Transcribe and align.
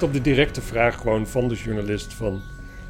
Op 0.00 0.12
de 0.12 0.20
directe 0.20 0.62
vraag 0.62 0.96
gewoon 0.96 1.26
van 1.26 1.48
de 1.48 1.54
journalist 1.54 2.14
van... 2.14 2.42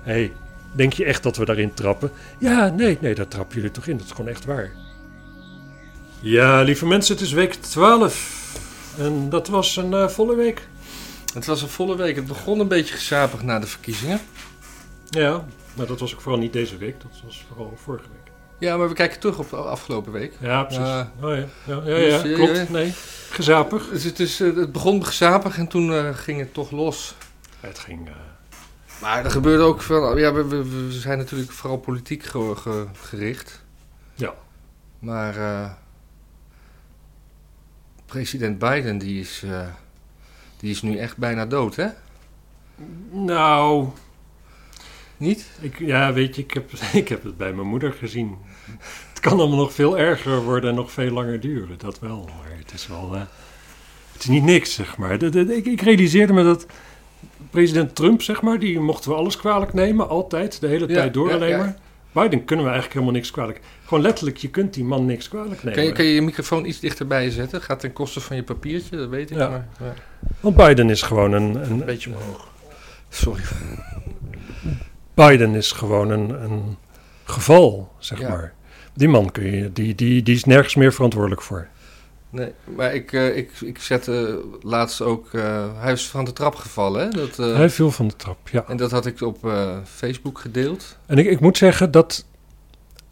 hey, 0.03 0.33
denk 0.73 0.93
je 0.93 1.05
echt 1.05 1.23
dat 1.23 1.37
we 1.37 1.45
daarin 1.45 1.75
trappen? 1.75 2.11
Ja, 2.39 2.69
nee, 2.69 2.99
nee, 3.01 3.15
daar 3.15 3.29
trappen 3.29 3.57
jullie 3.57 3.71
toch 3.71 3.87
in. 3.87 3.97
Dat 3.97 4.07
is 4.07 4.13
gewoon 4.13 4.31
echt 4.31 4.45
waar. 4.45 4.73
Ja, 6.21 6.63
lieve 6.63 6.87
mensen, 6.87 7.15
het 7.15 7.25
is 7.25 7.33
week 7.33 7.55
12. 7.55 8.45
En 8.99 9.29
dat 9.29 9.49
was 9.49 9.77
een 9.77 9.95
eh, 9.95 10.09
volle 10.09 10.35
week. 10.37 10.69
Het 11.35 11.47
was 11.47 11.63
een 11.63 11.69
volle 11.69 11.97
week. 11.97 12.17
Het 12.17 12.27
begon 12.27 12.61
een 12.61 12.69
beetje 12.69 12.95
gezapig 12.95 13.43
na 13.43 13.59
de 13.59 13.67
verkiezingen. 13.67 14.21
Ja, 15.09 15.45
maar 15.75 15.87
dat 15.87 16.01
was 16.01 16.15
ook 16.15 16.21
vooral 16.21 16.41
niet 16.41 16.53
deze 16.53 16.77
week. 16.77 17.01
Dat 17.01 17.21
was 17.25 17.45
vooral 17.49 17.77
vorige 17.77 18.09
week. 18.09 18.33
Ja, 18.59 18.77
maar 18.77 18.89
we 18.89 18.95
kijken 18.95 19.21
terug 19.21 19.39
op 19.39 19.51
de 19.51 19.57
afgelopen 19.57 20.13
week. 20.13 20.33
Ja, 20.41 20.63
precies. 20.63 20.83
Uh, 20.83 21.05
oh 21.21 21.37
ja, 21.37 21.45
ja, 21.65 21.83
ja, 21.85 21.97
ja, 21.97 22.23
dus, 22.23 22.35
klopt. 22.35 22.57
ja. 22.57 22.65
Nee, 22.69 22.93
gezapig. 23.31 23.89
Dus 23.89 24.05
het, 24.05 24.21
is, 24.21 24.41
uh, 24.41 24.57
het 24.57 24.73
begon 24.73 25.05
gezapig 25.05 25.59
en 25.59 25.67
toen 25.67 25.91
uh, 25.91 26.15
ging 26.15 26.39
het 26.39 26.55
toch 26.55 26.71
los. 26.71 27.15
Het 27.61 27.79
ging... 27.79 28.09
Maar 29.01 29.25
er 29.25 29.31
gebeurde 29.31 29.63
ook 29.63 29.83
veel... 29.83 30.17
Ja, 30.19 30.33
we, 30.33 30.45
we, 30.45 30.87
we 30.87 30.93
zijn 30.93 31.19
natuurlijk 31.19 31.51
vooral 31.51 31.79
politiek 31.79 32.23
ge, 32.23 32.53
ge, 32.57 32.87
gericht. 32.93 33.65
Ja. 34.15 34.35
Maar 34.99 35.35
president 38.07 38.59
Biden, 38.59 38.99
die 38.99 39.21
is, 39.21 39.45
die 40.57 40.71
is 40.71 40.83
nu 40.83 40.99
echt 40.99 41.17
bijna 41.17 41.47
dood, 41.47 41.77
hè? 41.77 41.89
Nou... 43.11 43.89
Niet? 45.17 45.51
Ik, 45.61 45.79
ja, 45.79 46.13
weet 46.13 46.37
je, 46.37 46.43
ik 46.43 46.55
heb, 46.55 46.71
ik 46.93 47.09
heb 47.09 47.23
het 47.23 47.37
bij 47.37 47.53
mijn 47.53 47.69
moeder 47.69 47.93
gezien. 47.93 48.37
Het 49.09 49.21
kan 49.21 49.39
allemaal 49.39 49.59
nog 49.59 49.73
veel 49.73 49.99
erger 49.99 50.43
worden 50.43 50.71
en 50.71 50.77
nog 50.77 50.93
veel 50.93 51.11
langer 51.11 51.41
duren, 51.41 51.79
dat 51.79 51.99
wel. 51.99 52.31
Maar 52.39 52.59
het 52.59 52.73
is 52.73 52.87
wel... 52.87 53.15
Uh, 53.15 53.21
het 54.13 54.23
is 54.23 54.29
niet 54.31 54.43
niks, 54.43 54.75
zeg 54.75 54.97
maar. 54.97 55.19
De, 55.19 55.29
de, 55.29 55.57
ik, 55.57 55.67
ik, 55.67 55.81
realiseerde 55.81 56.33
me 56.33 56.43
dat 56.45 56.67
president 57.51 57.95
Trump, 57.95 58.23
zeg 58.23 58.43
maar, 58.43 58.59
die 58.59 58.81
mochten 58.81 59.11
we 59.11 59.17
alles 59.17 59.37
kwalijk 59.37 59.73
nemen, 59.73 60.09
altijd, 60.09 60.61
de 60.61 60.67
hele 60.67 60.89
Ja, 60.89 60.95
tijd 60.95 61.15
door 61.15 61.29
ja, 61.29 61.35
alleen 61.35 61.49
ja. 61.49 61.59
maar. 61.59 61.77
Biden 62.13 62.45
kunnen 62.45 62.65
we 62.65 62.71
eigenlijk 62.71 62.93
helemaal 62.93 63.21
niks 63.21 63.31
kwalijk. 63.31 63.61
Gewoon 63.85 64.03
letterlijk, 64.03 64.37
je 64.37 64.49
kunt 64.49 64.75
die 64.75 64.85
man 64.85 65.07
niks 65.07 65.29
kwalijk 65.29 65.63
nemen. 65.63 65.73
Kan 65.73 65.85
je, 65.85 65.93
kan 65.93 66.05
je 66.05 66.15
je 66.15 66.23
microfoon 66.23 66.65
iets 66.65 66.81
dichterbij 66.81 67.31
zetten? 67.31 67.63
Gaat 67.63 67.81
ten 67.81 67.93
koste 67.93 68.21
van 68.21 68.37
je 68.37 68.43
papiertje, 68.43 68.97
dat 68.97 69.09
weet 69.09 69.31
ik. 69.31 69.37
Maar, 69.37 69.69
ja. 69.81 69.95
Want 70.41 70.57
Biden 70.57 70.91
is 70.91 71.03
gewoon 71.03 71.33
een... 71.33 71.55
een 71.55 71.71
Een 71.71 71.85
beetje 71.85 72.11
omhoog. 72.11 72.49
Sorry. 73.09 73.43
Biden 75.17 75.55
is 75.55 75.73
gewoon 75.73 76.11
een, 76.11 76.43
een 76.43 76.77
geval, 77.25 77.93
zeg 77.99 78.19
Ja. 78.21 78.29
maar. 78.29 78.55
Die 78.95 79.09
man 79.09 79.31
kun 79.33 79.45
je, 79.57 79.73
die, 79.73 79.95
die, 79.95 80.23
die 80.23 80.35
is 80.35 80.45
nergens 80.45 80.75
meer 80.75 80.93
verantwoordelijk 80.93 81.43
voor. 81.43 81.67
Nee, 82.31 82.53
maar 82.77 82.95
ik, 82.95 83.13
eh, 83.13 83.37
ik, 83.37 83.51
ik 83.61 83.79
zette 83.79 84.45
laatst 84.63 85.01
ook... 85.01 85.29
eh, 85.33 85.65
hij 85.77 85.93
is 85.93 86.09
van 86.09 86.25
de 86.25 86.33
trap 86.33 86.55
gevallen, 86.55 87.01
hè? 87.03 87.09
Dat, 87.09 87.39
eh, 87.39 87.55
Hij 87.55 87.71
viel 87.71 87.91
van 87.91 88.09
de 88.09 88.17
trap, 88.17 88.49
ja. 88.49 88.65
En 88.69 88.77
dat 88.77 88.91
had 88.91 89.07
ik 89.07 89.21
op 89.21 89.39
Facebook 89.85 90.39
gedeeld. 90.39 90.99
En 91.07 91.19
ik, 91.19 91.27
ik 91.27 91.41
moet 91.41 91.57
zeggen 91.57 91.91
dat, 91.91 92.25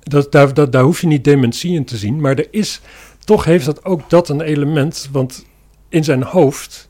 dat, 0.00 0.33
daar, 0.33 0.55
dat 0.55 0.72
daar 0.72 0.83
hoef 0.83 1.00
je 1.00 1.06
niet 1.06 1.24
dementie 1.24 1.74
in 1.74 1.84
te 1.84 1.96
zien, 1.96 2.20
maar 2.20 2.34
er 2.39 2.48
is, 2.50 2.80
toch 3.18 3.44
heeft 3.44 3.64
dat 3.64 3.84
ook 3.84 4.11
dat 4.11 4.28
een 4.28 4.41
element, 4.41 5.08
want 5.12 5.44
in 5.89 6.05
zijn 6.05 6.22
hoofd, 6.22 6.89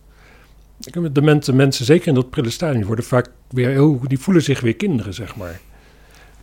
demente 1.13 1.53
mensen, 1.53 1.85
zeker 1.85 2.09
in 2.09 2.15
dat 2.15 2.31
prille 2.31 2.51
stadium, 2.51 2.85
worden 2.85 3.05
vaak 3.05 3.27
weer 3.49 3.69
heel, 3.69 4.01
die 4.07 4.19
voelen 4.19 4.43
zich 4.43 4.61
weer 4.61 4.77
kinderen, 4.77 5.15
zeg 5.15 5.37
maar. 5.37 5.61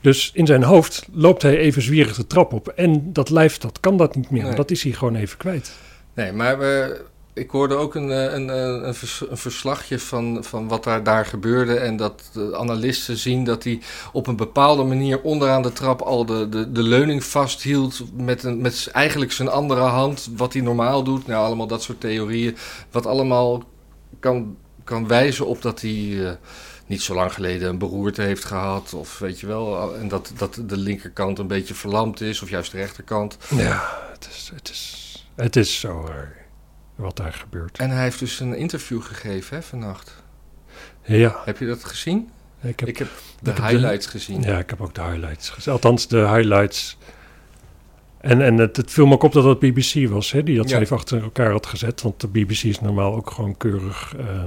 Dus 0.01 0.31
in 0.33 0.45
zijn 0.45 0.63
hoofd 0.63 1.07
loopt 1.11 1.41
hij 1.41 1.57
even 1.57 1.81
zwierig 1.81 2.15
de 2.15 2.27
trap 2.27 2.53
op 2.53 2.67
en 2.67 3.13
dat 3.13 3.29
lijf, 3.29 3.57
dat 3.57 3.79
kan 3.79 3.97
dat 3.97 4.15
niet 4.15 4.29
meer, 4.29 4.43
Nee. 4.43 4.55
dat 4.55 4.71
is 4.71 4.83
hij 4.83 4.91
gewoon 4.91 5.15
even 5.15 5.37
kwijt. 5.37 5.71
Nee, 6.13 6.31
maar 6.31 6.59
we, 6.59 7.01
ik 7.33 7.49
hoorde 7.49 7.75
ook 7.75 7.95
een, 7.95 8.11
eh, 8.11 8.33
een, 8.33 8.47
een, 8.47 8.87
een, 8.87 8.93
vers- 8.93 9.23
een 9.29 9.37
verslagje 9.37 9.99
van, 9.99 10.43
van 10.43 10.67
wat 10.67 10.83
daar, 10.83 11.03
daar 11.03 11.25
gebeurde. 11.25 11.75
En 11.75 11.97
dat 11.97 12.29
de 12.33 12.57
analisten 12.57 13.17
zien 13.17 13.43
dat 13.43 13.63
hij 13.63 13.79
op 14.13 14.27
een 14.27 14.35
bepaalde 14.35 14.83
manier 14.83 15.21
onderaan 15.21 15.61
de 15.61 15.73
trap 15.73 16.01
al 16.01 16.25
de, 16.25 16.49
de, 16.49 16.71
de 16.71 16.83
leuning 16.83 17.23
vasthield. 17.23 18.03
Met, 18.17 18.43
een, 18.43 18.61
met 18.61 18.89
eigenlijk 18.91 19.31
zijn 19.31 19.49
andere 19.49 19.81
hand, 19.81 20.29
wat 20.35 20.53
hij 20.53 20.61
normaal 20.61 21.03
doet. 21.03 21.27
Nou, 21.27 21.45
allemaal 21.45 21.67
dat 21.67 21.83
soort 21.83 21.99
theorieën. 21.99 22.55
Wat 22.91 23.05
allemaal 23.05 23.63
kan, 24.19 24.57
kan 24.83 25.07
wijzen 25.07 25.45
op 25.45 25.61
dat 25.61 25.81
hij. 25.81 26.25
eh, 26.27 26.31
niet 26.85 27.01
zo 27.01 27.13
lang 27.15 27.33
geleden 27.33 27.69
een 27.69 27.77
beroerte 27.77 28.21
heeft 28.21 28.45
gehad, 28.45 28.93
of 28.93 29.19
weet 29.19 29.39
je 29.39 29.47
wel, 29.47 29.95
en 29.95 30.07
dat, 30.07 30.31
dat 30.37 30.61
de 30.65 30.77
linkerkant 30.77 31.39
een 31.39 31.47
beetje 31.47 31.73
verlamd 31.73 32.21
is, 32.21 32.41
of 32.41 32.49
juist 32.49 32.71
de 32.71 32.77
rechterkant. 32.77 33.37
Ja, 33.55 33.99
het 34.11 34.27
is, 34.31 34.51
het 34.55 34.69
is, 34.69 35.25
het 35.35 35.55
is 35.55 35.79
zo 35.79 36.05
raar 36.07 36.35
wat 36.95 37.17
daar 37.17 37.33
gebeurt. 37.33 37.77
En 37.77 37.89
hij 37.89 38.03
heeft 38.03 38.19
dus 38.19 38.39
een 38.39 38.55
interview 38.57 39.01
gegeven 39.01 39.55
hè, 39.57 39.63
vannacht. 39.63 40.15
Ja, 41.01 41.41
Heb 41.45 41.57
je 41.57 41.65
dat 41.65 41.83
gezien? 41.83 42.29
ik 42.61 42.79
heb 42.79 42.89
Ik 42.89 42.97
heb 42.97 43.07
de 43.41 43.49
ik 43.51 43.57
heb 43.57 43.65
de- 43.65 43.71
highlights 43.71 44.05
gezien. 44.05 44.41
Ja, 44.41 44.57
ik 44.57 44.69
heb 44.69 44.81
ook 44.81 44.95
de 44.95 45.01
highlights 45.03 45.49
gezien. 45.49 45.73
Althans, 45.73 46.07
de 46.07 46.17
highlights. 46.27 46.97
En, 48.21 48.41
en 48.41 48.57
het, 48.57 48.77
het 48.77 48.91
viel 48.91 49.05
me 49.05 49.13
ook 49.13 49.23
op 49.23 49.31
dat 49.33 49.43
het 49.43 49.59
BBC 49.59 50.09
was, 50.09 50.31
hè, 50.31 50.43
die 50.43 50.57
dat 50.57 50.69
Ja. 50.69 50.79
even 50.79 50.95
achter 50.95 51.23
elkaar 51.23 51.51
had 51.51 51.65
gezet. 51.65 52.01
Want 52.01 52.21
de 52.21 52.27
BBC 52.27 52.63
is 52.63 52.81
normaal 52.81 53.15
ook 53.15 53.31
gewoon 53.31 53.57
keurig 53.57 54.15
eh, 54.19 54.43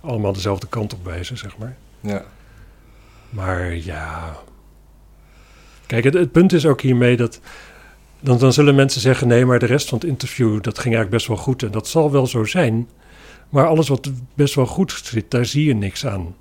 allemaal 0.00 0.32
dezelfde 0.32 0.66
kant 0.66 0.92
op 0.94 1.04
wijzen, 1.04 1.38
zeg 1.38 1.56
maar. 1.58 1.76
Ja. 2.00 2.24
Maar 3.30 3.74
ja. 3.76 4.36
Kijk, 5.86 6.04
het, 6.04 6.14
het 6.14 6.32
punt 6.32 6.52
is 6.52 6.66
ook 6.66 6.80
hiermee 6.80 7.16
dat. 7.16 7.40
Dan, 8.20 8.38
dan 8.38 8.52
zullen 8.52 8.74
mensen 8.74 9.00
zeggen: 9.00 9.28
nee, 9.28 9.44
maar 9.46 9.58
de 9.58 9.66
rest 9.66 9.88
van 9.88 9.98
het 9.98 10.06
interview 10.08 10.52
dat 10.52 10.78
ging 10.78 10.94
eigenlijk 10.94 11.10
best 11.10 11.26
wel 11.26 11.36
goed. 11.36 11.62
En 11.62 11.70
dat 11.70 11.88
zal 11.88 12.10
wel 12.10 12.26
zo 12.26 12.44
zijn. 12.44 12.88
Maar 13.48 13.66
alles 13.66 13.88
wat 13.88 14.10
best 14.34 14.54
wel 14.54 14.66
goed 14.66 14.92
zit, 15.04 15.30
daar 15.30 15.46
zie 15.46 15.64
je 15.64 15.74
niks 15.74 16.06
aan. 16.06 16.34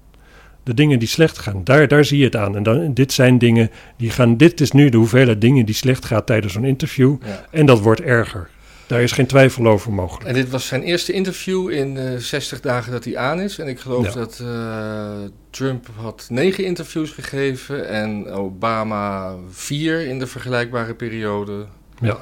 De 0.67 0.73
dingen 0.73 0.99
die 0.99 1.07
slecht 1.07 1.37
gaan, 1.37 1.61
daar, 1.63 1.87
daar 1.87 2.05
zie 2.05 2.17
je 2.17 2.23
het 2.23 2.35
aan. 2.35 2.55
En 2.55 2.63
dan, 2.63 2.93
dit 2.93 3.13
zijn 3.13 3.37
dingen 3.37 3.69
die 3.97 4.09
gaan. 4.09 4.37
Dit 4.37 4.61
is 4.61 4.71
nu 4.71 4.89
de 4.89 4.97
hoeveelheid 4.97 5.41
dingen 5.41 5.65
die 5.65 5.75
slecht 5.75 6.05
gaat 6.05 6.25
tijdens 6.25 6.53
zo'n 6.53 6.65
interview. 6.65 7.15
ja. 7.25 7.45
En 7.51 7.65
dat 7.65 7.79
wordt 7.79 8.01
erger. 8.01 8.49
Daar 8.87 9.01
is 9.01 9.11
geen 9.11 9.25
twijfel 9.25 9.67
over 9.67 9.93
mogelijk. 9.93 10.27
En 10.27 10.33
dit 10.33 10.49
was 10.49 10.67
zijn 10.67 10.81
eerste 10.83 11.11
interview 11.11 11.69
in 11.69 11.97
eh 11.97 12.15
60 12.17 12.59
dagen 12.61 12.91
dat 12.91 13.03
hij 13.03 13.17
aan 13.17 13.39
is. 13.39 13.57
En 13.59 13.67
ik 13.67 13.79
geloof 13.79 14.05
Ja. 14.05 14.11
dat 14.13 14.39
eh, 14.41 15.11
Trump 15.49 15.87
had 15.95 16.25
negen 16.29 16.65
interviews 16.65 17.11
gegeven 17.11 17.89
en 17.89 18.27
Obama 18.31 19.35
vier 19.51 20.07
in 20.07 20.19
de 20.19 20.27
vergelijkbare 20.27 20.93
periode. 20.93 21.65
Ja. 22.01 22.17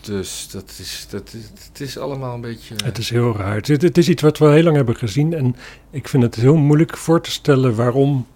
Dus 0.00 0.48
dat 0.50 0.76
is, 0.78 1.06
dat 1.10 1.32
is, 1.34 1.64
het 1.68 1.80
is 1.80 1.98
allemaal 1.98 2.34
een 2.34 2.40
beetje... 2.40 2.74
Het 2.84 2.98
is 2.98 3.10
heel 3.10 3.36
raar. 3.36 3.54
Het, 3.54 3.98
is 3.98 4.08
iets 4.08 4.22
wat 4.22 4.38
we 4.38 4.48
heel 4.48 4.62
lang 4.62 4.76
hebben 4.76 4.96
gezien. 4.96 5.34
En 5.34 5.56
ik 5.90 6.08
vind 6.08 6.22
het 6.22 6.34
heel 6.34 6.56
moeilijk 6.56 6.96
voor 6.96 7.20
te 7.22 7.30
stellen 7.30 7.74
waarom, 7.74 8.26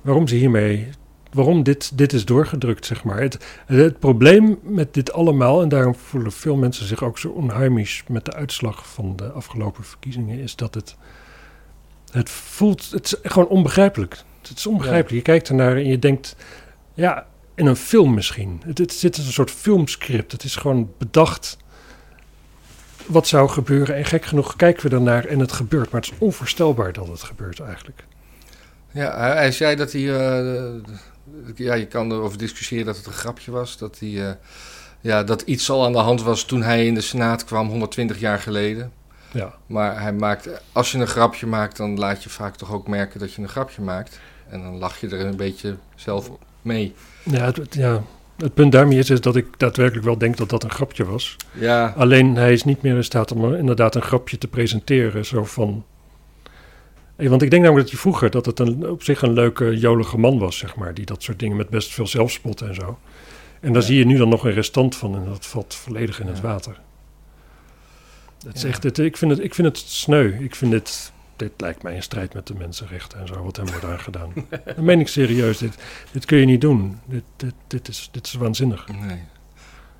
waarom 0.00 0.28
ze 0.28 0.34
hiermee. 0.34 0.88
Waarom 1.32 1.62
dit, 1.62 1.98
dit 1.98 2.12
is 2.12 2.24
doorgedrukt, 2.24 2.86
zeg 2.86 3.04
maar. 3.04 3.20
Het, 3.20 3.38
het 3.66 3.98
probleem 3.98 4.58
met 4.62 4.94
dit 4.94 5.12
allemaal, 5.12 5.62
en 5.62 5.68
daarom 5.68 5.94
voelen 5.94 6.32
veel 6.32 6.56
mensen 6.56 6.86
zich 6.86 7.02
ook 7.02 7.18
zo 7.18 7.28
onheimisch 7.28 8.02
met 8.08 8.24
de 8.24 8.32
uitslag 8.32 8.88
van 8.88 9.16
de 9.16 9.30
afgelopen 9.30 9.84
verkiezingen, 9.84 10.38
is 10.38 10.56
dat 10.56 10.74
het. 10.74 10.96
Het 12.10 12.30
voelt. 12.30 12.90
Het 12.90 13.04
is 13.04 13.30
gewoon 13.30 13.48
onbegrijpelijk. 13.48 14.22
Het 14.42 14.58
is 14.58 14.66
onbegrijpelijk. 14.66 15.14
Je 15.14 15.32
kijkt 15.32 15.48
ernaar 15.48 15.76
en 15.76 15.86
je 15.86 15.98
denkt. 15.98 16.36
Ja, 16.94 17.26
in 17.58 17.66
een 17.66 17.76
film 17.76 18.14
misschien. 18.14 18.62
Het, 18.66 18.78
het 18.78 18.92
zit 18.92 19.16
als 19.16 19.26
een 19.26 19.32
soort 19.32 19.50
filmscript. 19.50 20.32
Het 20.32 20.44
is 20.44 20.56
gewoon 20.56 20.92
bedacht 20.98 21.56
wat 23.06 23.26
zou 23.26 23.48
gebeuren. 23.48 23.96
En 23.96 24.04
gek 24.04 24.24
genoeg 24.24 24.56
kijken 24.56 24.90
we 24.90 24.96
ernaar 24.96 25.24
en 25.24 25.38
het 25.38 25.52
gebeurt. 25.52 25.90
Maar 25.90 26.00
het 26.00 26.10
is 26.10 26.18
onvoorstelbaar 26.18 26.92
dat 26.92 27.08
het 27.08 27.22
gebeurt 27.22 27.60
eigenlijk. 27.60 28.04
Ja, 28.90 29.18
hij, 29.18 29.30
hij 29.32 29.52
zei 29.52 29.76
dat 29.76 29.92
hij. 29.92 30.02
eh, 30.02 30.74
ja, 31.54 31.74
je 31.74 31.86
kan 31.86 32.12
erover 32.12 32.38
discussiëren 32.38 32.86
dat 32.86 32.96
het 32.96 33.06
een 33.06 33.12
grapje 33.12 33.50
was. 33.50 33.78
Dat, 33.78 33.98
hij, 33.98 34.28
eh, 34.28 34.34
ja, 35.00 35.22
dat 35.24 35.42
iets 35.42 35.70
al 35.70 35.84
aan 35.84 35.92
de 35.92 35.98
hand 35.98 36.22
was 36.22 36.44
toen 36.44 36.62
hij 36.62 36.86
in 36.86 36.94
de 36.94 37.00
Senaat 37.00 37.44
kwam, 37.44 37.68
120 37.68 38.20
jaar 38.20 38.38
geleden. 38.38 38.92
Ja, 39.32 39.54
Maar 39.66 40.00
hij 40.00 40.12
maakt, 40.12 40.48
als 40.72 40.92
je 40.92 40.98
een 40.98 41.06
grapje 41.06 41.46
maakt, 41.46 41.76
dan 41.76 41.98
laat 41.98 42.22
je 42.22 42.28
vaak 42.30 42.56
toch 42.56 42.72
ook 42.72 42.88
merken 42.88 43.20
dat 43.20 43.32
je 43.32 43.42
een 43.42 43.48
grapje 43.48 43.82
maakt. 43.82 44.20
En 44.48 44.62
dan 44.62 44.78
lach 44.78 45.00
je 45.00 45.08
er 45.08 45.26
een 45.26 45.36
beetje 45.36 45.76
zelf 45.94 46.30
mee. 46.62 46.94
Ja, 47.30 47.44
het, 47.44 47.56
het- 47.56 47.74
ja. 47.74 48.02
het 48.36 48.54
punt 48.54 48.72
daarmee 48.72 48.98
is, 48.98 49.10
is 49.10 49.20
dat 49.20 49.36
ik 49.36 49.46
daadwerkelijk 49.58 50.04
wel 50.06 50.18
denk 50.18 50.36
dat 50.36 50.50
dat 50.50 50.64
een 50.64 50.70
grapje 50.70 51.04
was. 51.04 51.36
Ja, 51.52 51.94
Alleen 51.96 52.36
hij 52.36 52.52
is 52.52 52.64
niet 52.64 52.82
meer 52.82 52.96
in 52.96 53.04
staat 53.04 53.32
om 53.32 53.54
inderdaad 53.54 53.94
een 53.94 54.02
grapje 54.02 54.38
te 54.38 54.48
presenteren. 54.48 55.24
Zo 55.26 55.44
van. 55.44 55.84
Want 57.16 57.42
ik 57.42 57.50
denk 57.50 57.62
namelijk 57.62 57.86
dat 57.86 57.94
je 57.94 58.00
vroeger 58.00 58.30
dat 58.30 58.46
het 58.46 58.58
een, 58.58 58.88
op 58.90 59.02
zich 59.02 59.22
een 59.22 59.32
leuke, 59.32 59.78
jolige 59.78 60.18
man 60.18 60.38
was, 60.38 60.56
zeg 60.58 60.76
maar. 60.76 60.94
Die 60.94 61.04
dat 61.06 61.22
soort 61.22 61.38
dingen 61.38 61.56
met 61.56 61.68
best 61.68 61.92
veel 61.94 62.06
zelfspot 62.06 62.60
en 62.60 62.74
zo. 62.74 62.98
En 63.60 63.72
daar 63.72 63.82
Ja. 63.82 63.88
zie 63.88 63.98
je 63.98 64.06
nu 64.06 64.16
dan 64.16 64.28
nog 64.28 64.44
een 64.44 64.52
restant 64.52 64.96
van 64.96 65.14
en 65.14 65.24
dat 65.24 65.46
valt 65.46 65.74
volledig 65.74 66.20
in 66.20 66.26
het 66.26 66.40
water. 66.40 66.80
Het 68.46 68.56
is 68.56 68.64
echt, 68.64 68.82
het, 68.82 68.98
ik, 68.98 69.16
vind 69.16 69.30
het, 69.30 69.40
ik 69.40 69.54
vind 69.54 69.66
het 69.68 69.78
sneu. 69.78 70.32
Ik 70.40 70.54
vind 70.54 70.70
dit, 70.70 71.12
dit 71.38 71.52
lijkt 71.56 71.82
mij 71.82 71.96
een 71.96 72.02
strijd 72.02 72.34
met 72.34 72.46
de 72.46 72.54
mensenrechten 72.54 73.18
en 73.18 73.26
zo, 73.26 73.42
wat 73.42 73.56
hem 73.56 73.66
wordt 73.66 73.84
aangedaan. 73.84 74.32
Dat 74.64 74.76
meen 74.76 75.00
ik 75.00 75.08
serieus. 75.08 75.58
Dit, 75.58 75.74
dit 76.12 76.24
kun 76.24 76.38
je 76.38 76.46
niet 76.46 76.60
doen. 76.60 76.98
Dit, 77.04 77.22
dit, 77.36 77.54
dit, 77.66 77.88
is, 77.88 78.08
dit 78.12 78.26
is 78.26 78.32
waanzinnig. 78.32 78.86
nee. 79.06 79.20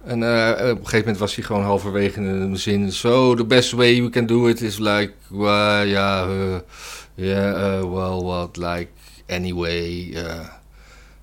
En 0.05 0.23
eh, 0.23 0.51
op 0.51 0.59
een 0.59 0.77
gegeven 0.77 0.99
moment 0.99 1.19
was 1.19 1.35
hij 1.35 1.45
gewoon 1.45 1.63
halverwege 1.63 2.21
in 2.21 2.27
een 2.27 2.57
zin. 2.57 2.93
So, 2.93 3.35
the 3.35 3.45
best 3.45 3.73
way 3.73 4.03
we 4.03 4.11
can 4.11 4.27
do 4.27 4.47
it 4.47 4.61
is 4.61 4.79
like, 4.79 5.13
ja, 5.29 6.27
uh, 6.27 6.57
yeah, 7.15 7.81
uh, 7.81 7.81
well, 7.81 8.23
what, 8.23 8.57
like, 8.57 8.89
anyway. 9.27 10.11
uh. 10.15 10.58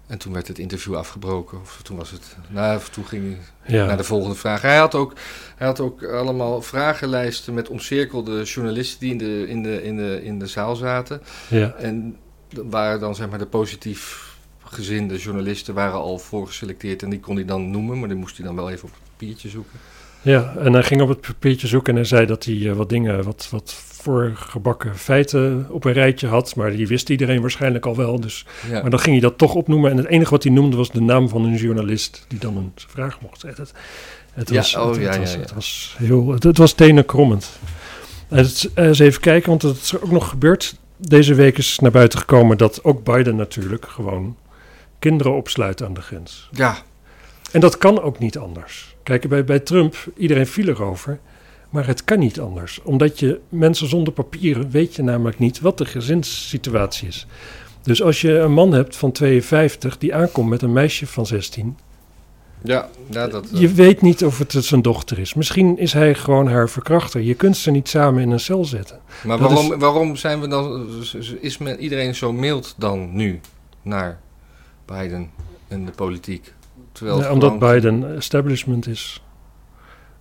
En 0.08 0.18
toen 0.18 0.34
werd 0.34 0.48
het 0.48 0.60
interview 0.60 0.96
afgebroken. 0.96 1.60
Of 1.62 1.80
toen 1.84 1.98
was 1.98 2.12
het, 2.12 2.36
nou, 2.50 2.82
toen 2.92 3.06
ging 3.06 3.38
hij 3.60 3.76
Ja. 3.76 3.86
naar 3.86 3.98
de 3.98 4.04
volgende 4.04 4.36
vraag. 4.36 4.62
Hij 4.62 4.78
had 4.78 4.96
ook, 4.96 5.14
hij 5.56 5.68
had 5.68 5.80
ook 5.80 6.04
allemaal 6.04 6.62
vragenlijsten 6.62 7.54
met 7.54 7.70
omcirkelde 7.70 8.44
journalisten 8.44 9.00
die 9.00 9.12
in 9.12 9.18
de, 9.18 9.48
in 9.48 9.64
de, 9.64 9.84
in 9.84 9.96
de, 9.98 10.24
in 10.24 10.40
de 10.40 10.48
zaal 10.48 10.76
zaten. 10.76 11.22
ja. 11.50 11.74
En 11.74 12.18
waren 12.50 13.00
dan 13.00 13.16
zeg 13.16 13.30
maar 13.30 13.40
de 13.40 13.46
positief 13.46 14.34
gezinde 14.64 15.18
journalisten 15.18 15.74
waren 15.74 16.00
al 16.00 16.18
voorgeselecteerd 16.20 17.04
en 17.04 17.10
die 17.10 17.20
kon 17.20 17.36
hij 17.36 17.46
dan 17.46 17.70
noemen, 17.72 18.00
maar 18.00 18.08
die 18.10 18.18
moest 18.18 18.38
hij 18.38 18.46
dan 18.46 18.56
wel 18.56 18.70
even 18.70 18.88
op 18.88 18.94
het 18.94 19.04
papiertje 19.12 19.50
zoeken. 19.50 19.80
Ja, 20.26 20.54
en 20.60 20.74
hij 20.74 20.84
ging 20.84 21.02
op 21.02 21.10
het 21.10 21.22
papiertje 21.22 21.68
zoeken 21.68 21.90
en 21.94 22.00
hij 22.00 22.08
zei 22.08 22.26
dat 22.26 22.46
hij 22.46 22.70
eh, 22.70 22.72
wat 22.76 22.90
dingen, 22.90 23.24
wat, 23.24 23.48
wat 23.52 23.74
voorgebakken 23.74 24.98
feiten 24.98 25.68
op 25.70 25.84
een 25.86 25.94
rijtje 25.94 26.28
had. 26.28 26.56
Maar 26.56 26.72
die 26.72 26.88
wist 26.88 27.10
iedereen 27.10 27.42
waarschijnlijk 27.42 27.86
al 27.86 27.96
wel. 27.96 28.20
Dus, 28.20 28.46
Ja, 28.70 28.82
Maar 28.82 28.90
dan 28.90 29.00
ging 29.00 29.12
hij 29.20 29.30
dat 29.30 29.38
toch 29.38 29.54
opnoemen. 29.54 29.92
En 29.92 29.98
het 29.98 30.06
enige 30.08 30.30
wat 30.30 30.44
hij 30.44 30.52
noemde 30.52 30.78
was 30.78 30.92
de 30.92 31.02
naam 31.02 31.30
van 31.30 31.44
een 31.46 31.56
journalist 31.56 32.26
die 32.28 32.40
dan 32.40 32.58
een 32.58 32.72
vraag 32.76 33.22
mocht 33.22 33.40
zetten. 33.40 33.68
Het, 34.34 34.50
was, 34.50 34.76
oh, 34.76 34.88
het, 34.90 34.96
ja, 34.96 35.02
het 35.06 35.14
ja, 35.14 35.20
was, 35.20 35.34
ja. 35.34 35.40
het 35.40 35.54
was 35.54 35.96
heel, 35.98 36.28
het, 36.32 36.44
het 36.44 36.58
was 36.58 36.74
tenenkrommend. 36.74 37.60
Het, 38.28 38.46
is- 38.46 38.68
eens 38.76 39.00
even 39.00 39.22
kijken, 39.22 39.50
want 39.50 39.62
het 39.62 39.76
is 39.82 40.00
ook 40.00 40.12
nog 40.12 40.30
gebeurd. 40.30 40.76
Deze 40.98 41.34
week 41.34 41.58
is 41.58 41.80
naar 41.80 41.92
buiten 41.92 42.20
gekomen 42.20 42.58
dat 42.58 42.84
ook 42.84 43.04
Biden 43.04 43.36
natuurlijk 43.36 43.86
gewoon 43.88 44.38
kinderen 45.00 45.36
opsluit 45.36 45.84
aan 45.84 45.94
de 45.94 46.02
grens. 46.02 46.50
ja, 46.52 46.78
En 47.52 47.60
dat 47.60 47.78
kan 47.78 48.02
ook 48.02 48.20
niet 48.20 48.38
anders. 48.38 48.95
Kijk, 49.06 49.30
bij, 49.30 49.44
bij 49.44 49.60
Trump, 49.60 49.96
iedereen 50.18 50.48
viel 50.48 50.68
erover. 50.68 51.20
Maar 51.70 51.88
het 51.88 52.04
kan 52.04 52.20
niet 52.20 52.40
anders. 52.40 52.82
Omdat 52.84 53.20
je 53.20 53.40
mensen 53.50 53.88
zonder 53.90 54.14
papieren 54.14 54.70
weet 54.72 54.96
je 54.96 55.04
namelijk 55.04 55.40
niet 55.40 55.60
wat 55.60 55.78
de 55.78 55.86
gezinssituatie 55.86 57.08
is. 57.08 57.28
Dus 57.82 58.02
als 58.04 58.22
je 58.22 58.38
een 58.38 58.54
man 58.54 58.72
hebt 58.74 58.96
van 58.96 59.12
52 59.12 59.98
die 59.98 60.16
aankomt 60.16 60.50
met 60.50 60.62
een 60.62 60.74
meisje 60.74 61.08
van 61.08 61.26
16. 61.26 61.78
ja, 62.62 62.90
ja 63.10 63.28
dat. 63.28 63.46
eh, 63.52 63.60
Je 63.60 63.74
weet 63.74 64.02
niet 64.02 64.26
of 64.26 64.38
het 64.38 64.52
zijn 64.60 64.82
dochter 64.82 65.20
is. 65.20 65.34
Misschien 65.34 65.78
is 65.78 65.94
hij 65.94 66.16
gewoon 66.16 66.48
haar 66.48 66.70
verkrachter. 66.70 67.22
Je 67.22 67.34
kunt 67.34 67.58
ze 67.58 67.72
niet 67.72 67.90
samen 67.90 68.22
in 68.22 68.32
een 68.32 68.40
cel 68.40 68.66
zetten. 68.66 69.00
maar 69.24 69.38
dat 69.38 69.52
waarom, 69.52 69.80
waarom 69.80 70.16
zijn 70.16 70.42
we 70.42 70.48
dan, 70.48 70.88
is 71.40 71.58
men, 71.58 71.80
iedereen 71.80 72.16
zo 72.16 72.34
mild 72.34 72.76
dan 72.78 73.16
nu 73.16 73.40
naar 73.82 74.20
Biden 74.86 75.30
en 75.68 75.86
de 75.86 75.92
politiek? 75.92 76.54
Terwijl 76.96 77.32
omdat 77.32 77.52
gewoon- 77.52 77.74
Biden 77.74 78.16
establishment 78.16 78.88
is. 78.88 79.24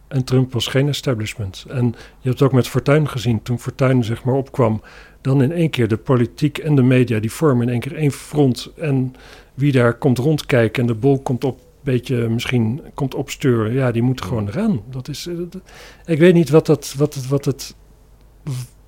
En 0.08 0.24
Trump 0.24 0.52
was 0.52 0.66
geen 0.66 0.88
establishment. 0.88 1.64
En 1.68 1.84
je 1.86 1.92
hebt 2.28 2.38
het 2.38 2.42
ook 2.42 2.52
met 2.52 2.68
Fortuyn 2.68 3.08
gezien. 3.08 3.42
Toen 3.42 3.58
Fortuyn 3.60 4.04
zeg 4.04 4.24
maar 4.24 4.34
opkwam, 4.34 4.82
dan 5.20 5.42
in 5.42 5.52
één 5.52 5.70
keer 5.70 5.88
de 5.88 5.96
politiek 5.96 6.58
en 6.58 6.74
de 6.74 6.82
media, 6.82 7.18
die 7.20 7.32
vormen 7.32 7.66
in 7.66 7.72
één 7.72 7.80
keer 7.80 7.94
één 7.96 8.10
front. 8.12 8.70
En 8.76 9.14
wie 9.54 9.72
daar 9.72 9.94
komt 9.94 10.18
rondkijken 10.18 10.80
en 10.82 10.86
de 10.86 10.94
bol 10.94 11.20
komt 11.22 11.44
op, 11.44 11.60
beetje 11.80 12.28
misschien 12.28 12.80
komt 12.94 13.14
opsturen, 13.14 13.72
ja, 13.72 13.90
die 13.92 14.02
moet 14.02 14.22
gewoon 14.22 14.48
eraan. 14.48 14.80
Dat 14.90 15.08
is, 15.08 15.26
eh, 15.26 15.34
dat- 15.36 15.62
ik 16.06 16.18
weet 16.18 16.34
niet 16.34 16.48
wat 16.50 16.66
dat, 16.66 16.94
wat 16.96 17.14
het, 17.14 17.28
wat 17.28 17.44
het, 17.44 17.74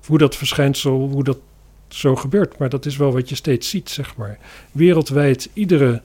hoe 0.05 0.17
dat 0.17 0.35
verschijnsel, 0.35 1.09
hoe 1.09 1.23
dat 1.23 1.37
zo 1.87 2.15
gebeurt. 2.15 2.57
Maar 2.57 2.69
dat 2.69 2.85
is 2.85 2.97
wel 2.97 3.11
wat 3.13 3.29
je 3.29 3.35
steeds 3.35 3.69
ziet, 3.69 3.89
zeg 3.89 4.15
maar. 4.15 4.37
Wereldwijd, 4.71 5.49
iedere 5.53 6.01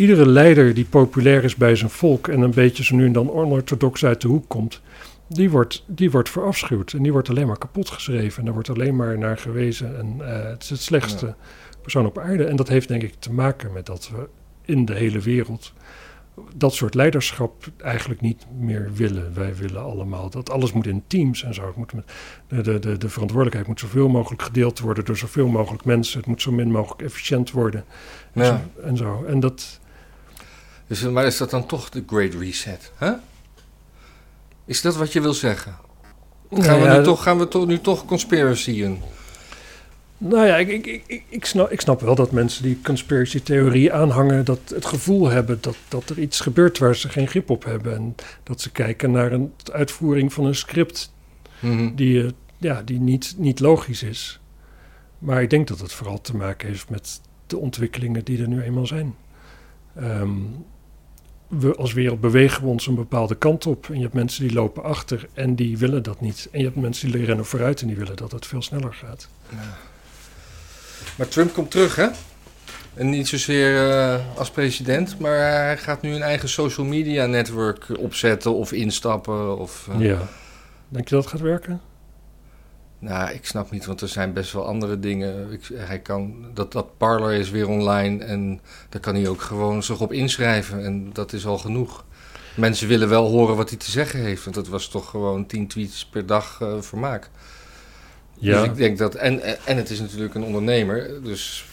iedere 0.00 0.26
leider 0.26 0.74
die 0.74 0.84
populair 0.84 1.44
is 1.44 1.54
bij 1.56 1.76
zijn 1.76 1.90
volk 1.90 2.28
en 2.28 2.40
een 2.40 2.50
beetje 2.54 2.84
zo 2.84 2.96
nu 2.96 3.06
en 3.06 3.12
dan 3.12 3.30
onorthodox 3.30 4.04
uit 4.04 4.20
de 4.20 4.28
hoek 4.28 4.48
komt, 4.48 4.80
die 5.28 5.50
wordt, 5.50 5.84
die 5.86 6.10
wordt 6.10 6.28
verafschuwd 6.28 6.92
en 6.92 7.02
die 7.02 7.12
wordt 7.12 7.28
alleen 7.28 7.46
maar 7.46 7.58
kapot 7.58 7.90
geschreven 7.90 8.38
en 8.38 8.44
daar 8.44 8.54
wordt 8.54 8.70
alleen 8.70 8.96
maar 8.96 9.18
naar 9.18 9.38
gewezen. 9.38 9.98
En 9.98 10.16
eh, 10.20 10.50
het 10.50 10.62
is 10.62 10.70
het 10.70 10.80
slechtste 10.80 11.34
persoon 11.82 12.06
op 12.06 12.18
aarde. 12.18 12.44
En 12.44 12.56
dat 12.56 12.68
heeft 12.68 12.88
denk 12.88 13.02
ik 13.02 13.14
te 13.18 13.32
maken 13.32 13.72
met 13.72 13.86
dat 13.86 14.10
we 14.14 14.28
in 14.64 14.84
de 14.84 14.94
hele 14.94 15.18
wereld 15.18 15.72
dat 16.56 16.74
soort 16.74 16.94
leiderschap 16.94 17.66
eigenlijk 17.76 18.20
niet 18.20 18.46
meer 18.58 18.90
willen. 18.94 19.34
Wij 19.34 19.54
willen 19.56 19.82
allemaal 19.82 20.30
dat 20.30 20.50
alles 20.50 20.72
moet 20.72 20.86
in 20.86 21.02
teams 21.06 21.42
en 21.44 21.54
zo. 21.54 21.66
Het 21.66 21.76
moet 21.76 21.92
met, 21.92 22.04
de, 22.48 22.62
de, 22.62 22.78
de, 22.78 22.98
de 22.98 23.08
verantwoordelijkheid 23.08 23.66
moet 23.66 23.80
zoveel 23.80 24.08
mogelijk 24.08 24.42
gedeeld 24.42 24.80
worden 24.80 25.04
door 25.04 25.16
zoveel 25.16 25.48
mogelijk 25.48 25.84
mensen. 25.84 26.18
Het 26.18 26.28
moet 26.28 26.42
zo 26.42 26.52
min 26.52 26.70
mogelijk 26.70 27.02
efficiënt 27.02 27.50
worden. 27.50 27.84
En, 28.32 28.42
Ja. 28.42 28.62
zo, 28.74 28.80
en 28.82 28.96
zo. 28.96 29.24
En 29.24 29.40
dat, 29.40 29.80
Dus, 30.90 31.02
maar 31.02 31.26
is 31.26 31.36
dat 31.36 31.50
dan 31.50 31.66
toch 31.66 31.88
de 31.88 32.04
Great 32.06 32.34
Reset? 32.34 32.92
Hè? 32.96 33.12
Is 34.64 34.80
dat 34.80 34.96
wat 34.96 35.12
je 35.12 35.20
wil 35.20 35.34
zeggen? 35.34 35.74
Gaan, 36.50 36.78
Nou 36.78 36.90
we, 36.90 36.96
nu 36.96 37.04
toch, 37.04 37.22
gaan 37.22 37.38
we 37.38 37.48
toch, 37.48 37.66
nu 37.66 37.80
toch 37.80 38.04
conspiracyen? 38.04 38.98
Nou 40.18 40.46
ja, 40.46 40.56
ik, 40.56 40.68
ik, 40.68 41.04
ik, 41.06 41.24
ik, 41.28 41.44
snap, 41.44 41.70
ik 41.70 41.80
snap 41.80 42.00
wel 42.00 42.14
dat 42.14 42.30
mensen 42.30 42.62
die 42.62 42.80
conspiracy-theorie 42.84 43.92
aanhangen, 43.92 44.44
dat 44.44 44.58
het 44.74 44.86
gevoel 44.86 45.28
hebben 45.28 45.58
dat, 45.60 45.76
dat 45.88 46.10
er 46.10 46.18
iets 46.18 46.40
gebeurt 46.40 46.78
waar 46.78 46.96
ze 46.96 47.08
geen 47.08 47.28
grip 47.28 47.50
op 47.50 47.64
hebben. 47.64 47.94
En 47.94 48.14
dat 48.42 48.60
ze 48.60 48.70
kijken 48.70 49.10
naar 49.10 49.32
een 49.32 49.52
uitvoering 49.72 50.32
van 50.32 50.44
een 50.44 50.54
script 50.54 51.12
Mhm. 51.60 51.94
die, 51.94 52.24
eh, 52.24 52.30
ja, 52.58 52.82
die 52.82 53.00
niet, 53.00 53.34
niet 53.36 53.60
logisch 53.60 54.02
is. 54.02 54.40
Maar 55.18 55.42
ik 55.42 55.50
denk 55.50 55.68
dat 55.68 55.80
het 55.80 55.92
vooral 55.92 56.20
te 56.20 56.36
maken 56.36 56.68
heeft 56.68 56.88
met 56.88 57.20
de 57.46 57.58
ontwikkelingen 57.58 58.24
die 58.24 58.40
er 58.42 58.48
nu 58.48 58.62
eenmaal 58.62 58.86
zijn. 58.86 59.14
Ehm, 59.96 60.30
we 61.50 61.74
als 61.74 61.92
wereld 61.92 62.20
bewegen 62.20 62.62
we 62.62 62.68
ons 62.68 62.86
een 62.86 62.94
bepaalde 62.94 63.34
kant 63.34 63.66
op. 63.66 63.86
En 63.88 63.94
je 63.94 64.02
hebt 64.02 64.14
mensen 64.14 64.42
die 64.46 64.52
lopen 64.52 64.82
achter 64.82 65.28
en 65.34 65.54
die 65.54 65.78
willen 65.78 66.02
dat 66.02 66.20
niet. 66.20 66.48
En 66.50 66.58
je 66.58 66.64
hebt 66.64 66.76
mensen 66.76 67.12
die 67.12 67.24
rennen 67.24 67.44
vooruit 67.44 67.80
en 67.80 67.86
die 67.86 67.96
willen 67.96 68.16
dat 68.16 68.32
het 68.32 68.46
veel 68.46 68.62
sneller 68.62 68.94
gaat. 68.94 69.28
Maar 71.16 71.28
Trump 71.28 71.52
komt 71.52 71.70
terug, 71.70 71.96
hè? 71.96 72.08
En 72.94 73.10
niet 73.10 73.28
zozeer 73.28 73.90
eh, 73.90 74.20
als 74.36 74.50
president, 74.50 75.18
maar 75.18 75.38
hij 75.38 75.78
gaat 75.78 76.02
nu 76.02 76.14
een 76.14 76.22
eigen 76.22 76.48
social 76.48 76.86
media 76.86 77.26
network 77.26 77.86
opzetten 77.98 78.54
of 78.54 78.72
instappen. 78.72 79.58
Of, 79.58 79.88
eh, 79.92 80.00
Ja. 80.00 80.18
Denk 80.88 81.08
je 81.08 81.14
dat 81.14 81.26
gaat 81.26 81.40
werken? 81.40 81.80
Nou, 83.00 83.30
ik 83.30 83.46
snap 83.46 83.70
niet, 83.70 83.86
want 83.86 84.00
er 84.00 84.08
zijn 84.08 84.32
best 84.32 84.52
wel 84.52 84.66
andere 84.66 84.98
dingen. 84.98 85.52
Ik, 85.52 85.68
hij 85.74 85.98
kan, 85.98 86.34
dat, 86.54 86.72
dat 86.72 86.96
Parler 86.96 87.32
is 87.32 87.50
weer 87.50 87.68
online 87.68 88.24
en 88.24 88.60
daar 88.88 89.00
kan 89.00 89.14
hij 89.14 89.28
ook 89.28 89.40
gewoon 89.40 89.82
zich 89.82 90.00
op 90.00 90.12
inschrijven. 90.12 90.84
En 90.84 91.10
dat 91.12 91.32
is 91.32 91.46
al 91.46 91.58
genoeg. 91.58 92.04
Mensen 92.56 92.88
willen 92.88 93.08
wel 93.08 93.30
horen 93.30 93.56
wat 93.56 93.68
hij 93.68 93.78
te 93.78 93.90
zeggen 93.90 94.20
heeft, 94.20 94.44
want 94.44 94.56
dat 94.56 94.68
was 94.68 94.88
toch 94.88 95.10
gewoon 95.10 95.46
tien 95.46 95.66
tweets 95.66 96.06
per 96.06 96.26
dag 96.26 96.58
eh, 96.60 96.80
vermaak. 96.80 97.30
Ja. 98.34 98.60
Dus 98.60 98.68
ik 98.70 98.76
denk 98.76 98.98
dat, 98.98 99.14
en, 99.14 99.42
en 99.42 99.56
en 99.64 99.76
het 99.76 99.90
is 99.90 100.00
natuurlijk 100.00 100.34
een 100.34 100.44
ondernemer, 100.44 101.22
dus 101.22 101.64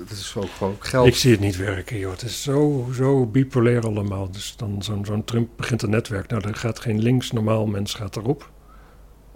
het 0.00 0.18
is 0.18 0.34
ook 0.36 0.50
gewoon 0.56 0.76
geld. 0.78 1.06
Ik 1.06 1.16
zie 1.16 1.30
het 1.30 1.40
niet 1.40 1.56
werken, 1.56 1.98
joh. 1.98 2.10
Het 2.10 2.22
is 2.22 2.42
zo, 2.42 2.88
zo 2.94 3.26
bipolair 3.26 3.84
allemaal. 3.84 4.30
Dus 4.30 4.54
dan 4.56 4.82
zo'n 4.82 5.04
zo'n 5.04 5.24
Trump 5.24 5.48
begint 5.56 5.82
een 5.82 5.90
netwerk. 5.90 6.30
Nou, 6.30 6.48
er 6.48 6.54
gaat 6.54 6.80
geen 6.80 7.02
links 7.02 7.32
normaal 7.32 7.66
mens 7.66 7.94
gaat 7.94 8.16
erop. 8.16 8.50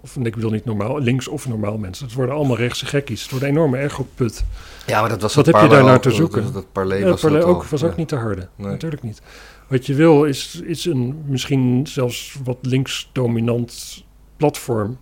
Of 0.01 0.15
ik 0.15 0.35
wil 0.35 0.49
niet 0.49 0.65
normaal, 0.65 0.99
links 0.99 1.27
of 1.27 1.47
normaal 1.47 1.77
mensen. 1.77 2.05
Het 2.05 2.15
worden 2.15 2.35
allemaal 2.35 2.57
rechtse 2.57 2.85
gekkies. 2.85 3.21
Het 3.21 3.31
wordt 3.31 3.45
een 3.45 3.51
enorme 3.51 3.77
ego-put. 3.79 4.43
ja, 4.85 4.99
maar 4.99 5.09
dat 5.09 5.21
was 5.21 5.35
Wat 5.35 5.45
heb 5.45 5.55
je 5.61 5.67
daar 5.67 5.83
naar 5.83 5.99
te 5.99 6.11
zoeken? 6.11 6.43
Dat, 6.43 6.53
dat 6.53 6.61
Ja, 6.63 7.05
was 7.05 7.21
Parley 7.21 7.39
dat 7.39 7.49
ook, 7.49 7.63
was 7.65 7.81
Ja. 7.81 7.87
ook 7.87 7.95
niet 7.95 8.07
te 8.07 8.15
harde. 8.15 8.47
Nee. 8.55 8.67
Natuurlijk 8.71 9.03
niet. 9.03 9.21
Wat 9.67 9.85
je 9.85 9.93
wil 9.95 10.23
is, 10.25 10.61
is 10.63 10.85
een 10.85 11.23
misschien 11.25 11.87
zelfs 11.87 12.37
wat 12.43 12.57
links-dominant 12.61 14.03
platform... 14.37 14.97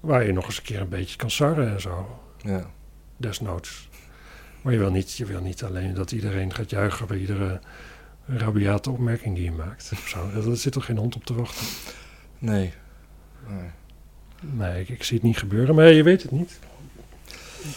waar 0.00 0.26
je 0.26 0.32
nog 0.32 0.44
eens 0.46 0.56
een 0.56 0.62
keer 0.62 0.80
een 0.80 0.88
beetje 0.88 1.16
kan 1.16 1.30
sarren 1.30 1.72
en 1.72 1.80
zo. 1.80 2.18
Ja. 2.38 2.66
desnoods. 3.16 3.88
Maar 4.62 4.72
je 4.72 4.78
wil 4.78 4.90
niet, 4.90 5.16
je 5.16 5.24
wil 5.24 5.40
niet 5.40 5.64
alleen 5.64 5.94
dat 5.94 6.12
iedereen 6.12 6.54
gaat 6.54 6.70
juichen 6.70 7.06
bij 7.06 7.18
iedere 7.18 7.60
rabiate 8.26 8.90
opmerking 8.90 9.34
die 9.34 9.44
je 9.44 9.52
maakt. 9.52 9.90
Of 9.92 10.08
zo. 10.34 10.48
Er 10.50 10.56
zit 10.56 10.72
toch 10.72 10.84
geen 10.84 10.96
hond 10.96 11.16
op 11.16 11.24
te 11.24 11.34
wachten. 11.34 11.66
Nee. 12.38 12.72
nee. 13.48 13.70
Nee, 14.40 14.80
ik, 14.80 14.88
ik 14.88 15.02
zie 15.02 15.16
het 15.16 15.26
niet 15.26 15.38
gebeuren, 15.38 15.74
maar 15.74 15.92
je 15.92 16.02
weet 16.02 16.22
het 16.22 16.30
niet. 16.30 16.58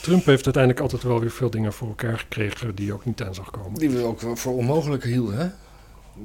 Trump 0.02 0.26
heeft 0.26 0.44
uiteindelijk 0.44 0.84
altijd 0.84 1.04
wel 1.04 1.20
weer 1.20 1.32
veel 1.32 1.50
dingen 1.50 1.74
voor 1.74 1.88
elkaar 1.88 2.20
gekregen 2.20 2.76
die 2.76 2.94
ook 2.94 3.06
niet 3.06 3.24
aan 3.24 3.36
zag 3.36 3.52
komen. 3.52 3.80
Die 3.80 3.90
we 3.90 4.02
ook 4.04 4.20
voor 4.38 4.54
onmogelijk 4.56 5.04
hielden, 5.04 5.38
hè? 5.38 5.48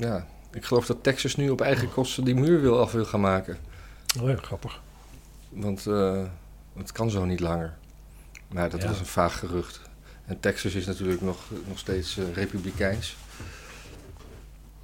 Ja. 0.06 0.26
Ik 0.52 0.64
geloof 0.64 0.86
dat 0.86 1.02
Texas 1.02 1.36
nu 1.36 1.50
op 1.50 1.60
eigen 1.60 1.92
kosten 1.92 2.24
die 2.24 2.34
muur 2.34 2.60
wil 2.60 2.80
af 2.80 2.92
wil 2.92 3.04
gaan 3.04 3.20
maken. 3.20 3.58
Oh 4.22 4.28
ja, 4.28 4.36
grappig. 4.36 4.80
Want 5.48 5.86
eh, 5.86 6.22
het 6.76 6.92
kan 6.92 7.10
zo 7.10 7.24
niet 7.24 7.40
langer. 7.40 7.76
Maar 8.52 8.70
dat 8.70 8.82
Ja. 8.82 8.88
was 8.88 8.98
een 9.00 9.06
vaag 9.06 9.38
gerucht. 9.38 9.80
En 10.26 10.40
Texas 10.40 10.74
is 10.74 10.86
natuurlijk 10.86 11.20
nog, 11.20 11.38
nog 11.68 11.78
steeds 11.78 12.18
eh, 12.18 12.24
republikeins. 12.34 13.16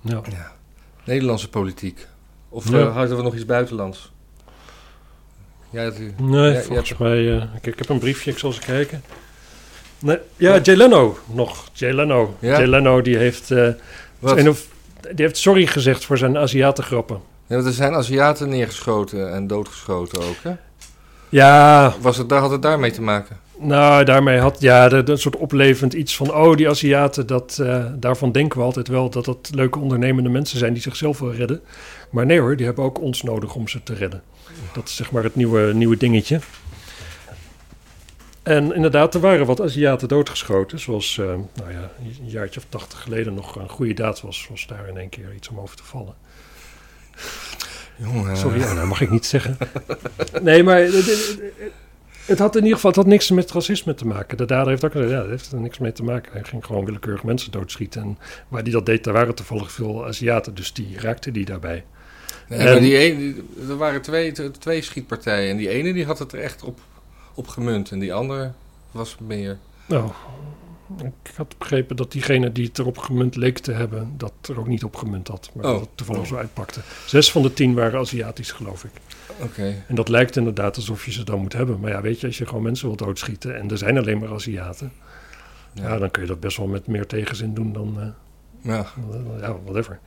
Ja. 0.00 0.20
Ja. 0.30 0.52
Nederlandse 1.04 1.48
politiek. 1.50 2.06
Of 2.48 2.68
Ja. 2.70 2.78
eh, 2.78 2.94
hadden 2.96 3.16
we 3.16 3.22
nog 3.22 3.34
iets 3.34 3.44
buitenlands? 3.46 4.12
Ja, 5.74 5.80
het, 5.80 5.98
Nee, 6.20 6.52
je 6.52 6.62
volgens 6.62 6.88
hebt- 6.88 7.00
mij... 7.00 7.36
eh, 7.36 7.42
ik, 7.56 7.66
ik 7.66 7.78
heb 7.78 7.88
een 7.88 7.98
briefje, 7.98 8.30
ik 8.30 8.38
zal 8.38 8.50
eens 8.50 8.58
kijken. 8.58 9.02
Nee, 9.98 10.18
ja, 10.36 10.58
Jay 10.58 10.76
Leno 10.76 11.18
nog. 11.26 11.68
Jay 11.72 11.92
Leno. 11.92 12.36
Ja? 12.38 12.50
Jay 12.58 12.66
Leno 12.66 13.02
die 13.02 13.16
heeft... 13.16 13.48
wat? 14.18 14.36
een 14.36 14.56
die 15.00 15.24
heeft 15.24 15.36
sorry 15.36 15.66
gezegd 15.66 16.04
voor 16.04 16.18
zijn 16.18 16.38
Aziatengrappen. 16.38 17.20
Ja, 17.46 17.54
want 17.54 17.66
er 17.66 17.72
zijn 17.72 17.94
Aziaten 17.94 18.48
neergeschoten 18.48 19.32
en 19.34 19.46
doodgeschoten 19.46 20.18
ook, 20.22 20.36
hè? 20.42 20.52
Ja, 21.28 21.94
Was 22.00 22.16
het, 22.16 22.28
daar 22.28 22.40
had 22.40 22.50
het 22.50 22.62
daarmee 22.62 22.90
te 22.90 23.02
maken? 23.02 23.36
Nou, 23.58 24.04
daarmee 24.04 24.38
had 24.38 24.60
ja, 24.60 24.88
dat 24.88 25.20
soort 25.20 25.36
oplevend 25.36 25.92
iets 25.92 26.16
van... 26.16 26.34
oh, 26.34 26.56
die 26.56 26.68
Aziaten, 26.68 27.26
dat, 27.26 27.58
eh, 27.62 27.84
daarvan 27.96 28.32
denken 28.32 28.58
we 28.58 28.64
altijd 28.64 28.88
wel... 28.88 29.10
dat 29.10 29.24
dat 29.24 29.50
leuke 29.54 29.78
ondernemende 29.78 30.30
mensen 30.30 30.58
zijn 30.58 30.72
die 30.72 30.82
zichzelf 30.82 31.18
wel 31.18 31.34
redden. 31.34 31.60
Maar 32.10 32.26
nee 32.26 32.40
hoor, 32.40 32.56
die 32.56 32.66
hebben 32.66 32.84
ook 32.84 33.00
ons 33.00 33.22
nodig 33.22 33.54
om 33.54 33.68
ze 33.68 33.82
te 33.82 33.94
redden. 33.94 34.22
Dat 34.72 34.88
is 34.88 34.96
zeg 34.96 35.10
maar 35.10 35.22
het 35.22 35.34
nieuwe, 35.34 35.74
nieuwe 35.74 35.96
dingetje. 35.96 36.40
En 38.42 38.74
inderdaad, 38.74 39.14
er 39.14 39.20
waren 39.20 39.46
wat 39.46 39.60
Aziaten 39.60 40.08
doodgeschoten. 40.08 40.78
Zoals, 40.78 41.18
eh, 41.18 41.26
nou 41.26 41.72
ja, 41.72 41.90
een 42.20 42.30
jaartje 42.30 42.60
of 42.60 42.66
tachtig 42.68 43.02
geleden 43.02 43.34
nog 43.34 43.56
een 43.56 43.68
goede 43.68 43.94
daad 43.94 44.20
was... 44.20 44.46
was 44.50 44.66
daar 44.66 44.88
in 44.88 44.96
één 44.96 45.08
keer 45.08 45.34
iets 45.36 45.48
om 45.48 45.58
over 45.60 45.76
te 45.76 45.84
vallen. 45.84 46.14
Jongen. 47.96 48.36
Sorry, 48.36 48.58
dat 48.58 48.84
mag 48.84 49.00
ik 49.00 49.10
niet 49.10 49.26
zeggen. 49.26 49.58
Nee, 50.42 50.62
maar 50.62 50.88
het, 52.26 52.38
had 52.38 52.56
in 52.56 52.62
ieder 52.62 52.74
geval 52.74 52.90
het 52.90 52.98
had 53.00 53.08
niks 53.08 53.30
met 53.30 53.50
racisme 53.52 53.94
te 53.94 54.06
maken. 54.06 54.36
De 54.36 54.44
dader 54.44 54.68
heeft 54.68 54.84
ook 54.84 54.92
gezegd, 54.92 55.10
ja, 55.10 55.20
dat 55.20 55.28
heeft 55.28 55.52
er 55.52 55.60
niks 55.60 55.78
mee 55.78 55.92
te 55.92 56.02
maken. 56.02 56.32
Hij 56.32 56.44
ging 56.44 56.64
gewoon 56.64 56.84
willekeurig 56.84 57.24
mensen 57.24 57.50
doodschieten. 57.52 58.02
En 58.02 58.18
waar 58.48 58.64
die 58.64 58.72
dat 58.72 58.86
deed, 58.86 59.04
daar 59.04 59.14
waren 59.14 59.34
toevallig 59.34 59.72
veel 59.72 60.06
Aziaten, 60.06 60.54
dus 60.54 60.72
die 60.72 60.98
raakte 61.00 61.30
die 61.30 61.44
daarbij. 61.44 61.84
Nee, 62.48 62.58
En- 62.58 62.64
maar 62.64 62.80
die 62.80 62.96
ene, 62.96 63.34
er 63.68 63.76
waren 63.76 64.02
twee, 64.02 64.32
twee 64.58 64.82
schietpartijen. 64.82 65.50
En 65.50 65.56
die 65.56 65.68
ene 65.68 65.92
die 65.92 66.04
had 66.04 66.18
het 66.18 66.32
er 66.32 66.40
echt 66.40 66.62
op, 66.62 66.78
op 67.34 67.48
gemunt. 67.48 67.90
En 67.90 67.98
die 67.98 68.14
andere 68.14 68.52
was 68.90 69.16
meer... 69.26 69.58
Nou, 69.86 70.10
ik 71.02 71.30
had 71.36 71.54
begrepen 71.58 71.96
dat 71.96 72.12
diegene 72.12 72.52
die 72.52 72.66
het 72.66 72.78
erop 72.78 72.98
gemunt 72.98 73.36
leek 73.36 73.58
te 73.58 73.72
hebben, 73.72 74.12
dat 74.16 74.32
er 74.48 74.58
ook 74.58 74.66
niet 74.66 74.84
op 74.84 74.96
gemunt 74.96 75.28
had. 75.28 75.50
Maar 75.54 75.64
Oh. 75.64 75.70
dat 75.70 75.80
het 75.80 75.90
toevallig 75.96 76.26
zo 76.26 76.36
uitpakte. 76.36 76.80
Zes 77.06 77.30
van 77.32 77.42
de 77.42 77.52
tien 77.52 77.74
waren 77.74 78.00
Aziatisch, 78.00 78.52
geloof 78.52 78.84
ik. 78.84 78.90
Oké. 79.42 79.84
En 79.88 79.94
dat 79.94 80.08
lijkt 80.08 80.36
inderdaad 80.36 80.76
alsof 80.76 81.04
je 81.04 81.12
ze 81.12 81.24
dan 81.24 81.40
moet 81.40 81.52
hebben. 81.52 81.80
Maar 81.80 81.90
ja, 81.90 82.00
weet 82.00 82.20
je, 82.20 82.26
als 82.26 82.38
je 82.38 82.46
gewoon 82.46 82.62
mensen 82.62 82.86
wilt 82.86 82.98
doodschieten 82.98 83.56
en 83.56 83.70
er 83.70 83.78
zijn 83.78 83.98
alleen 83.98 84.18
maar 84.18 84.32
Aziaten, 84.32 84.92
ja, 85.72 85.88
Ja. 85.88 85.98
dan 85.98 86.10
kun 86.10 86.22
je 86.22 86.28
dat 86.28 86.40
best 86.40 86.56
wel 86.56 86.66
met 86.66 86.86
meer 86.86 87.06
tegenzin 87.06 87.54
doen 87.54 87.72
dan, 87.72 88.00
eh, 88.00 88.06
Ja. 88.72 88.86
ja, 89.40 89.56
whatever. 89.64 89.98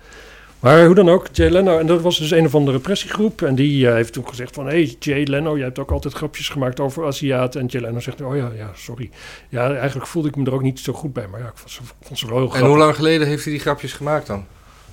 Maar 0.59 0.85
hoe 0.85 0.95
dan 0.95 1.09
ook, 1.09 1.27
Jay 1.31 1.49
Leno, 1.49 1.79
en 1.79 1.87
dat 1.87 2.01
was 2.01 2.17
dus 2.17 2.31
een 2.31 2.45
of 2.45 2.55
andere 2.55 2.77
repressiegroep. 2.77 3.41
En 3.41 3.55
die 3.55 3.87
eh, 3.87 3.93
heeft 3.93 4.13
toen 4.13 4.27
gezegd 4.27 4.53
van, 4.55 4.65
hé 4.65 4.71
hey, 4.71 4.95
Jay 4.99 5.23
Leno, 5.23 5.55
jij 5.55 5.65
hebt 5.65 5.79
ook 5.79 5.91
altijd 5.91 6.13
grapjes 6.13 6.49
gemaakt 6.49 6.79
over 6.79 7.05
Aziaten. 7.05 7.61
En 7.61 7.67
Jay 7.67 7.81
Leno 7.81 7.99
zegt, 7.99 8.21
oh 8.21 8.35
ja, 8.35 8.51
ja, 8.55 8.71
sorry. 8.75 9.09
Ja, 9.49 9.75
eigenlijk 9.75 10.07
voelde 10.07 10.27
ik 10.27 10.35
me 10.35 10.45
er 10.45 10.53
ook 10.53 10.61
niet 10.61 10.79
zo 10.79 10.93
goed 10.93 11.13
bij, 11.13 11.27
maar 11.27 11.39
ja, 11.39 11.45
ik 11.45 11.57
vond 11.57 11.71
ze, 11.71 11.81
vond 12.01 12.19
ze 12.19 12.25
wel 12.27 12.35
heel 12.35 12.43
En 12.45 12.49
grappig. 12.51 12.69
hoe 12.69 12.79
lang 12.79 12.95
geleden 12.95 13.27
heeft 13.27 13.43
hij 13.43 13.53
die 13.53 13.61
grapjes 13.61 13.93
gemaakt 13.93 14.27
dan? 14.27 14.45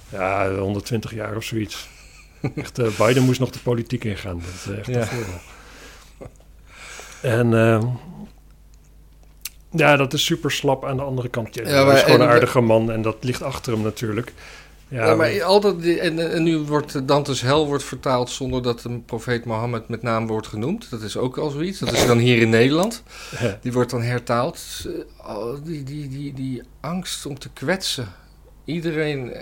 Ja, 0.08 0.54
120 0.54 1.14
jaar 1.14 1.36
of 1.36 1.44
zoiets. 1.44 1.88
Echt, 2.56 2.78
eh, 2.78 2.86
Biden 2.98 3.22
moest 3.22 3.40
nog 3.40 3.50
de 3.50 3.58
politiek 3.58 4.04
ingaan. 4.04 4.40
Dat 4.40 4.74
is 4.74 4.78
echt 4.78 4.86
Ja. 4.86 5.00
een 5.00 5.06
voordeel. 5.06 5.40
En 7.22 7.54
eh, 7.54 7.82
ja, 9.70 9.96
dat 9.96 10.12
is 10.12 10.24
super 10.24 10.50
slap 10.50 10.84
aan 10.84 10.96
de 10.96 11.02
andere 11.02 11.28
kant. 11.28 11.54
Ja, 11.54 11.62
Ja, 11.62 11.68
hij 11.68 11.84
maar- 11.84 11.94
is 11.94 12.02
gewoon 12.02 12.20
een 12.20 12.26
en- 12.26 12.32
aardige 12.32 12.60
man 12.60 12.90
en 12.90 13.02
dat 13.02 13.16
ligt 13.20 13.42
achter 13.42 13.72
hem 13.72 13.82
natuurlijk. 13.82 14.32
Ja, 14.94 15.06
Ja, 15.06 15.14
maar 15.14 15.42
altijd, 15.42 15.82
die- 15.82 16.00
en, 16.00 16.32
en 16.32 16.42
nu 16.42 16.58
wordt 16.58 17.08
Dantes 17.08 17.40
hel 17.40 17.66
wordt 17.66 17.84
vertaald 17.84 18.30
zonder 18.30 18.62
dat 18.62 18.80
de 18.80 18.98
profeet 18.98 19.44
Mohammed 19.44 19.88
met 19.88 20.02
naam 20.02 20.26
wordt 20.26 20.46
genoemd. 20.46 20.90
Dat 20.90 21.02
is 21.02 21.16
ook 21.16 21.38
al 21.38 21.50
zoiets. 21.50 21.78
Dat 21.78 21.92
is 21.92 22.06
dan 22.06 22.18
hier 22.18 22.38
in 22.40 22.48
Nederland. 22.50 23.02
Die 23.60 23.72
wordt 23.72 23.90
dan 23.90 24.02
hertaald. 24.02 24.60
Eh, 25.26 25.36
die, 25.64 25.82
die, 25.82 26.08
die, 26.08 26.32
die 26.32 26.62
angst 26.80 27.26
om 27.26 27.38
te 27.38 27.48
kwetsen. 27.52 28.08
Iedereen 28.64 29.32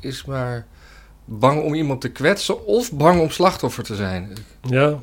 is 0.00 0.24
maar 0.24 0.66
bang 1.24 1.62
om 1.62 1.74
iemand 1.74 2.00
te 2.00 2.08
kwetsen 2.10 2.66
of 2.66 2.92
bang 2.92 3.20
om 3.20 3.30
slachtoffer 3.30 3.84
te 3.84 3.94
zijn. 3.96 4.32
Ja. 4.62 4.98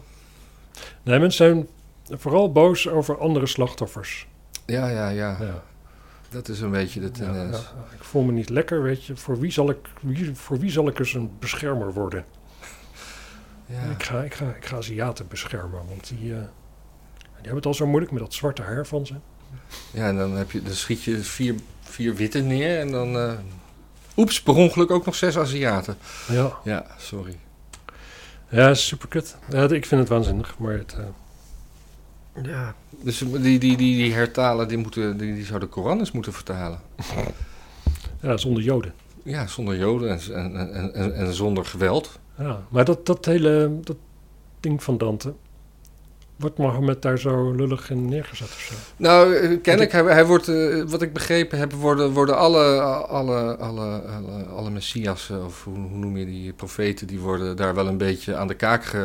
Nee, 1.03 1.19
mensen 1.19 1.45
zijn 1.45 1.67
vooral 2.19 2.51
boos 2.51 2.87
over 2.89 3.17
andere 3.19 3.47
slachtoffers. 3.47 4.27
Ja, 4.65 4.89
ja, 4.89 5.09
ja. 5.09 5.37
Ja. 5.39 5.63
Dat 6.29 6.47
is 6.47 6.59
een 6.61 6.71
beetje 6.71 6.99
de 6.99 7.11
tendens. 7.11 7.57
ja. 7.57 7.93
Ik 7.95 8.03
voel 8.03 8.21
me 8.21 8.31
niet 8.31 8.49
lekker, 8.49 8.83
weet 8.83 9.05
je. 9.05 9.15
Voor 9.15 9.39
wie 9.39 9.51
zal 9.51 9.69
ik, 9.69 9.77
wie, 10.01 10.35
voor 10.35 10.59
wie 10.59 10.71
zal 10.71 10.87
ik 10.87 10.99
eens 10.99 11.13
een 11.13 11.31
beschermer 11.39 11.93
worden? 11.93 12.25
Ja. 13.65 13.81
Ik, 13.83 14.03
ga, 14.03 14.21
ik, 14.21 14.33
ga, 14.33 14.45
ik 14.49 14.65
ga 14.65 14.77
Aziaten 14.77 15.27
beschermen, 15.27 15.81
want 15.87 16.07
die, 16.07 16.33
eh, 16.33 16.39
die 17.17 17.35
hebben 17.35 17.55
het 17.55 17.65
al 17.65 17.73
zo 17.73 17.87
moeilijk 17.87 18.11
met 18.11 18.21
dat 18.21 18.33
zwarte 18.33 18.61
haar 18.61 18.85
van 18.87 19.05
ze. 19.05 19.13
Ja, 19.93 20.07
en 20.07 20.17
dan, 20.17 20.31
heb 20.31 20.51
je, 20.51 20.61
dan 20.63 20.73
schiet 20.73 21.03
je 21.03 21.17
vier, 21.17 21.55
vier 21.81 22.15
witte 22.15 22.39
neer 22.39 22.79
en 22.79 22.91
dan... 22.91 23.15
eh 23.17 23.33
oeps, 24.17 24.41
per 24.41 24.55
ongeluk 24.55 24.91
ook 24.91 25.05
nog 25.05 25.15
zes 25.15 25.37
Aziaten. 25.37 25.97
Ja, 26.27 26.57
Ja, 26.63 26.85
sorry. 26.97 27.37
ja 28.49 28.73
super 28.73 29.07
kut. 29.07 29.35
Ja, 29.49 29.69
ik 29.69 29.85
vind 29.85 30.01
het 30.01 30.09
waanzinnig, 30.09 30.57
maar 30.57 30.73
het... 30.73 30.93
eh, 30.93 31.03
ja, 32.43 32.75
Dus 33.03 33.17
die, 33.17 33.39
die, 33.39 33.59
die, 33.59 33.77
die 33.77 34.13
hertalen, 34.13 34.67
die, 34.67 34.77
moeten, 34.77 35.17
die, 35.17 35.33
die 35.33 35.45
zouden 35.45 35.69
Koran 35.69 35.99
eens 35.99 36.11
moeten 36.11 36.33
vertalen. 36.33 36.79
ja, 38.21 38.37
zonder 38.37 38.63
joden. 38.63 38.93
Ja, 39.23 39.47
zonder 39.47 39.77
joden 39.77 40.09
en, 40.09 40.55
en, 40.55 40.93
en, 40.93 41.15
en, 41.15 41.33
zonder 41.33 41.65
geweld. 41.65 42.19
Ja, 42.37 42.63
maar 42.69 42.85
dat, 42.85 43.05
dat 43.05 43.25
hele 43.25 43.79
dat 43.83 43.97
ding 44.59 44.83
van 44.83 44.97
Dante... 44.97 45.33
Wordt 46.39 46.57
Mohammed 46.57 47.01
daar 47.01 47.19
zo 47.19 47.51
lullig 47.51 47.89
in 47.89 48.05
neergezet 48.09 48.47
of 48.47 48.59
zo? 48.59 48.73
Nou, 48.95 49.35
eh, 49.35 49.61
kennelijk, 49.61 49.91
hij, 49.91 50.03
hij 50.03 50.25
wordt, 50.25 50.47
eh, 50.47 50.83
wat 50.83 51.01
ik 51.01 51.13
begrepen 51.13 51.59
heb, 51.59 51.71
worden, 51.71 52.11
worden 52.11 52.37
alle, 52.37 52.81
alle, 52.81 53.57
alle, 53.57 54.01
alle, 54.01 54.43
alle 54.43 54.69
messiassen, 54.69 55.45
of 55.45 55.63
hoe, 55.63 55.77
hoe 55.77 55.97
noem 55.97 56.17
je 56.17 56.25
die 56.25 56.53
profeten, 56.53 57.07
die 57.07 57.19
worden 57.19 57.55
daar 57.55 57.75
wel 57.75 57.87
een 57.87 57.97
beetje 57.97 58.35
aan 58.35 58.47
de 58.47 58.53
kaak 58.53 58.95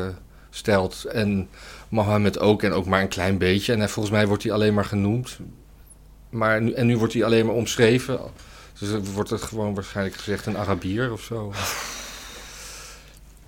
gesteld. 0.50 1.04
En 1.04 1.48
Mohammed 1.94 2.38
ook, 2.38 2.62
en 2.62 2.72
ook 2.72 2.86
maar 2.86 3.00
een 3.00 3.08
klein 3.08 3.38
beetje. 3.38 3.72
En 3.72 3.78
hij, 3.78 3.88
volgens 3.88 4.14
mij 4.14 4.26
wordt 4.26 4.42
hij 4.42 4.52
alleen 4.52 4.74
maar 4.74 4.84
genoemd. 4.84 5.38
Maar 6.30 6.62
nu, 6.62 6.72
en 6.72 6.86
nu 6.86 6.98
wordt 6.98 7.12
hij 7.12 7.24
alleen 7.24 7.46
maar 7.46 7.54
omschreven. 7.54 8.20
Dus 8.78 9.12
wordt 9.12 9.30
het 9.30 9.42
gewoon 9.42 9.74
waarschijnlijk 9.74 10.16
gezegd 10.16 10.46
een 10.46 10.58
Arabier 10.58 11.12
of 11.12 11.20
zo. 11.20 11.52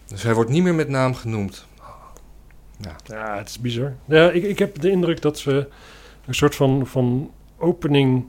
Dus 0.07 0.23
hij 0.23 0.35
wordt 0.35 0.51
niet 0.51 0.63
meer 0.63 0.75
met 0.75 0.89
naam 0.89 1.15
genoemd. 1.15 1.67
Ja, 3.05 3.37
het 3.39 3.49
is 3.49 3.61
bizar. 3.61 3.95
Ja, 4.05 4.31
ik, 4.31 4.43
ik 4.43 4.59
heb 4.59 4.81
de 4.81 4.91
indruk 4.91 5.23
dat 5.23 5.39
ze 5.39 5.69
een 6.27 6.35
soort 6.35 6.55
van, 6.55 6.87
van 6.87 7.31
opening 7.59 8.25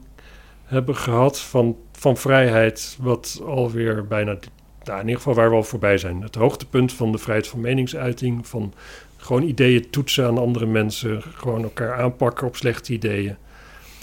hebben 0.64 0.96
gehad 0.96 1.40
van, 1.40 1.76
van 1.92 2.16
vrijheid, 2.16 2.96
wat 3.00 3.40
alweer 3.46 4.06
bijna, 4.06 4.36
nou, 4.84 5.00
in 5.00 5.06
ieder 5.06 5.16
geval 5.16 5.34
waar 5.34 5.50
we 5.50 5.56
al 5.56 5.62
voorbij 5.62 5.98
zijn. 5.98 6.22
Het 6.22 6.34
hoogtepunt 6.34 6.92
van 6.92 7.12
de 7.12 7.18
vrijheid 7.18 7.48
van 7.48 7.60
meningsuiting, 7.60 8.46
van 8.46 8.72
gewoon 9.20 9.42
ideeën 9.42 9.90
toetsen 9.90 10.26
aan 10.26 10.38
andere 10.38 10.66
mensen, 10.66 11.22
gewoon 11.34 11.62
elkaar 11.62 11.94
aanpakken 12.00 12.46
op 12.46 12.56
slechte 12.56 12.92
ideeën. 12.92 13.36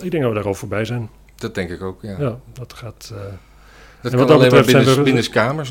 Ik 0.02 0.12
denk 0.12 0.24
dat 0.24 0.32
we 0.32 0.38
daar 0.38 0.48
al 0.48 0.54
voorbij 0.54 0.86
zijn. 0.86 1.10
Dat 1.36 1.56
denk 1.56 1.70
ik 1.70 1.82
ook, 1.82 2.02
ja. 2.02 2.16
Ja, 2.20 2.40
dat 2.54 2.74
gaat... 2.74 3.12
eh, 3.14 3.18
Dat 4.02 4.14
En 4.14 4.20
kan 4.20 4.20
wat 4.20 4.28
dat 4.28 4.38
alleen 4.38 4.40
maar 4.40 4.66
betreft 4.66 4.70
zijn 4.70 5.04
binnen, 5.04 5.04
we- 5.04 5.10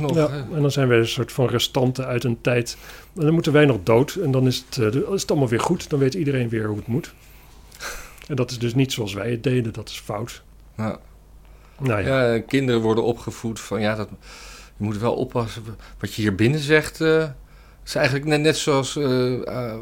nog. 0.01 0.17
ja, 0.17 0.29
en 0.55 0.61
dan 0.63 0.71
zijn 0.71 0.89
wij 0.89 0.99
een 0.99 1.09
soort 1.09 1.33
van 1.33 1.47
restanten 1.49 2.07
uit 2.07 2.25
een 2.25 2.41
tijd. 2.41 2.77
En 3.17 3.25
dan 3.25 3.33
moeten 3.35 3.53
wij 3.53 3.65
nog 3.65 3.79
dood. 3.83 4.15
En 4.15 4.31
dan 4.31 4.47
is 4.47 4.65
het, 4.69 4.95
eh, 4.95 5.13
is 5.13 5.21
het 5.21 5.31
allemaal 5.31 5.49
weer 5.49 5.61
goed. 5.61 5.91
Dan 5.91 5.99
weet 5.99 6.15
iedereen 6.15 6.49
weer 6.49 6.67
hoe 6.67 6.77
het 6.77 6.87
moet. 6.87 7.15
En 8.29 8.37
dat 8.37 8.51
is 8.51 8.59
dus 8.59 8.75
niet 8.75 8.93
zoals 8.93 9.15
wij 9.15 9.31
het 9.31 9.43
deden. 9.43 9.73
Dat 9.73 9.89
is 9.89 10.01
fout. 10.01 10.43
Ja. 10.77 10.99
Nou 11.79 12.03
ja, 12.03 12.33
Ja, 12.33 12.41
kinderen 12.41 12.81
worden 12.81 13.05
opgevoed 13.05 13.61
van 13.61 13.81
ja, 13.81 13.95
dat, 13.95 14.09
je 14.77 14.85
moet 14.85 14.99
wel 14.99 15.15
oppassen. 15.15 15.63
Wat 15.99 16.15
je 16.15 16.23
hier 16.23 16.35
binnen 16.35 16.61
zegt, 16.61 16.99
eh 17.85 17.91
is 17.91 17.95
eigenlijk 17.95 18.27
net, 18.27 18.41
net 18.41 18.57
zoals 18.57 18.97
eh, 18.97 19.47
eh, 19.47 19.75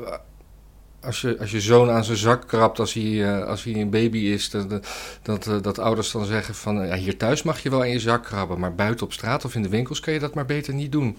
als, 1.00 1.20
je, 1.20 1.38
als 1.38 1.50
je 1.50 1.60
zoon 1.60 1.90
aan 1.90 2.04
zijn 2.04 2.16
zak 2.16 2.46
krabt 2.46 2.78
als 2.78 2.92
hij, 2.92 3.24
eh, 3.24 3.46
als 3.46 3.64
hij 3.64 3.74
een 3.74 3.90
baby 3.90 4.18
is. 4.18 4.50
Dat, 4.50 4.86
dat, 5.22 5.48
dat, 5.62 5.78
ouders 5.78 6.12
dan 6.12 6.24
zeggen 6.24 6.54
van 6.54 6.86
ja, 6.86 6.94
hier 6.94 7.16
thuis 7.16 7.42
mag 7.42 7.62
je 7.62 7.70
wel 7.70 7.80
aan 7.80 7.90
je 7.90 8.00
zak 8.00 8.24
krabben, 8.24 8.58
maar 8.58 8.74
buiten 8.74 9.06
op 9.06 9.12
straat 9.12 9.44
of 9.44 9.54
in 9.54 9.62
de 9.62 9.68
winkels 9.68 10.00
kan 10.00 10.12
je 10.12 10.18
dat 10.18 10.34
maar 10.34 10.46
beter 10.46 10.74
niet 10.74 10.92
doen. 10.92 11.18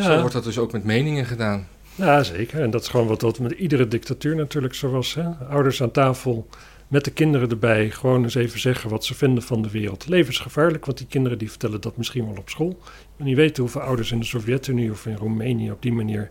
Zo 0.00 0.18
wordt 0.18 0.34
dat 0.34 0.44
dus 0.44 0.58
ook 0.58 0.72
met 0.72 0.84
meningen 0.84 1.26
gedaan. 1.26 1.68
ja, 1.94 2.22
zeker. 2.22 2.62
En 2.62 2.70
dat 2.70 2.82
is 2.82 2.88
gewoon 2.88 3.06
wat 3.06 3.20
dat 3.20 3.38
met 3.38 3.52
iedere 3.52 3.88
dictatuur 3.88 4.36
natuurlijk 4.36 4.74
zo 4.74 4.90
was. 4.90 5.14
Hè? 5.14 5.24
Ouders 5.50 5.82
aan 5.82 5.90
tafel 5.90 6.48
met 6.88 7.04
de 7.04 7.10
kinderen 7.10 7.50
erbij. 7.50 7.90
Gewoon 7.90 8.22
eens 8.22 8.34
even 8.34 8.60
zeggen 8.60 8.90
wat 8.90 9.04
ze 9.04 9.14
vinden 9.14 9.42
van 9.42 9.62
de 9.62 9.70
wereld. 9.70 10.08
Levensgevaarlijk, 10.08 10.84
want 10.84 10.98
die 10.98 11.06
kinderen 11.06 11.38
die 11.38 11.50
vertellen 11.50 11.80
dat 11.80 11.96
misschien 11.96 12.26
wel 12.26 12.36
op 12.36 12.48
school. 12.48 12.78
En 13.16 13.24
niet 13.24 13.36
weten 13.36 13.62
hoeveel 13.62 13.80
ouders 13.80 14.12
in 14.12 14.18
de 14.18 14.24
Sovjet-Unie 14.24 14.90
of 14.90 15.06
in 15.06 15.16
Roemenië 15.16 15.70
op 15.70 15.82
die 15.82 15.92
manier 15.92 16.30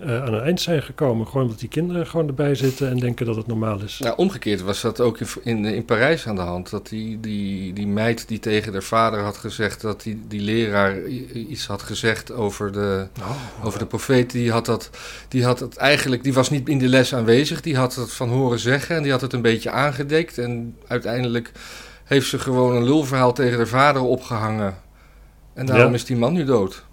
eh, 0.00 0.22
aan 0.24 0.34
een 0.34 0.42
eind 0.42 0.60
zijn 0.60 0.82
gekomen. 0.82 1.26
Gewoon 1.26 1.42
omdat 1.42 1.58
die 1.60 1.68
kinderen 1.68 2.06
gewoon 2.06 2.26
erbij 2.26 2.54
zitten 2.54 2.88
en 2.88 2.96
denken 2.98 3.26
dat 3.26 3.36
het 3.36 3.46
normaal 3.46 3.82
is. 3.82 3.98
Nou, 3.98 4.16
omgekeerd 4.16 4.60
was 4.62 4.80
dat 4.80 5.00
ook 5.00 5.18
in, 5.20 5.26
in, 5.42 5.64
in 5.64 5.84
Parijs 5.84 6.26
aan 6.26 6.34
de 6.34 6.40
hand. 6.40 6.70
Dat 6.70 6.88
die, 6.88 7.20
die, 7.20 7.72
die 7.72 7.86
meid 7.86 8.28
die 8.28 8.38
tegen 8.38 8.72
haar 8.72 8.82
vader 8.82 9.20
had 9.20 9.36
gezegd 9.36 9.80
dat 9.80 10.02
die, 10.02 10.20
die 10.28 10.40
leraar 10.40 11.06
iets 11.32 11.66
had 11.66 11.82
gezegd 11.82 12.32
over 12.32 12.72
de, 12.72 13.06
over 13.62 13.78
de 13.78 13.86
profeet, 13.86 14.30
die 14.30 14.50
had, 14.52 14.66
dat, 14.66 14.90
die 15.28 15.44
had 15.44 15.60
het 15.60 15.76
eigenlijk, 15.76 16.22
die 16.22 16.34
was 16.34 16.50
niet 16.50 16.68
in 16.68 16.78
de 16.78 16.88
les 16.88 17.14
aanwezig, 17.14 17.60
die 17.60 17.76
had 17.76 17.94
het 17.94 18.12
van 18.12 18.28
horen 18.28 18.58
zeggen 18.58 18.96
en 18.96 19.02
die 19.02 19.12
had 19.12 19.20
het 19.20 19.32
een 19.32 19.42
beetje 19.42 19.70
aangedekt. 19.70 20.38
En 20.38 20.76
uiteindelijk 20.86 21.52
heeft 22.04 22.28
ze 22.28 22.38
gewoon 22.38 22.76
een 22.76 22.84
lulverhaal 22.84 23.32
tegen 23.32 23.56
haar 23.56 23.66
vader 23.68 24.02
opgehangen. 24.02 24.74
En 25.54 25.66
daarom 25.66 25.88
Ja. 25.88 25.94
is 25.94 26.04
die 26.04 26.16
man 26.16 26.32
nu 26.32 26.44
dood. 26.44 26.84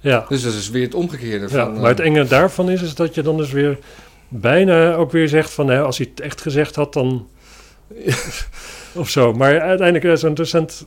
Ja, 0.00 0.24
Dus 0.28 0.42
dat 0.42 0.52
is 0.52 0.70
weer 0.70 0.82
het 0.84 0.94
omgekeerde 0.94 1.46
ja 1.48 1.64
van... 1.64 1.80
maar 1.80 1.90
het 1.90 2.00
eh, 2.00 2.06
enge 2.06 2.24
daarvan 2.24 2.70
is, 2.70 2.82
is 2.82 2.94
dat 2.94 3.14
je 3.14 3.22
dan 3.22 3.36
dus 3.36 3.50
weer 3.50 3.78
bijna 4.28 4.94
ook 4.94 5.12
weer 5.12 5.28
zegt 5.28 5.50
van... 5.50 5.68
Hè, 5.68 5.82
als 5.82 5.98
hij 5.98 6.06
het 6.10 6.20
echt 6.20 6.40
gezegd 6.40 6.74
had, 6.74 6.92
dan... 6.92 7.28
of 8.92 9.08
zo. 9.08 9.32
Maar 9.32 9.60
uiteindelijk 9.60 10.04
is 10.04 10.22
een 10.22 10.34
docent... 10.34 10.86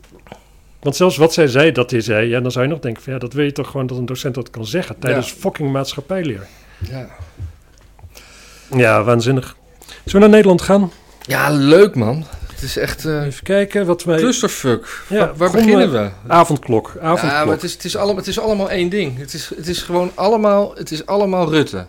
Want 0.79 0.96
zelfs 0.96 1.17
wat 1.17 1.34
zij 1.34 1.48
zei 1.48 1.72
dat 1.72 1.91
hij 1.91 2.01
zei... 2.01 2.27
Ja, 2.27 2.39
dan 2.39 2.51
zou 2.51 2.65
je 2.65 2.72
nog 2.72 2.79
denken 2.79 3.03
van... 3.03 3.13
Ja, 3.13 3.20
dat 3.20 3.34
weet 3.34 3.46
je 3.46 3.51
toch 3.51 3.70
gewoon 3.70 3.88
dat 3.88 3.98
een 3.98 4.05
docent 4.05 4.36
dat 4.36 4.50
kan 4.50 4.65
zeggen... 4.65 5.00
tijdens 5.00 5.29
Ja. 5.29 5.36
fucking 5.39 5.72
maatschappijleer. 5.72 6.48
ja. 6.89 7.08
Ja, 8.75 9.03
waanzinnig. 9.03 9.55
Zullen 9.88 10.01
we 10.05 10.20
naar 10.20 10.29
Nederland 10.29 10.62
gaan? 10.62 10.91
ja, 11.22 11.50
leuk 11.50 11.96
man. 11.96 12.25
Het 12.63 12.72
is 12.72 12.77
echt... 12.77 13.05
eh 13.05 13.25
Even 13.25 13.43
kijken 13.43 13.86
wat 13.86 14.03
wij... 14.03 14.17
clusterfuck. 14.17 15.03
Ja, 15.10 15.17
waar 15.17 15.38
waar 15.38 15.51
beginnen 15.51 15.91
we? 15.91 16.10
Avondklok, 16.27 16.93
avondklok. 17.01 17.32
Ja, 17.32 17.46
maar 17.46 17.53
het 17.53 17.63
is, 17.63 17.74
het, 17.74 17.84
is 17.84 17.96
allemaal, 17.96 18.15
het 18.15 18.27
is 18.27 18.39
allemaal 18.39 18.70
één 18.70 18.89
ding. 18.89 19.17
Het 19.17 19.34
is, 19.34 19.51
het 19.55 19.67
is 19.67 19.82
gewoon 19.82 20.12
allemaal, 20.15 20.75
het 20.75 20.91
is 20.91 21.05
allemaal 21.05 21.50
Rutte. 21.50 21.86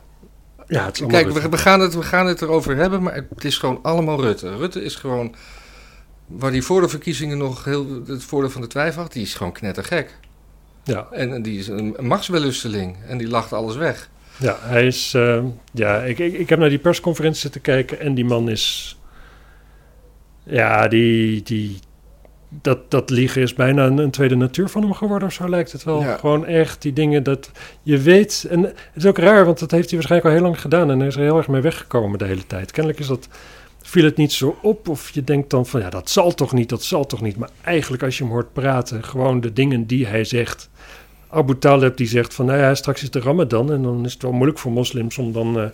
Ja, 0.66 0.84
het 0.84 0.94
is 0.94 1.02
allemaal 1.02 1.22
Kijk, 1.22 1.50
we, 1.50 1.58
gaan 1.58 1.80
het, 1.80 1.94
we 1.94 2.02
gaan 2.02 2.26
het 2.26 2.42
erover 2.42 2.76
hebben, 2.76 3.02
maar 3.02 3.14
het 3.34 3.44
is 3.44 3.58
gewoon 3.58 3.78
allemaal 3.82 4.20
Rutte. 4.20 4.56
Rutte 4.56 4.82
is 4.84 4.94
gewoon, 4.94 5.34
waar 6.26 6.50
hij 6.50 6.60
voor 6.62 6.80
de 6.80 6.88
verkiezingen 6.88 7.38
nog 7.38 7.64
heel 7.64 8.02
het 8.06 8.24
voordeel 8.24 8.50
van 8.50 8.60
de 8.60 8.66
twijfel 8.66 9.02
had, 9.02 9.12
die 9.12 9.22
is 9.22 9.34
gewoon 9.34 9.52
knettergek. 9.52 10.16
Ja, 10.84 11.06
En, 11.10 11.32
en 11.34 11.42
die 11.42 11.58
is 11.58 11.68
een, 11.68 11.96
machtswellusteling 12.00 12.96
en 13.08 13.18
die 13.18 13.28
lacht 13.28 13.52
alles 13.52 13.76
weg. 13.76 14.08
ja, 14.36 14.56
hij 14.60 14.86
is... 14.86 15.12
eh, 15.14 15.42
ja, 15.72 16.02
ik, 16.02 16.18
ik, 16.18 16.32
ik 16.32 16.48
heb 16.48 16.58
naar 16.58 16.68
die 16.68 16.78
persconferentie 16.78 17.40
zitten 17.40 17.60
kijken... 17.60 18.00
en 18.00 18.14
die 18.14 18.24
man 18.24 18.48
is... 18.48 18.96
Ja, 20.44 20.88
die... 20.88 21.42
die 21.42 21.78
dat, 22.62 22.90
dat 22.90 23.10
liegen 23.10 23.42
is 23.42 23.54
bijna 23.54 23.86
een, 23.86 23.98
een 23.98 24.10
tweede 24.10 24.34
natuur 24.34 24.68
van 24.68 24.82
hem 24.82 24.92
geworden, 24.92 25.28
of 25.28 25.34
zo 25.34 25.48
lijkt 25.48 25.72
het 25.72 25.84
wel. 25.84 26.00
Ja. 26.00 26.16
Gewoon 26.16 26.46
echt 26.46 26.82
die 26.82 26.92
dingen 26.92 27.22
dat 27.22 27.50
je 27.82 27.98
weet. 27.98 28.46
En 28.50 28.62
het 28.62 28.74
is 28.94 29.06
ook 29.06 29.18
raar, 29.18 29.44
want 29.44 29.58
dat 29.58 29.70
heeft 29.70 29.90
hij 29.90 29.98
waarschijnlijk 29.98 30.30
al 30.30 30.40
heel 30.40 30.48
lang 30.48 30.60
gedaan. 30.60 30.90
En 30.90 30.98
hij 30.98 31.08
is 31.08 31.16
er 31.16 31.22
heel 31.22 31.36
erg 31.36 31.48
mee 31.48 31.60
weggekomen 31.60 32.18
de 32.18 32.24
hele 32.24 32.46
tijd. 32.46 32.70
Kennelijk 32.70 33.00
is 33.00 33.06
dat, 33.06 33.28
viel 33.82 34.04
het 34.04 34.16
niet 34.16 34.32
zo 34.32 34.58
op. 34.62 34.88
Of 34.88 35.10
je 35.10 35.24
denkt 35.24 35.50
dan 35.50 35.66
van, 35.66 35.80
ja, 35.80 35.90
dat 35.90 36.10
zal 36.10 36.34
toch 36.34 36.52
niet, 36.52 36.68
dat 36.68 36.82
zal 36.82 37.06
toch 37.06 37.20
niet. 37.20 37.36
Maar 37.36 37.50
eigenlijk 37.62 38.02
als 38.02 38.18
je 38.18 38.24
hem 38.24 38.32
hoort 38.32 38.52
praten, 38.52 39.04
gewoon 39.04 39.40
de 39.40 39.52
dingen 39.52 39.86
die 39.86 40.06
hij 40.06 40.24
zegt. 40.24 40.70
Abu 41.28 41.58
Talib 41.58 41.96
die 41.96 42.06
zegt 42.06 42.34
van, 42.34 42.46
nou 42.46 42.58
ja, 42.58 42.74
straks 42.74 43.02
is 43.02 43.10
de 43.10 43.20
Ramadan. 43.20 43.72
En 43.72 43.82
dan 43.82 44.04
is 44.04 44.12
het 44.12 44.22
wel 44.22 44.32
moeilijk 44.32 44.58
voor 44.58 44.72
moslims 44.72 45.18
om 45.18 45.32
dan 45.32 45.60
eh, 45.60 45.66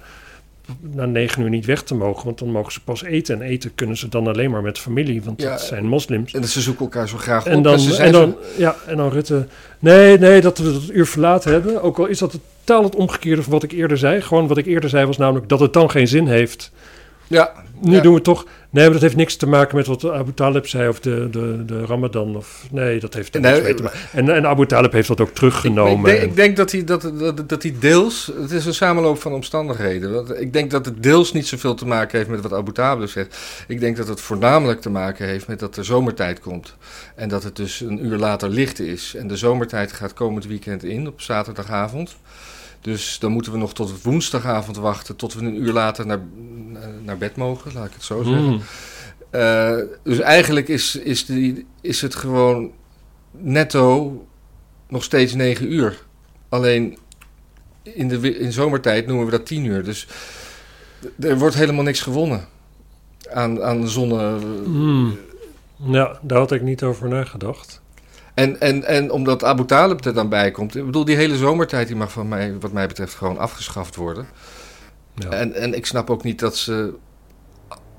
na 0.80 1.04
negen 1.06 1.42
uur 1.42 1.48
niet 1.50 1.64
weg 1.64 1.82
te 1.82 1.94
mogen. 1.94 2.24
Want 2.24 2.38
dan 2.38 2.50
mogen 2.50 2.72
ze 2.72 2.80
pas 2.80 3.02
eten. 3.02 3.34
En 3.40 3.46
eten 3.48 3.74
kunnen 3.74 3.96
ze 3.96 4.08
dan 4.08 4.26
alleen 4.26 4.50
maar 4.50 4.62
met 4.62 4.78
familie, 4.78 5.22
want 5.22 5.42
Ja, 5.42 5.50
dat 5.50 5.60
zijn 5.60 5.86
moslims. 5.86 6.32
En 6.32 6.44
ze 6.44 6.60
zoeken 6.60 6.84
elkaar 6.84 7.08
zo 7.08 7.16
graag 7.16 7.46
op. 7.46 7.52
En 7.52 7.62
dan, 7.62 7.78
ze 7.80 7.92
zijn 7.94 8.06
en 8.08 8.14
zo- 8.14 8.20
dan, 8.20 8.36
ja, 8.56 8.76
en 8.86 8.96
dan 8.96 9.10
Rutte. 9.10 9.46
Nee, 9.78 10.18
nee, 10.18 10.40
dat 10.40 10.58
we 10.58 10.72
dat 10.72 10.82
uur 10.92 11.06
verlaten 11.06 11.52
hebben. 11.52 11.82
Ook 11.82 11.98
al 11.98 12.06
is 12.06 12.18
dat 12.18 12.38
totaal 12.64 12.84
het 12.84 12.94
omgekeerde 12.94 13.42
van 13.42 13.52
wat 13.52 13.62
ik 13.62 13.72
eerder 13.72 13.98
zei. 13.98 14.20
Gewoon 14.20 14.46
wat 14.46 14.56
ik 14.58 14.66
eerder 14.66 14.90
zei 14.90 15.06
was 15.06 15.16
namelijk 15.18 15.48
dat 15.48 15.60
het 15.60 15.72
dan 15.72 15.90
geen 15.90 16.08
zin 16.08 16.26
heeft. 16.26 16.72
ja, 17.26 17.52
Nu 17.80 17.94
ja. 17.94 18.00
doen 18.00 18.10
we 18.10 18.14
het 18.16 18.24
toch. 18.24 18.46
Nee, 18.72 18.84
maar 18.84 18.92
dat 18.92 19.02
heeft 19.02 19.16
niks 19.16 19.36
te 19.36 19.46
maken 19.46 19.76
met 19.76 19.86
wat 19.86 20.04
Abu 20.04 20.32
Talib 20.34 20.66
zei 20.66 20.88
of 20.88 21.00
de, 21.00 21.28
de, 21.30 21.64
de 21.64 21.84
Ramadan. 21.84 22.36
Of, 22.36 22.66
nee, 22.70 23.00
dat 23.00 23.14
heeft 23.14 23.34
er 23.34 23.40
Nee, 23.40 23.52
niks 23.52 23.64
mee 23.64 23.74
te 23.74 23.82
maken. 23.82 23.98
En, 24.12 24.34
en 24.34 24.46
Abu 24.46 24.66
Talib 24.66 24.92
heeft 24.92 25.08
dat 25.08 25.20
ook 25.20 25.30
teruggenomen. 25.30 26.10
ik 26.10 26.16
denk, 26.16 26.30
ik 26.30 26.36
denk 26.36 26.56
dat, 26.56 26.72
hij, 26.72 26.84
dat, 26.84 27.12
dat, 27.18 27.48
dat 27.48 27.62
hij 27.62 27.74
deels, 27.78 28.32
het 28.40 28.50
is 28.50 28.66
een 28.66 28.74
samenloop 28.74 29.20
van 29.20 29.32
omstandigheden. 29.32 30.12
Want 30.12 30.40
ik 30.40 30.52
denk 30.52 30.70
dat 30.70 30.84
het 30.84 31.02
deels 31.02 31.32
niet 31.32 31.46
zoveel 31.46 31.74
te 31.74 31.86
maken 31.86 32.18
heeft 32.18 32.30
met 32.30 32.40
wat 32.40 32.52
Abu 32.52 32.72
Talib 32.72 33.08
zegt. 33.08 33.38
Ik 33.68 33.80
denk 33.80 33.96
dat 33.96 34.08
het 34.08 34.20
voornamelijk 34.20 34.80
te 34.80 34.90
maken 34.90 35.26
heeft 35.26 35.46
met 35.46 35.58
dat 35.58 35.76
er 35.76 35.84
zomertijd 35.84 36.40
komt. 36.40 36.76
En 37.14 37.28
dat 37.28 37.42
het 37.42 37.56
dus 37.56 37.80
een 37.80 38.06
uur 38.06 38.18
later 38.18 38.48
licht 38.48 38.80
is. 38.80 39.14
En 39.14 39.28
de 39.28 39.36
zomertijd 39.36 39.92
gaat 39.92 40.12
komend 40.12 40.46
weekend 40.46 40.84
in 40.84 41.06
op 41.06 41.20
zaterdagavond. 41.20 42.16
Dus 42.80 43.18
dan 43.18 43.32
moeten 43.32 43.52
we 43.52 43.58
nog 43.58 43.74
tot 43.74 44.02
woensdagavond 44.02 44.76
wachten 44.76 45.16
tot 45.16 45.34
we 45.34 45.44
een 45.44 45.62
uur 45.62 45.72
later 45.72 46.06
naar, 46.06 46.20
naar 47.02 47.18
bed 47.18 47.36
mogen, 47.36 47.72
laat 47.72 47.86
ik 47.86 47.92
het 47.92 48.02
zo 48.02 48.22
zeggen. 48.22 48.50
Mm. 48.50 48.60
Eh, 49.30 49.76
dus 50.02 50.18
eigenlijk 50.18 50.68
is, 50.68 50.96
is, 50.96 51.26
die, 51.26 51.66
is 51.80 52.00
het 52.00 52.14
gewoon 52.14 52.72
netto 53.30 54.26
nog 54.88 55.04
steeds 55.04 55.34
9 55.34 55.72
uur. 55.72 56.02
Alleen 56.48 56.98
in, 57.82 58.08
de, 58.08 58.38
in 58.38 58.52
zomertijd 58.52 59.06
noemen 59.06 59.24
we 59.24 59.30
dat 59.30 59.46
10 59.46 59.64
uur. 59.64 59.84
Dus 59.84 60.06
er 61.20 61.38
wordt 61.38 61.54
helemaal 61.54 61.84
niks 61.84 62.00
gewonnen 62.00 62.48
aan, 63.32 63.62
aan 63.62 63.88
zonne. 63.88 64.38
Mm. 64.66 65.18
Ja, 65.76 66.18
daar 66.22 66.38
had 66.38 66.52
ik 66.52 66.62
niet 66.62 66.82
over 66.82 67.08
nagedacht. 67.08 67.79
En, 68.40 68.60
en, 68.60 68.84
en 68.84 69.10
omdat 69.10 69.44
Abu 69.44 69.64
Talib 69.64 70.04
er 70.04 70.14
dan 70.14 70.28
bij 70.28 70.50
komt. 70.50 70.76
Ik 70.76 70.84
bedoel, 70.84 71.04
die 71.04 71.16
hele 71.16 71.36
zomertijd 71.36 71.86
die 71.86 71.96
mag 71.96 72.12
van 72.12 72.28
mij, 72.28 72.56
wat 72.60 72.72
mij 72.72 72.86
betreft 72.86 73.14
gewoon 73.14 73.38
afgeschaft 73.38 73.96
worden. 73.96 74.26
Ja. 75.14 75.28
En, 75.30 75.54
en 75.54 75.74
ik 75.74 75.86
snap 75.86 76.10
ook 76.10 76.22
niet 76.22 76.38
dat 76.38 76.56
ze. 76.56 76.94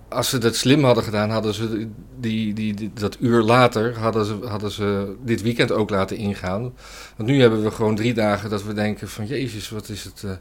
Als 0.10 0.30
ze 0.30 0.38
dat 0.38 0.56
slim 0.56 0.84
hadden 0.84 1.04
gedaan, 1.04 1.30
hadden 1.30 1.54
ze 1.54 1.88
die, 2.20 2.54
die, 2.54 2.74
die- 2.74 2.92
dat 2.94 3.18
uur 3.20 3.42
later 3.42 3.98
hadden 4.00 4.26
ze, 4.26 4.38
hadden 4.46 4.72
ze 4.72 5.16
dit 5.24 5.42
weekend 5.42 5.72
ook 5.72 5.90
laten 5.90 6.18
ingaan. 6.18 6.62
Want 7.18 7.30
nu 7.30 7.42
hebben 7.42 7.64
we 7.64 7.72
gewoon 7.72 7.96
drie 7.96 8.14
dagen 8.14 8.50
dat 8.50 8.64
we 8.64 8.74
denken 8.74 9.10
van 9.10 9.26
Jezus, 9.28 9.70
wat 9.70 9.90
is 9.90 10.04
het, 10.04 10.24
eh, 10.26 10.32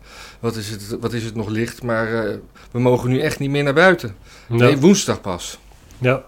wat 0.40 0.56
is 0.56 0.68
het, 0.70 0.96
wat 1.00 1.12
is 1.12 1.24
het 1.24 1.34
nog 1.34 1.48
licht. 1.48 1.82
Maar 1.82 2.24
eh, 2.26 2.36
we 2.70 2.80
mogen 2.80 3.10
nu 3.10 3.20
echt 3.20 3.38
niet 3.38 3.50
meer 3.50 3.62
naar 3.62 3.74
buiten. 3.74 4.14
Ja. 4.48 4.54
Nee, 4.56 4.76
woensdag 4.78 5.20
pas. 5.20 5.58
ja. 5.98 6.24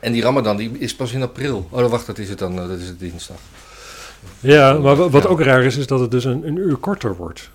En 0.00 0.12
die 0.12 0.22
Ramadan 0.22 0.56
die 0.56 0.70
is 0.78 0.94
pas 0.96 1.12
in 1.12 1.22
april. 1.22 1.68
Oh, 1.70 1.90
wacht, 1.90 2.06
dat 2.06 2.18
is 2.18 2.28
het 2.28 2.38
dan. 2.38 2.58
eh, 2.60 2.68
Dat 2.68 2.78
is 2.78 2.86
het 2.86 2.98
dinsdag. 3.00 3.36
ja, 4.40 4.72
maar 4.72 4.96
wa- 4.96 5.08
wat 5.08 5.22
Ja. 5.22 5.28
ook 5.28 5.40
raar 5.40 5.62
is, 5.64 5.76
is 5.76 5.86
dat 5.86 6.00
het 6.00 6.10
dus 6.10 6.24
een, 6.24 6.46
een 6.46 6.56
uur 6.56 6.76
korter 6.76 7.16
wordt. 7.16 7.50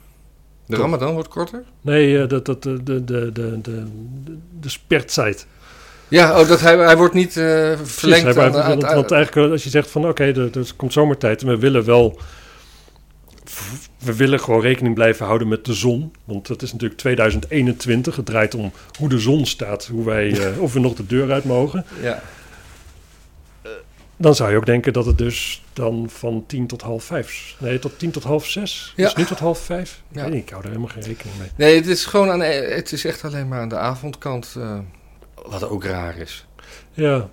De 0.66 0.74
Toch? 0.76 0.82
Ramadan 0.84 1.14
wordt 1.14 1.28
korter? 1.28 1.64
Nee, 1.82 2.22
eh, 2.22 2.28
dat, 2.30 2.46
dat, 2.46 2.64
de, 2.64 2.84
de, 2.84 3.04
de, 3.04 3.32
de, 3.32 3.62
de, 3.62 3.84
de 4.60 4.70
spertijd. 4.70 5.46
Ja, 6.08 6.40
oh, 6.42 6.48
dat 6.48 6.60
hij, 6.62 6.78
hij 6.78 6.98
wordt 6.98 7.14
niet 7.14 7.38
eh, 7.38 7.44
verlengd. 7.44 7.84
Precies, 7.84 8.10
hij 8.10 8.28
aan- 8.28 8.34
blijft- 8.34 8.56
aan- 8.58 8.68
want, 8.70 8.84
aan- 8.86 8.96
want 8.96 9.12
eigenlijk 9.12 9.52
als 9.52 9.64
je 9.64 9.70
zegt 9.70 9.90
van 9.90 10.08
oké, 10.08 10.24
er, 10.24 10.58
er 10.58 10.72
komt 10.76 10.94
zomertijd 10.94 11.42
en 11.42 11.48
we 11.48 11.58
willen 11.58 11.86
wel... 11.86 12.20
We 13.98 14.16
willen 14.16 14.40
gewoon 14.40 14.62
rekening 14.62 14.96
blijven 14.96 15.26
houden 15.26 15.48
met 15.48 15.66
de 15.66 15.74
zon. 15.74 16.14
Want 16.24 16.48
het 16.48 16.62
is 16.62 16.72
natuurlijk 16.72 17.00
2021. 17.00 18.16
Het 18.16 18.26
draait 18.26 18.56
om 18.56 18.72
hoe 18.98 19.10
de 19.10 19.20
zon 19.20 19.46
staat. 19.46 19.86
Hoe 19.86 20.06
wij, 20.06 20.52
eh, 20.52 20.62
of 20.62 20.74
we 20.74 20.80
nog 20.80 20.94
de 20.96 21.06
deur 21.06 21.32
uit 21.32 21.44
mogen. 21.44 21.86
ja. 22.02 22.22
Dan 24.18 24.36
zou 24.36 24.52
je 24.52 24.58
ook 24.58 24.66
denken 24.66 24.94
dat 24.94 25.06
het 25.06 25.18
dus 25.18 25.64
dan 25.74 26.10
van 26.10 26.44
tien 26.48 26.68
tot 26.68 26.82
half 26.82 27.04
vijf... 27.04 27.56
Nee, 27.60 27.80
tot 27.80 28.00
tien 28.00 28.12
tot 28.12 28.24
half 28.24 28.48
zes. 28.48 28.94
Ja. 28.96 29.04
Dus 29.04 29.16
niet 29.16 29.28
tot 29.28 29.40
half 29.40 29.60
vijf. 29.60 30.02
Ja. 30.12 30.28
Nee, 30.28 30.40
ik 30.40 30.50
hou 30.50 30.62
er 30.62 30.68
helemaal 30.68 30.90
geen 30.90 31.04
rekening 31.04 31.38
mee. 31.38 31.50
Nee, 31.56 31.76
het 31.76 31.88
is 31.88 32.06
gewoon 32.06 32.30
aan, 32.30 32.40
het 32.40 32.92
is 32.92 33.06
echt 33.06 33.24
alleen 33.24 33.48
maar 33.48 33.60
aan 33.60 33.70
de 33.70 33.78
avondkant. 33.78 34.56
eh, 34.58 34.80
wat 35.46 35.64
ook 35.64 35.84
raar 35.84 36.18
is. 36.18 36.46
Ja, 36.92 37.30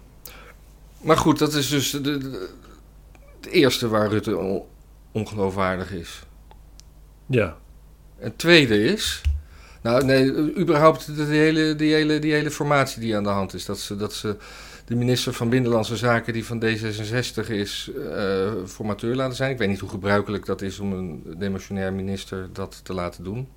Maar 1.01 1.17
goed, 1.17 1.39
dat 1.39 1.55
is 1.55 1.69
dus 1.69 1.91
de, 1.91 2.49
eerste 3.51 3.89
waar 3.89 4.09
Rutte 4.09 4.63
ongeloofwaardig 5.13 5.93
is. 5.93 6.23
ja. 7.27 7.57
Het 8.19 8.39
tweede 8.39 8.85
is. 8.85 9.21
Nou, 9.83 10.05
nee, 10.05 10.27
überhaupt 10.59 11.07
de, 11.07 11.15
die, 11.15 11.39
hele, 11.39 11.75
die, 11.75 11.95
hele, 11.95 12.19
die 12.19 12.33
hele 12.33 12.51
formatie 12.51 13.01
die 13.01 13.17
aan 13.17 13.23
de 13.23 13.29
hand 13.29 13.55
is. 13.55 13.65
Dat 13.65 13.79
ze, 13.79 13.97
dat 13.97 14.15
ze 14.15 14.37
de 14.85 14.95
minister 14.95 15.33
van 15.33 15.49
Binnenlandse 15.49 15.97
Zaken, 15.97 16.33
die 16.33 16.45
van 16.45 16.65
D66 16.65 17.49
is, 17.51 17.91
eh, 18.15 18.51
formateur 18.67 19.15
laten 19.15 19.37
zijn. 19.37 19.51
Ik 19.51 19.59
weet 19.59 19.69
niet 19.69 19.79
hoe 19.81 19.89
gebruikelijk 19.89 20.47
dat 20.47 20.63
is 20.63 20.79
om 20.79 20.93
een 20.93 21.35
demissionair 21.39 21.93
minister 21.93 22.49
dat 22.53 22.81
te 22.85 22.93
laten 22.95 23.25
doen. 23.25 23.49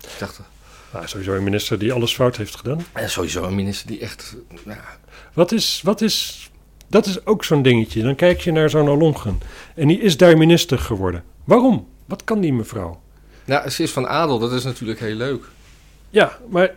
Ik 0.00 0.18
dacht, 0.18 0.40
Nou, 0.92 1.08
sowieso 1.08 1.34
een 1.34 1.44
minister 1.44 1.78
die 1.78 1.92
alles 1.92 2.14
fout 2.14 2.36
heeft 2.36 2.56
gedaan. 2.56 2.84
en 2.92 3.10
sowieso 3.10 3.44
een 3.44 3.54
minister 3.54 3.86
die 3.86 4.00
echt. 4.00 4.36
Nou, 4.64 4.78
Wat 5.32 5.52
is, 5.52 5.80
wat 5.84 6.00
is, 6.00 6.49
dat 6.90 7.06
is 7.06 7.26
ook 7.26 7.44
zo'n 7.44 7.62
dingetje. 7.62 8.02
Dan 8.02 8.14
kijk 8.14 8.40
je 8.40 8.52
naar 8.52 8.70
zo'n 8.70 8.88
Alongen. 8.88 9.38
En 9.74 9.88
die 9.88 10.00
is 10.00 10.16
daar 10.16 10.36
minister 10.38 10.78
geworden. 10.78 11.22
Waarom? 11.44 11.86
Wat 12.06 12.24
kan 12.24 12.40
die 12.40 12.52
mevrouw? 12.52 13.00
nou, 13.44 13.68
ze 13.70 13.82
is 13.82 13.90
van 13.90 14.06
adel, 14.08 14.38
dat 14.38 14.52
is 14.52 14.64
natuurlijk 14.64 15.00
heel 15.00 15.14
leuk. 15.14 15.44
Ja, 16.10 16.38
maar 16.50 16.74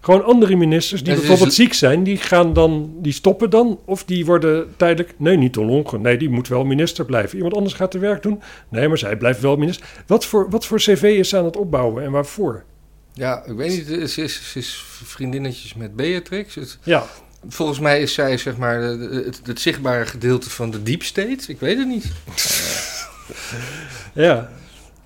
gewoon 0.00 0.24
andere 0.24 0.56
ministers 0.56 1.02
die 1.02 1.12
is- 1.12 1.18
bijvoorbeeld 1.18 1.52
ziek 1.54 1.72
zijn, 1.74 2.02
die 2.04 2.16
gaan 2.16 2.52
dan, 2.52 2.92
die 2.98 3.12
stoppen 3.12 3.50
dan. 3.50 3.78
Of 3.84 4.04
die 4.04 4.26
worden 4.26 4.74
tijdelijk, 4.76 5.14
nee, 5.16 5.36
niet 5.36 5.56
Alongen. 5.56 6.00
Nee, 6.00 6.16
die 6.18 6.28
moet 6.28 6.48
wel 6.48 6.64
minister 6.64 7.04
blijven. 7.04 7.36
Iemand 7.36 7.54
anders 7.54 7.74
gaat 7.74 7.92
de 7.92 7.98
werk 7.98 8.22
doen. 8.22 8.40
Nee, 8.68 8.88
maar 8.88 8.98
zij 8.98 9.16
blijft 9.16 9.40
wel 9.40 9.56
minister. 9.56 9.86
Wat 10.06 10.24
voor, 10.24 10.50
wat 10.50 10.66
voor 10.66 10.78
cv 10.78 11.02
is 11.02 11.28
ze 11.28 11.36
aan 11.38 11.44
het 11.44 11.56
opbouwen 11.56 12.04
en 12.04 12.10
waarvoor? 12.10 12.64
Ja, 13.12 13.44
ik 13.44 13.56
weet 13.56 13.68
niet, 13.70 13.86
ze 14.10 14.22
is, 14.22 14.50
ze 14.52 14.58
is 14.58 14.82
vriendinnetjes 15.04 15.74
met 15.74 15.96
Beatrix. 15.96 16.54
Het- 16.54 16.78
Ja, 16.82 17.06
volgens 17.48 17.78
mij 17.78 18.00
is 18.00 18.14
zij 18.14 18.36
zeg 18.38 18.56
maar 18.56 18.80
het, 18.80 19.40
het 19.44 19.60
zichtbare 19.60 20.06
gedeelte 20.06 20.50
van 20.50 20.70
de 20.70 20.82
deep 20.82 21.02
state. 21.02 21.38
Ik 21.46 21.60
weet 21.60 21.78
het 21.78 21.88
niet. 21.88 22.04
ja. 24.12 24.48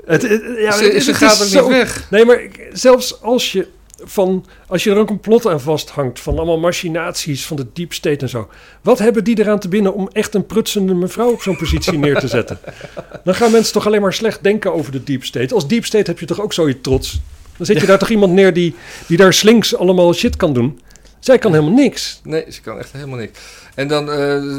Het, 0.06 0.22
het- 0.22 0.42
ja, 0.58 0.72
ze 1.00 1.14
gaat 1.14 1.32
is 1.32 1.40
ook 1.40 1.48
zo- 1.48 1.60
niet 1.68 1.76
weg. 1.76 2.06
Nee, 2.10 2.24
maar 2.24 2.40
zelfs 2.72 3.22
als 3.22 3.52
je 3.52 3.66
van, 4.04 4.46
als 4.66 4.84
je 4.84 4.90
er 4.90 4.96
een 4.96 5.06
complot 5.06 5.46
aan 5.46 5.60
vasthangt 5.60 6.20
van 6.20 6.36
allemaal 6.36 6.58
machinaties 6.58 7.46
van 7.46 7.56
de 7.56 7.66
deep 7.72 7.92
state 7.92 8.18
en 8.18 8.28
zo. 8.28 8.48
Wat 8.80 8.98
hebben 8.98 9.24
die 9.24 9.38
eraan 9.38 9.58
te 9.58 9.68
binnen 9.68 9.94
om 9.94 10.08
echt 10.12 10.34
een 10.34 10.46
prutsende 10.46 10.94
mevrouw 10.94 11.30
op 11.30 11.42
zo'n 11.42 11.56
positie 11.56 11.98
neer 11.98 12.18
te 12.18 12.28
zetten? 12.28 12.58
Dan 13.24 13.34
gaan 13.34 13.50
mensen 13.50 13.72
toch 13.72 13.86
alleen 13.86 14.00
maar 14.00 14.12
slecht 14.12 14.42
denken 14.42 14.72
over 14.74 14.92
de 14.92 15.04
deep 15.04 15.24
state. 15.24 15.54
Als 15.54 15.68
deep 15.68 15.84
state 15.84 16.10
heb 16.10 16.18
je 16.20 16.26
toch 16.26 16.40
ook 16.40 16.52
zoiets 16.52 16.78
trots? 16.82 17.20
Dan 17.56 17.66
zet 17.66 17.80
je 17.80 17.86
daar 17.86 17.98
toch 17.98 18.10
iemand 18.10 18.32
neer 18.32 18.52
die, 18.52 18.74
die 19.06 19.16
daar 19.16 19.34
slinks 19.34 19.76
allemaal 19.76 20.14
shit 20.14 20.36
kan 20.36 20.52
doen? 20.52 20.80
Zij 21.22 21.38
kan 21.38 21.52
helemaal 21.52 21.74
niks. 21.74 22.20
Nee, 22.24 22.44
ze 22.48 22.60
kan 22.60 22.78
echt 22.78 22.92
helemaal 22.92 23.18
niks. 23.18 23.38
En 23.74 23.88
dan, 23.88 24.10
eh, 24.10 24.18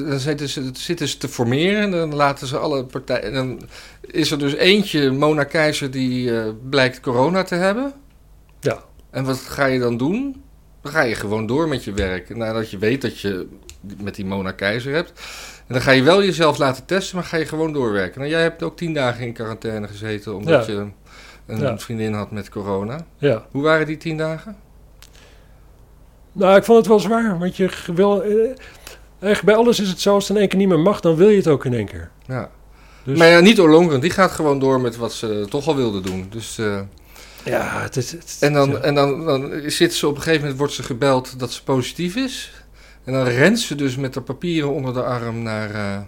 dan 0.10 0.20
zitten, 0.20 0.50
ze, 0.50 0.70
zitten 0.74 1.08
ze 1.08 1.18
te 1.18 1.28
formeren 1.28 1.82
en 1.82 1.92
dan 1.92 2.16
laten 2.16 2.48
ze 2.48 2.58
alle 2.58 2.86
partijen... 2.86 3.24
En 3.24 3.34
dan 3.34 3.62
is 4.02 4.32
er 4.32 4.40
dus 4.40 4.54
eentje, 4.56 5.12
Mona 5.12 5.44
Keizer, 5.44 5.92
die 5.92 6.38
eh, 6.40 6.50
blijkt 6.70 7.00
corona 7.00 7.44
te 7.44 7.56
hebben. 7.56 7.94
Ja. 8.60 8.84
En 9.10 9.24
wat 9.24 9.38
ga 9.38 9.66
je 9.66 9.80
dan 9.80 9.98
doen? 9.98 10.42
Dan 10.82 10.92
ga 10.92 11.02
je 11.02 11.16
gewoon 11.16 11.46
door 11.46 11.68
met 11.68 11.84
je 11.84 11.92
werk. 11.94 12.36
Nadat 12.36 12.70
je 12.72 12.78
weet 12.78 13.02
dat 13.02 13.20
je 13.20 13.48
met 14.02 14.16
die 14.16 14.26
Mona 14.26 14.52
Keizer 14.52 14.94
hebt. 14.94 15.10
En 15.68 15.74
dan 15.74 15.82
ga 15.82 15.92
je 15.92 16.04
wel 16.04 16.24
jezelf 16.24 16.58
laten 16.58 16.86
testen, 16.86 17.16
maar 17.16 17.26
ga 17.26 17.38
je 17.38 17.46
gewoon 17.46 17.74
doorwerken. 17.74 18.20
Nou, 18.20 18.32
jij 18.32 18.42
hebt 18.42 18.64
ook 18.64 18.78
tien 18.78 18.94
dagen 18.94 19.26
in 19.26 19.34
quarantaine 19.34 19.88
gezeten 19.88 20.36
omdat 20.36 20.66
Ja. 20.66 20.72
je 20.74 20.80
een 21.48 21.60
Ja. 21.60 21.78
vriendin 21.78 22.14
had 22.14 22.32
met 22.32 22.50
corona. 22.50 23.06
Ja. 23.18 23.46
Hoe 23.52 23.64
waren 23.64 23.86
die 23.86 23.98
tien 23.98 24.18
dagen? 24.18 24.56
Nou, 26.34 26.58
ik 26.58 26.64
vond 26.64 26.78
het 26.78 26.88
wel 26.88 27.00
zwaar, 27.00 27.40
want 27.40 27.58
je 27.58 27.70
wil... 27.94 28.24
eh, 28.24 28.36
eigenlijk 29.20 29.42
bij 29.44 29.56
alles 29.56 29.80
is 29.80 29.90
het 29.90 30.02
zo, 30.02 30.14
als 30.14 30.28
het 30.28 30.36
in 30.36 30.42
één 30.42 30.50
keer 30.50 30.60
niet 30.60 30.68
meer 30.68 30.80
mag, 30.80 31.00
dan 31.00 31.16
wil 31.16 31.30
je 31.30 31.38
het 31.38 31.48
ook 31.48 31.66
in 31.66 31.74
één 31.74 31.86
keer. 31.86 32.10
Ja. 32.28 32.50
Dus, 33.04 33.18
Maar 33.18 33.28
ja, 33.28 33.40
niet 33.40 33.60
Ollongren, 33.60 34.00
die 34.00 34.10
gaat 34.10 34.32
gewoon 34.32 34.60
door 34.60 34.82
met 34.82 34.96
wat 34.98 35.14
ze 35.14 35.46
toch 35.50 35.68
al 35.68 35.76
wilde 35.76 36.02
doen. 36.02 36.28
Dus, 36.30 36.58
eh, 36.58 36.80
ja, 37.46 37.82
het 37.82 37.96
is... 37.96 38.12
Het, 38.12 38.38
en 38.40 38.54
dan, 38.54 38.70
ja. 38.70 38.78
en 38.78 38.96
dan, 38.96 39.26
dan 39.26 39.62
zit 39.66 39.94
ze 39.94 40.08
op 40.08 40.16
een 40.16 40.22
gegeven 40.22 40.42
moment, 40.42 40.58
wordt 40.58 40.74
ze 40.74 40.84
gebeld 40.84 41.40
dat 41.40 41.52
ze 41.52 41.64
positief 41.64 42.16
is. 42.16 42.52
En 43.04 43.14
dan 43.14 43.28
rent 43.28 43.60
ze 43.60 43.76
dus 43.76 43.96
met 43.96 44.14
de 44.14 44.22
papieren 44.22 44.74
onder 44.74 44.94
de 44.94 45.04
arm 45.04 45.42
naar, 45.42 45.70
eh, 45.70 46.00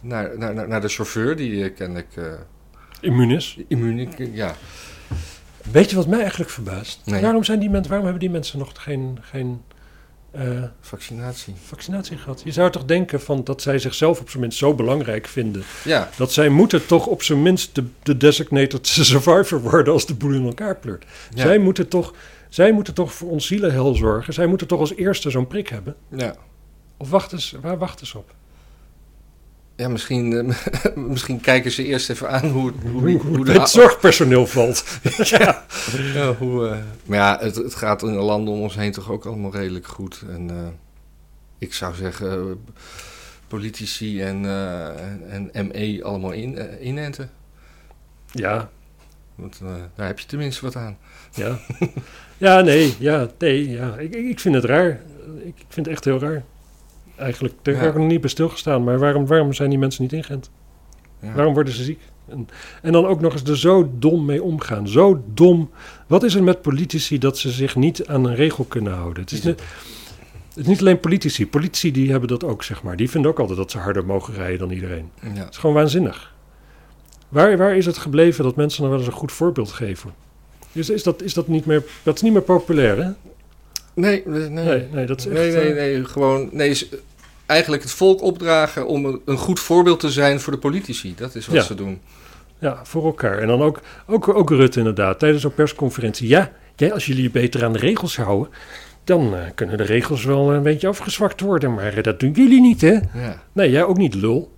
naar, 0.00 0.38
naar, 0.38 0.54
naar, 0.54 0.68
naar 0.68 0.80
de 0.80 0.88
chauffeur, 0.88 1.36
die 1.36 1.64
eh, 1.64 1.74
kennelijk 1.74 2.14
immuun 3.00 3.30
is. 3.30 3.58
immuun 3.68 4.08
Ja, 4.32 4.56
Weet 5.72 5.90
je 5.90 5.96
wat 5.96 6.06
mij 6.06 6.20
eigenlijk 6.20 6.50
verbaast? 6.50 7.00
Nee. 7.04 7.22
Waarom, 7.22 7.44
zijn 7.44 7.58
die 7.58 7.68
mensen, 7.70 7.88
waarom 7.88 8.06
hebben 8.08 8.24
die 8.26 8.32
mensen 8.34 8.58
nog 8.58 8.72
geen, 8.74 9.18
geen 9.20 9.62
eh, 10.30 10.62
vaccinatie. 10.80 11.54
vaccinatie 11.64 12.16
gehad? 12.16 12.40
Je 12.44 12.52
zou 12.52 12.70
toch 12.70 12.84
denken 12.84 13.20
van 13.20 13.44
dat 13.44 13.62
zij 13.62 13.78
zichzelf 13.78 14.20
op 14.20 14.28
zijn 14.30 14.42
minst 14.42 14.58
zo 14.58 14.74
belangrijk 14.74 15.26
vinden. 15.26 15.62
Ja, 15.84 16.10
Dat 16.16 16.32
zij 16.32 16.48
moeten 16.48 16.86
toch 16.86 17.06
op 17.06 17.22
zijn 17.22 17.42
minst 17.42 17.74
de, 17.74 17.84
de 18.02 18.16
designated 18.16 18.86
survivor 19.10 19.60
worden 19.60 19.92
als 19.92 20.06
de 20.06 20.14
boel 20.14 20.32
in 20.32 20.44
elkaar 20.46 20.76
pleurt. 20.76 21.04
ja, 21.34 21.42
Zij, 21.42 21.58
moeten 21.58 21.88
toch, 21.88 22.14
zij 22.48 22.72
moeten 22.72 22.94
toch 22.94 23.12
voor 23.12 23.30
ons 23.30 23.46
zielenhel 23.46 23.94
zorgen. 23.94 24.32
Zij 24.34 24.46
moeten 24.46 24.66
toch 24.66 24.80
als 24.80 24.94
eerste 24.94 25.30
zo'n 25.30 25.46
prik 25.46 25.68
hebben. 25.68 25.96
ja. 26.08 26.34
Of 27.00 27.10
wachten 27.10 27.40
ze, 27.40 27.60
waar 27.60 27.78
wachten 27.78 28.06
ze 28.06 28.18
op? 28.18 28.34
Ja 29.78 29.88
misschien, 29.88 30.32
eh, 30.32 30.94
misschien 31.12 31.40
kijken 31.40 31.70
ze 31.70 31.84
eerst 31.84 32.10
even 32.10 32.30
aan 32.30 32.48
hoe, 32.48 32.72
hoe, 32.82 33.00
Hoe, 33.00 33.20
hoe 33.20 33.44
de 33.44 33.52
het 33.52 33.70
zorgpersoneel 33.70 34.46
valt. 34.46 34.84
ja. 35.38 35.64
Ja, 36.14 36.34
hoe, 36.34 36.68
eh, 36.68 36.76
maar 37.04 37.18
ja, 37.18 37.38
het, 37.40 37.56
het 37.56 37.74
gaat 37.74 38.02
in 38.02 38.12
de 38.12 38.18
landen 38.18 38.54
om 38.54 38.60
ons 38.60 38.74
heen 38.74 38.92
toch 38.92 39.10
ook 39.10 39.26
allemaal 39.26 39.52
redelijk 39.52 39.86
goed. 39.86 40.22
En 40.30 40.50
eh, 40.50 40.68
ik 41.58 41.74
zou 41.74 41.94
zeggen, 41.94 42.60
politici 43.48 44.22
en, 44.22 44.44
en, 45.28 45.50
en 45.52 45.66
ME 45.66 46.00
allemaal 46.02 46.32
in, 46.32 46.58
inenten. 46.80 47.30
ja, 48.32 48.70
Want 49.34 49.60
daar 49.94 50.06
heb 50.06 50.18
je 50.18 50.26
tenminste 50.26 50.64
wat 50.64 50.76
aan. 50.76 50.98
Ja. 51.34 51.58
ja, 52.36 52.60
nee, 52.60 52.94
ja, 52.98 53.28
nee, 53.38 53.70
ja. 53.70 53.96
Ik, 53.96 54.14
ik 54.14 54.28
ik 54.28 54.40
vind 54.40 54.54
het 54.54 54.64
raar. 54.64 55.00
Ik 55.44 55.54
vind 55.68 55.86
het 55.86 55.94
echt 55.94 56.04
heel 56.04 56.18
raar. 56.18 56.44
Eigenlijk, 57.18 57.54
daar 57.62 57.74
Ja. 57.74 57.80
heb 57.80 57.90
ik 57.92 57.98
nog 57.98 58.08
niet 58.08 58.20
bij 58.20 58.30
stilgestaan. 58.30 58.84
Maar 58.84 58.98
waarom, 58.98 59.26
waarom 59.26 59.52
zijn 59.52 59.70
die 59.70 59.78
mensen 59.78 60.02
niet 60.02 60.12
ingeënt? 60.12 60.50
Ja. 61.20 61.32
Waarom 61.32 61.54
worden 61.54 61.72
ze 61.72 61.84
ziek? 61.84 62.00
En, 62.28 62.48
en 62.82 62.92
dan 62.92 63.06
ook 63.06 63.20
nog 63.20 63.32
eens 63.32 63.42
er 63.42 63.58
zo 63.58 63.90
dom 63.98 64.24
mee 64.24 64.42
omgaan. 64.42 64.88
Zo 64.88 65.22
dom. 65.34 65.70
Wat 66.06 66.22
is 66.22 66.34
er 66.34 66.42
met 66.42 66.62
politici 66.62 67.18
dat 67.18 67.38
ze 67.38 67.50
zich 67.50 67.76
niet 67.76 68.06
aan 68.06 68.24
een 68.24 68.34
regel 68.34 68.64
kunnen 68.64 68.92
houden? 68.92 69.22
Het 69.22 69.32
is, 69.32 69.44
het 69.44 69.60
is 70.54 70.66
niet 70.66 70.80
alleen 70.80 71.00
politici. 71.00 71.46
Politici 71.46 71.92
die 71.92 72.10
hebben 72.10 72.28
dat 72.28 72.44
ook, 72.44 72.62
zeg 72.64 72.82
maar. 72.82 72.96
Die 72.96 73.10
vinden 73.10 73.30
ook 73.30 73.38
altijd 73.38 73.58
dat 73.58 73.70
ze 73.70 73.78
harder 73.78 74.04
mogen 74.06 74.34
rijden 74.34 74.58
dan 74.58 74.70
iedereen. 74.70 75.10
Ja. 75.22 75.28
Het 75.28 75.50
is 75.50 75.56
gewoon 75.56 75.74
waanzinnig. 75.74 76.34
Waar, 77.28 77.56
waar 77.56 77.76
is 77.76 77.86
het 77.86 77.98
gebleven 77.98 78.44
dat 78.44 78.56
mensen 78.56 78.80
nog 78.82 78.90
wel 78.90 78.98
eens 79.00 79.08
een 79.08 79.14
goed 79.14 79.32
voorbeeld 79.32 79.72
geven? 79.72 80.10
Is, 80.72 80.90
is, 80.90 81.02
dat, 81.02 81.22
is 81.22 81.34
dat 81.34 81.48
niet 81.48 81.66
meer... 81.66 81.82
Dat 82.02 82.14
is 82.14 82.22
niet 82.22 82.32
meer 82.32 82.42
populair, 82.42 83.02
hè? 83.04 83.10
Nee, 83.94 84.22
nee, 84.26 84.48
nee. 84.48 84.64
Nee, 84.64 84.88
nee, 84.92 85.06
dat 85.06 85.18
is 85.18 85.26
echt... 85.26 85.34
nee, 85.34 85.52
nee, 85.52 85.68
eh, 85.70 85.74
nee, 85.74 86.04
gewoon, 86.04 86.48
nee, 86.52 86.88
eigenlijk 87.48 87.82
het 87.82 87.92
volk 87.92 88.22
opdragen 88.22 88.86
om 88.86 89.04
een, 89.04 89.20
een 89.24 89.36
goed 89.36 89.60
voorbeeld 89.60 90.00
te 90.00 90.10
zijn 90.10 90.40
voor 90.40 90.52
de 90.52 90.58
politici. 90.58 91.14
Dat 91.16 91.34
is 91.34 91.46
wat 91.46 91.56
Ja. 91.56 91.62
ze 91.62 91.74
doen. 91.74 92.00
Ja, 92.58 92.80
voor 92.84 93.04
elkaar. 93.04 93.38
En 93.38 93.46
dan 93.46 93.62
ook, 93.62 93.80
ook, 94.06 94.28
ook 94.28 94.50
Rutte 94.50 94.78
inderdaad, 94.78 95.18
tijdens 95.18 95.42
zo'n 95.42 95.54
persconferentie. 95.54 96.28
Ja, 96.28 96.52
ja, 96.76 96.88
als 96.88 97.06
jullie 97.06 97.22
je 97.22 97.30
beter 97.30 97.64
aan 97.64 97.72
de 97.72 97.78
regels 97.78 98.16
houden, 98.16 98.52
dan 99.04 99.34
eh, 99.36 99.40
kunnen 99.54 99.76
de 99.76 99.82
regels 99.84 100.24
wel 100.24 100.52
een 100.52 100.62
beetje 100.62 100.88
afgezwakt 100.88 101.40
worden. 101.40 101.74
Maar 101.74 101.96
eh, 101.96 102.02
dat 102.02 102.20
doen 102.20 102.32
jullie 102.32 102.60
niet, 102.60 102.80
hè? 102.80 102.92
Ja. 103.14 103.42
Nee, 103.52 103.70
jij 103.70 103.84
ook 103.84 103.96
niet, 103.96 104.14
lul. 104.14 104.56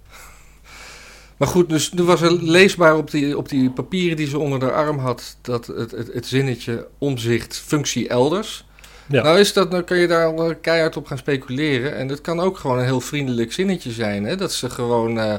Maar 1.36 1.48
goed, 1.48 1.68
dus 1.68 1.92
nu 1.92 2.02
was 2.02 2.20
er 2.20 2.32
leesbaar 2.32 2.96
op 2.96 3.10
die, 3.10 3.36
op 3.38 3.48
die 3.48 3.70
papieren 3.70 4.16
die 4.16 4.26
ze 4.28 4.38
onder 4.38 4.58
de 4.58 4.70
arm 4.72 4.98
had, 4.98 5.36
dat 5.42 5.66
het, 5.66 5.90
het, 5.90 6.12
het 6.12 6.26
zinnetje 6.26 6.86
omzicht, 6.98 7.56
functie 7.66 8.08
elders. 8.08 8.64
Ja. 9.10 9.22
Nou, 9.22 9.38
is 9.38 9.52
dat, 9.52 9.70
dan 9.70 9.84
kan 9.84 9.98
je 9.98 10.06
daar 10.06 10.24
al 10.26 10.50
eh, 10.50 10.56
keihard 10.60 10.96
op 10.96 11.06
gaan 11.06 11.18
speculeren. 11.18 11.96
En 11.96 12.08
dat 12.08 12.20
kan 12.20 12.40
ook 12.40 12.58
gewoon 12.58 12.78
een 12.78 12.84
heel 12.84 13.00
vriendelijk 13.00 13.52
zinnetje 13.52 13.90
zijn. 13.90 14.24
Hè? 14.24 14.36
Dat 14.36 14.52
ze 14.52 14.70
gewoon. 14.70 15.18
eh, 15.18 15.34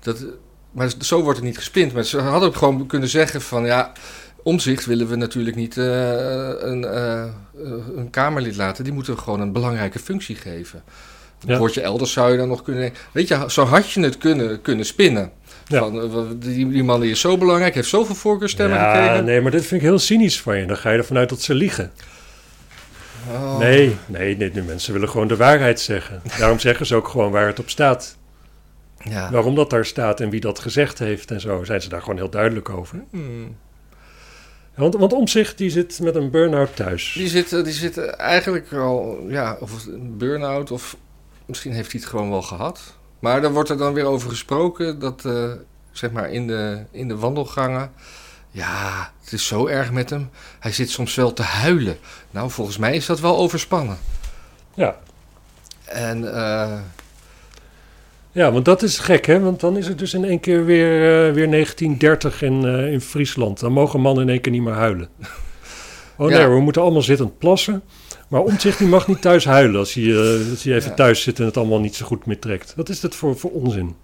dat, 0.00 0.24
maar 0.70 0.90
zo 1.00 1.22
wordt 1.22 1.38
het 1.38 1.46
niet 1.46 1.56
gespind. 1.56 1.92
Maar 1.92 2.04
ze 2.04 2.18
hadden 2.18 2.48
ook 2.48 2.56
gewoon 2.56 2.86
kunnen 2.86 3.08
zeggen 3.08 3.40
van 3.40 3.64
ja. 3.64 3.92
Omzicht 4.42 4.86
willen 4.86 5.08
we 5.08 5.16
natuurlijk 5.16 5.56
niet 5.56 5.76
eh, 5.76 5.84
een, 6.58 6.82
een 7.96 8.10
Kamerlid 8.10 8.56
laten. 8.56 8.84
Die 8.84 8.92
moeten 8.92 9.14
we 9.14 9.20
gewoon 9.20 9.40
een 9.40 9.52
belangrijke 9.52 9.98
functie 9.98 10.36
geven. 10.36 10.82
Ja. 11.46 11.58
woordje 11.58 11.80
elders 11.80 12.12
zou 12.12 12.30
je 12.32 12.36
dan 12.38 12.48
nog 12.48 12.62
kunnen. 12.62 12.92
Weet 13.12 13.28
je, 13.28 13.44
zo 13.48 13.64
had 13.64 13.90
je 13.90 14.00
het 14.00 14.18
kunnen, 14.18 14.60
kunnen 14.62 14.86
spinnen. 14.86 15.30
Ja. 15.66 15.78
Van, 15.78 16.36
die, 16.38 16.68
die 16.68 16.84
man 16.84 17.00
die 17.00 17.10
is 17.10 17.20
zo 17.20 17.38
belangrijk, 17.38 17.74
heeft 17.74 17.88
zoveel 17.88 18.14
voorkeurstemmen 18.14 18.78
ja, 18.78 18.92
gekregen. 18.92 19.24
nee, 19.24 19.40
maar 19.40 19.50
dit 19.50 19.66
vind 19.66 19.80
ik 19.80 19.86
heel 19.86 19.98
cynisch 19.98 20.40
van 20.40 20.58
je. 20.58 20.66
Dan 20.66 20.76
ga 20.76 20.90
je 20.90 20.98
ervan 20.98 21.16
uit 21.16 21.28
dat 21.28 21.42
ze 21.42 21.54
liegen. 21.54 21.92
Oh. 23.30 23.58
Nee, 23.58 23.96
nee, 24.06 24.36
nee, 24.36 24.50
de 24.50 24.62
mensen 24.62 24.92
willen 24.92 25.08
gewoon 25.08 25.28
de 25.28 25.36
waarheid 25.36 25.80
zeggen. 25.80 26.22
Daarom 26.38 26.58
zeggen 26.58 26.86
ze 26.86 26.94
ook 26.94 27.08
gewoon 27.08 27.30
waar 27.30 27.46
het 27.46 27.58
op 27.58 27.68
staat. 27.68 28.16
Ja. 29.02 29.30
Waarom 29.30 29.54
dat 29.54 29.70
daar 29.70 29.84
staat 29.84 30.20
en 30.20 30.30
wie 30.30 30.40
dat 30.40 30.58
gezegd 30.58 30.98
heeft 30.98 31.30
en 31.30 31.40
zo, 31.40 31.64
zijn 31.64 31.82
ze 31.82 31.88
daar 31.88 32.00
gewoon 32.00 32.16
heel 32.16 32.30
duidelijk 32.30 32.68
over. 32.68 33.04
Hmm. 33.10 33.56
Want, 34.74 34.94
want 34.94 35.12
Omzicht 35.12 35.58
die 35.58 35.70
zit 35.70 36.00
met 36.00 36.14
een 36.14 36.30
burn-out 36.30 36.76
thuis. 36.76 37.12
Die 37.16 37.28
zit, 37.28 37.52
eh, 37.52 37.64
die 37.64 37.72
zit 37.72 37.98
eigenlijk 38.06 38.72
al, 38.72 39.24
ja, 39.28 39.56
of 39.60 39.86
een 39.86 40.16
burn-out, 40.16 40.70
of 40.70 40.96
misschien 41.46 41.72
heeft 41.72 41.92
hij 41.92 42.00
het 42.00 42.10
gewoon 42.10 42.30
wel 42.30 42.42
gehad. 42.42 42.96
Maar 43.18 43.40
daar 43.40 43.52
wordt 43.52 43.70
er 43.70 43.78
dan 43.78 43.92
weer 43.92 44.04
over 44.04 44.30
gesproken 44.30 44.98
dat, 44.98 45.24
eh, 45.24 45.52
zeg 45.90 46.10
maar, 46.10 46.30
in 46.30 46.46
de, 46.46 46.84
in 46.90 47.08
de 47.08 47.16
wandelgangen. 47.16 47.92
Ja, 48.50 49.12
het 49.24 49.32
is 49.32 49.46
zo 49.46 49.66
erg 49.66 49.92
met 49.92 50.10
hem. 50.10 50.30
Hij 50.58 50.72
zit 50.72 50.90
soms 50.90 51.14
wel 51.14 51.32
te 51.32 51.42
huilen. 51.42 51.96
Nou, 52.30 52.50
volgens 52.50 52.76
mij 52.78 52.94
is 52.94 53.06
dat 53.06 53.20
wel 53.20 53.36
overspannen. 53.38 53.98
Ja. 54.74 54.96
En 55.84 56.34
eh, 56.34 56.78
Ja, 58.32 58.52
want 58.52 58.64
dat 58.64 58.82
is 58.82 58.98
gek, 58.98 59.26
hè? 59.26 59.40
Want 59.40 59.60
dan 59.60 59.76
is 59.76 59.88
het 59.88 59.98
dus 59.98 60.14
in 60.14 60.24
één 60.24 60.40
keer 60.40 60.64
weer, 60.64 60.92
eh, 61.28 61.34
weer 61.34 61.48
1930 61.48 62.42
in, 62.42 62.64
eh, 62.64 62.92
in 62.92 63.00
Friesland. 63.00 63.60
Dan 63.60 63.72
mogen 63.72 64.00
mannen 64.00 64.22
in 64.24 64.28
één 64.30 64.40
keer 64.40 64.52
niet 64.52 64.62
meer 64.62 64.72
huilen. 64.74 65.08
Oh 66.16 66.26
nee, 66.28 66.38
Ja. 66.38 66.48
we 66.50 66.60
moeten 66.60 66.82
allemaal 66.82 67.02
zittend 67.02 67.38
plassen. 67.38 67.82
Maar 68.28 68.40
Omtzigt 68.40 68.78
die 68.78 68.88
mag 68.88 69.06
niet 69.08 69.20
thuis 69.22 69.44
huilen 69.44 69.78
als 69.78 69.94
hij, 69.94 70.16
als 70.50 70.62
hij 70.62 70.74
even 70.74 70.88
Ja. 70.90 70.94
thuis 70.96 71.22
zit 71.22 71.38
en 71.38 71.44
het 71.44 71.56
allemaal 71.56 71.80
niet 71.80 71.94
zo 71.96 72.06
goed 72.06 72.26
meer 72.26 72.38
trekt. 72.38 72.72
Wat 72.76 72.88
is 72.88 73.00
dat 73.00 73.14
voor, 73.14 73.38
voor 73.38 73.50
onzin? 73.50 73.96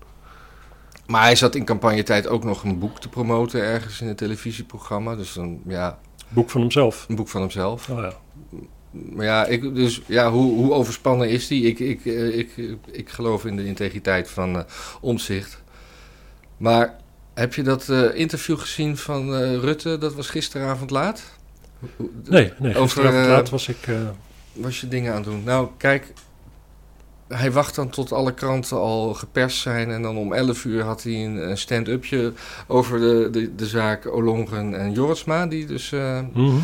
Maar 1.07 1.23
hij 1.23 1.37
zat 1.37 1.55
in 1.55 1.65
campagnetijd 1.65 2.27
ook 2.27 2.45
nog 2.45 2.65
een 2.65 2.79
boek 2.79 3.01
te 3.01 3.09
promoten 3.09 3.63
ergens 3.63 4.01
in 4.01 4.09
een 4.09 4.17
televisieprogramma. 4.17 5.17
Dus 5.17 5.33
dan, 5.33 5.61
ja, 5.67 5.99
Boek 6.29 6.51
van 6.51 6.61
hemzelf. 6.61 7.07
een 7.09 7.17
boek 7.17 7.29
van 7.29 7.41
hemzelf. 7.41 7.89
Oh 7.91 7.99
ja. 7.99 8.13
Maar 8.91 9.25
ja, 9.25 9.47
ik, 9.47 9.75
dus, 9.75 10.01
ja 10.07 10.31
hoe, 10.31 10.55
hoe 10.55 10.73
overspannen 10.73 11.29
is 11.29 11.47
die? 11.47 11.65
Ik, 11.65 11.79
ik, 11.79 12.07
eh, 12.07 12.39
ik, 12.39 12.57
ik, 12.91 13.09
geloof 13.09 13.45
in 13.45 13.57
de 13.57 13.65
integriteit 13.65 14.31
van 14.31 14.57
eh 14.57 14.65
Omzicht. 15.01 15.63
Maar 16.57 16.97
heb 17.35 17.55
je 17.55 17.63
dat 17.63 17.89
eh, 17.89 18.15
interview 18.15 18.59
gezien 18.59 18.97
van 18.97 19.35
Rutte? 19.61 19.99
Dat 19.99 20.15
was 20.15 20.29
gisteravond 20.29 20.91
laat? 20.91 21.23
Nee, 22.29 22.53
nee 22.59 22.75
gisteravond 22.75 23.27
laat 23.27 23.51
was 23.51 23.69
ik... 23.69 23.89
Was 24.53 24.81
je 24.81 24.89
dingen 24.89 25.11
aan 25.11 25.17
het 25.17 25.25
doen? 25.25 25.43
Nou, 25.45 25.69
kijk. 25.77 26.13
Hij 27.29 27.53
wacht 27.53 27.75
dan 27.75 27.91
tot 27.91 28.13
alle 28.13 28.35
kranten 28.35 28.77
al 28.77 29.15
geperst 29.15 29.59
zijn. 29.59 29.91
En 29.91 30.03
dan 30.03 30.17
om 30.17 30.33
11 30.33 30.65
uur 30.65 30.83
had 30.83 31.03
hij 31.03 31.25
een, 31.25 31.51
een 31.51 31.59
stand-upje 31.59 32.33
over 32.67 32.99
de, 32.99 33.29
de, 33.33 33.55
de 33.55 33.67
zaak 33.67 34.07
Olongren 34.07 34.79
en 34.79 34.93
Jorisma. 34.93 35.47
Die 35.47 35.67
dus, 35.67 35.93
eh, 35.93 36.21
mhm. 36.33 36.57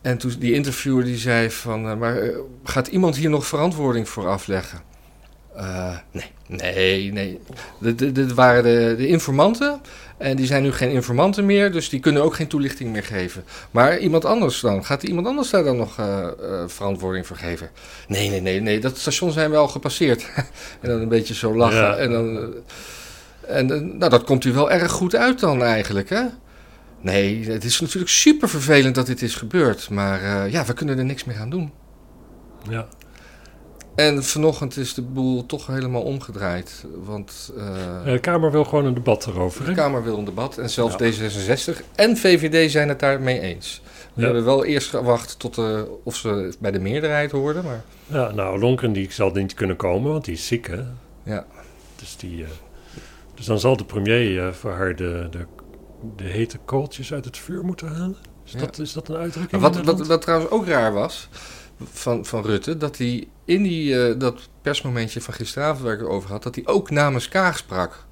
En 0.00 0.18
toen 0.18 0.34
die 0.38 0.52
interviewer 0.52 1.04
die 1.04 1.16
zei 1.16 1.50
van, 1.50 1.88
eh, 1.88 1.96
maar 1.96 2.16
eh, 2.16 2.38
gaat 2.64 2.86
iemand 2.86 3.16
hier 3.16 3.30
nog 3.30 3.46
verantwoording 3.46 4.08
voor 4.08 4.28
afleggen? 4.28 4.80
Eh, 5.56 5.96
nee, 6.10 6.30
nee, 6.46 7.12
nee. 7.12 7.40
Dit, 8.12 8.34
waren 8.34 8.62
de, 8.62 8.94
de 8.96 9.06
informanten. 9.06 9.80
En 10.16 10.36
die 10.36 10.46
zijn 10.46 10.62
nu 10.62 10.72
geen 10.72 10.90
informanten 10.90 11.46
meer, 11.46 11.72
dus 11.72 11.88
die 11.88 12.00
kunnen 12.00 12.22
ook 12.22 12.34
geen 12.34 12.46
toelichting 12.46 12.92
meer 12.92 13.04
geven. 13.04 13.44
Maar 13.70 13.98
iemand 13.98 14.24
anders 14.24 14.60
dan? 14.60 14.84
Gaat 14.84 15.02
iemand 15.02 15.26
anders 15.26 15.50
daar 15.50 15.64
dan 15.64 15.76
nog 15.76 15.98
eh, 15.98 16.26
eh, 16.26 16.32
verantwoording 16.66 17.26
voor 17.26 17.36
geven? 17.36 17.70
Nee, 18.08 18.30
nee, 18.30 18.40
nee, 18.40 18.60
nee. 18.60 18.80
Dat 18.80 18.98
station 18.98 19.32
zijn 19.32 19.50
we 19.50 19.56
al 19.56 19.68
gepasseerd. 19.68 20.26
en 20.80 20.88
dan 20.88 21.00
een 21.00 21.08
beetje 21.08 21.34
zo 21.34 21.56
lachen. 21.56 21.76
Ja. 21.76 21.96
En 21.96 22.10
dan. 22.10 22.54
en 23.40 23.66
nou, 23.98 24.10
dat 24.10 24.24
komt 24.24 24.44
u 24.44 24.52
wel 24.52 24.70
erg 24.70 24.92
goed 24.92 25.14
uit 25.14 25.40
dan 25.40 25.62
eigenlijk, 25.62 26.08
hè? 26.08 26.22
Nee, 27.00 27.50
het 27.50 27.64
is 27.64 27.80
natuurlijk 27.80 28.10
super 28.10 28.48
vervelend 28.48 28.94
dat 28.94 29.06
dit 29.06 29.22
is 29.22 29.34
gebeurd. 29.34 29.90
Maar 29.90 30.50
ja, 30.50 30.64
we 30.64 30.72
kunnen 30.72 30.98
er 30.98 31.04
niks 31.04 31.24
meer 31.24 31.38
aan 31.38 31.50
doen. 31.50 31.72
Ja. 32.68 32.86
En 33.96 34.24
vanochtend 34.24 34.76
is 34.76 34.94
de 34.94 35.02
boel 35.02 35.46
toch 35.46 35.66
helemaal 35.66 36.02
omgedraaid. 36.02 36.84
Want 37.04 37.52
eh, 37.56 37.66
Eh, 38.06 38.12
De 38.12 38.18
Kamer 38.18 38.50
wil 38.50 38.64
gewoon 38.64 38.84
een 38.84 38.94
debat 38.94 39.26
erover. 39.26 39.64
de? 39.64 39.72
Kamer 39.72 40.02
wil 40.04 40.18
een 40.18 40.24
debat. 40.24 40.58
En 40.58 40.70
zelfs 40.70 40.94
Ja. 40.98 41.12
D66 41.12 41.82
en 41.94 42.16
VVD 42.16 42.70
zijn 42.70 42.88
het 42.88 43.00
daarmee 43.00 43.40
eens. 43.40 43.82
We 44.14 44.20
Ja. 44.20 44.26
hebben 44.26 44.44
wel 44.44 44.64
eerst 44.64 44.88
gewacht 44.90 45.38
tot 45.38 45.58
eh, 45.58 45.80
of 46.02 46.16
ze 46.16 46.54
bij 46.58 46.70
de 46.70 46.78
meerderheid 46.80 47.30
hoorden. 47.30 47.64
Maar 47.64 47.84
Ja, 48.06 48.30
nou, 48.30 48.58
Lonkeren 48.58 48.92
die 48.92 49.12
zal 49.12 49.30
niet 49.30 49.54
kunnen 49.54 49.76
komen, 49.76 50.12
want 50.12 50.24
die 50.24 50.34
is 50.34 50.46
ziek, 50.46 50.66
hè? 50.66 50.80
ja, 51.22 51.46
Dus, 51.96 52.16
die, 52.16 52.44
eh, 52.44 52.50
dus 53.34 53.46
dan 53.46 53.58
zal 53.60 53.76
de 53.76 53.84
premier 53.84 54.46
eh, 54.46 54.52
voor 54.52 54.72
haar 54.72 54.96
de, 54.96 55.26
de, 55.30 55.46
de 56.16 56.24
hete 56.24 56.58
kooltjes 56.64 57.12
uit 57.12 57.24
het 57.24 57.36
vuur 57.38 57.64
moeten 57.64 57.88
halen. 57.88 58.16
Is, 58.44 58.52
Ja. 58.52 58.58
dat, 58.58 58.78
is 58.78 58.92
dat 58.92 59.08
een 59.08 59.16
uitdrukking? 59.16 59.62
Wat, 59.62 59.76
wat, 59.84 60.06
wat 60.06 60.22
trouwens 60.22 60.50
ook 60.50 60.66
raar 60.66 60.92
was 60.92 61.28
van, 61.84 62.24
van 62.24 62.42
Rutte, 62.42 62.76
dat 62.76 62.98
hij 62.98 63.28
in 63.44 63.62
die, 63.62 64.04
eh, 64.04 64.18
dat 64.18 64.48
persmomentje 64.62 65.20
van 65.20 65.34
gisteravond 65.34 65.84
waar 65.84 65.92
ik 65.92 66.00
het 66.00 66.08
over 66.08 66.30
had, 66.30 66.42
dat 66.42 66.54
hij 66.54 66.66
ook 66.66 66.90
namens 66.90 67.28
Kaag 67.28 67.56
sprak. 67.56 68.04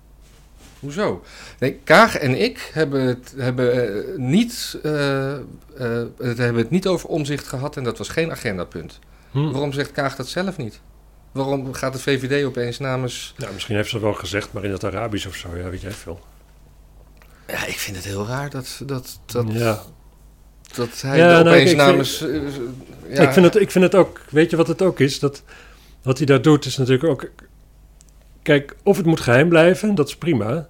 Hoezo? 0.85 1.23
Nee, 1.59 1.81
Kaag 1.85 2.17
en 2.17 2.41
ik 2.43 2.71
hebben 2.73 3.03
het, 3.03 3.35
hebben, 3.37 3.73
eh, 3.73 4.19
niet, 4.19 4.79
eh, 4.83 5.33
eh, 5.33 5.41
het, 6.19 6.39
hebben 6.39 6.63
het 6.63 6.71
niet 6.71 6.87
over 6.87 7.09
omzicht 7.09 7.47
gehad 7.47 7.77
en 7.77 7.85
dat 7.85 7.99
was 7.99 8.09
geen 8.09 8.31
agendapunt. 8.31 8.99
Hm. 9.31 9.51
Waarom 9.51 9.73
zegt 9.73 9.93
Kaag 9.93 10.17
dat 10.17 10.29
zelf 10.29 10.57
niet? 10.57 10.81
Waarom 11.33 11.75
gaat 11.75 11.93
de 11.93 11.99
VVD 11.99 12.45
opeens 12.45 12.79
namens... 12.79 13.35
Nou, 13.37 13.53
misschien 13.53 13.77
heeft 13.77 13.89
ze 13.89 13.95
het 13.95 14.05
wel 14.05 14.15
gezegd, 14.15 14.53
maar 14.53 14.65
in 14.65 14.71
het 14.71 14.85
Arabisch 14.85 15.27
of 15.27 15.35
zo, 15.35 15.57
ja, 15.57 15.69
weet 15.69 15.81
jij 15.81 15.91
veel. 15.91 16.21
Ja, 17.47 17.67
ik 17.67 17.79
vind 17.79 17.97
het 17.97 18.05
heel 18.05 18.27
raar 18.27 18.51
dat, 18.51 18.81
dat, 18.87 19.21
dat, 19.27 19.47
ja. 19.53 19.83
Dat 20.75 21.01
hij 21.01 21.19
Ja, 21.19 21.27
nou, 21.43 21.47
opeens 21.47 21.71
ik- 21.71 21.77
namens... 21.77 22.21
eh, 22.27 22.41
ja, 23.09 23.23
Ik, 23.23 23.33
vind 23.33 23.45
het, 23.47 23.57
ik 23.61 23.71
vind 23.71 23.85
het 23.85 23.95
ook, 23.95 24.21
weet 24.31 24.51
je 24.51 24.57
wat 24.57 24.67
het 24.69 24.83
ook 24.83 25.01
is? 25.01 25.19
Dat, 25.19 25.43
wat 26.03 26.17
hij 26.19 26.27
daar 26.27 26.43
doet 26.43 26.65
is 26.65 26.77
natuurlijk 26.77 27.05
ook... 27.05 27.31
Kijk, 28.43 28.77
of 28.83 28.97
het 28.97 29.07
moet 29.07 29.21
geheim 29.21 29.49
blijven, 29.49 29.95
dat 29.95 30.09
is 30.09 30.17
prima. 30.17 30.69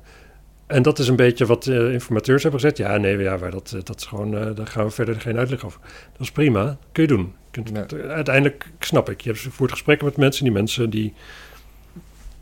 En 0.67 0.83
dat 0.83 0.99
is 0.99 1.09
een 1.09 1.17
beetje 1.17 1.47
wat 1.47 1.67
eh, 1.67 1.93
informateurs 1.93 2.43
hebben 2.43 2.61
gezegd. 2.61 2.79
Ja, 2.79 2.97
nee, 2.97 3.19
ja, 3.19 3.37
maar 3.37 3.51
dat, 3.51 3.73
eh, 3.77 3.81
dat 3.85 4.01
is 4.01 4.05
gewoon, 4.07 4.31
daar 4.55 4.67
gaan 4.67 4.85
we 4.85 4.91
verder 4.91 5.21
geen 5.21 5.39
uitleg 5.39 5.65
over. 5.65 5.81
Dat 6.13 6.21
is 6.21 6.31
prima, 6.33 6.77
kun 6.93 7.03
je 7.03 7.09
doen. 7.09 7.33
Je 7.53 7.63
kunt, 7.63 7.91
Ja. 7.93 7.99
Uiteindelijk 8.09 8.67
snap 8.79 9.11
ik, 9.11 9.21
je 9.21 9.31
hebt- 9.31 9.47
voert 9.51 9.71
gesprekken 9.71 10.07
met 10.07 10.17
mensen. 10.17 10.45
Die 10.45 10.53
mensen 10.53 10.91
die 10.91 11.13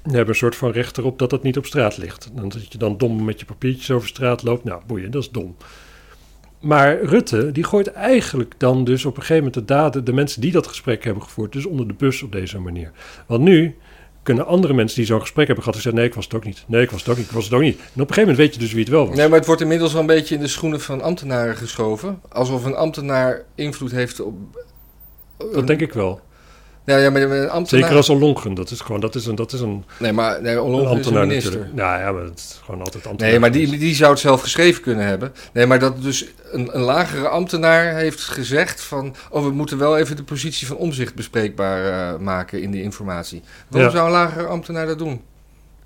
hebben 0.02 0.28
een 0.28 0.34
soort 0.34 0.56
van 0.56 0.70
recht 0.70 0.98
erop 0.98 1.18
dat 1.18 1.30
het 1.30 1.42
niet 1.42 1.56
op 1.56 1.66
straat 1.66 1.96
ligt. 1.96 2.30
En 2.36 2.48
dat 2.48 2.72
je 2.72 2.78
dan 2.78 2.98
dom 2.98 3.24
met 3.24 3.40
je 3.40 3.46
papiertjes 3.46 3.90
over 3.90 4.08
straat 4.08 4.42
loopt, 4.42 4.64
nou 4.64 4.82
boeien, 4.86 5.10
dat 5.10 5.22
is 5.22 5.30
dom. 5.30 5.56
Maar 6.62 7.02
Rutte, 7.02 7.52
die 7.52 7.64
gooit 7.64 7.86
eigenlijk 7.86 8.54
dan 8.56 8.84
dus 8.84 9.04
op 9.04 9.16
een 9.16 9.22
gegeven 9.22 9.44
moment 9.44 9.54
de 9.54 9.74
daden, 9.74 10.04
de 10.04 10.12
mensen 10.12 10.40
die 10.40 10.52
dat 10.52 10.66
gesprek 10.66 11.04
hebben 11.04 11.22
gevoerd, 11.22 11.52
dus 11.52 11.66
onder 11.66 11.88
de 11.88 11.94
bus 11.94 12.22
op 12.22 12.32
deze 12.32 12.58
manier. 12.58 12.90
Want 13.26 13.42
nu 13.42 13.76
kunnen 14.22 14.46
andere 14.46 14.74
mensen 14.74 14.96
die 14.96 15.06
zo'n 15.06 15.20
gesprek 15.20 15.46
hebben 15.46 15.64
gehad, 15.64 15.80
zeggen: 15.80 16.00
nee, 16.00 16.08
ik 16.08 16.14
was 16.14 16.24
het 16.24 16.34
ook 16.34 16.44
niet. 16.44 16.64
Nee, 16.66 16.82
ik 16.82 16.90
was 16.90 17.00
het 17.00 17.08
ook 17.08 17.16
niet. 17.16 17.26
Ik 17.26 17.32
was 17.32 17.44
het 17.44 17.52
ook 17.52 17.60
niet. 17.60 17.76
En 17.76 17.82
op 17.82 17.88
een 17.94 18.14
gegeven 18.14 18.20
moment 18.20 18.38
weet 18.38 18.54
je 18.54 18.60
dus 18.60 18.72
wie 18.72 18.80
het 18.80 18.92
wel 18.92 19.06
was. 19.06 19.16
Nee, 19.16 19.28
maar 19.28 19.38
het 19.38 19.46
wordt 19.46 19.62
inmiddels 19.62 19.92
wel 19.92 20.00
een 20.00 20.06
beetje 20.06 20.34
in 20.34 20.40
de 20.40 20.48
schoenen 20.48 20.80
van 20.80 21.02
ambtenaren 21.02 21.56
geschoven. 21.56 22.20
Alsof 22.28 22.64
een 22.64 22.74
ambtenaar 22.74 23.44
invloed 23.54 23.90
heeft 23.90 24.20
op... 24.20 24.34
Dat 25.52 25.66
denk 25.66 25.80
ik 25.80 25.92
wel. 25.92 26.20
Ja, 26.84 26.96
ja, 26.96 27.10
maar 27.10 27.22
een 27.22 27.48
ambtenaar... 27.50 27.82
Zeker 27.82 27.96
als 27.96 28.08
een 28.08 28.18
Longren. 28.18 28.54
Dat 28.54 28.70
is 28.70 28.80
gewoon, 28.80 29.00
dat 29.00 29.14
is 29.14 29.26
een, 29.26 29.34
dat 29.34 29.52
is 29.52 29.60
een, 29.60 29.84
Nee, 29.98 30.12
maar 30.12 30.42
nee, 30.42 30.52
een 30.54 30.60
Ollongren 30.60 30.98
is 30.98 31.06
een 31.06 31.12
minister. 31.14 31.50
natuurlijk. 31.50 31.74
Nou 31.74 32.00
ja, 32.00 32.12
maar 32.12 32.22
het 32.22 32.38
is 32.38 32.60
gewoon 32.64 32.80
altijd 32.80 33.06
ambtenaar. 33.06 33.30
Nee, 33.30 33.40
maar 33.40 33.50
die, 33.52 33.78
die 33.78 33.94
zou 33.94 34.10
het 34.10 34.20
zelf 34.20 34.40
geschreven 34.42 34.82
kunnen 34.82 35.06
hebben. 35.06 35.32
Nee, 35.52 35.66
maar 35.66 35.78
dat 35.78 36.02
dus 36.02 36.26
een, 36.50 36.68
een 36.76 36.80
lagere 36.82 37.28
ambtenaar 37.28 37.94
heeft 37.94 38.20
gezegd 38.20 38.80
van... 38.82 39.14
Oh, 39.30 39.44
we 39.44 39.50
moeten 39.50 39.78
wel 39.78 39.98
even 39.98 40.16
de 40.16 40.22
positie 40.24 40.66
van 40.66 40.76
omzicht 40.76 41.14
bespreekbaar 41.14 42.12
eh, 42.14 42.18
maken 42.20 42.62
in 42.62 42.70
die 42.70 42.82
informatie. 42.82 43.42
Waarom 43.68 43.90
Ja. 43.90 43.96
zou 43.96 44.06
een 44.08 44.14
lagere 44.14 44.46
ambtenaar 44.46 44.86
dat 44.86 44.98
doen? 44.98 45.22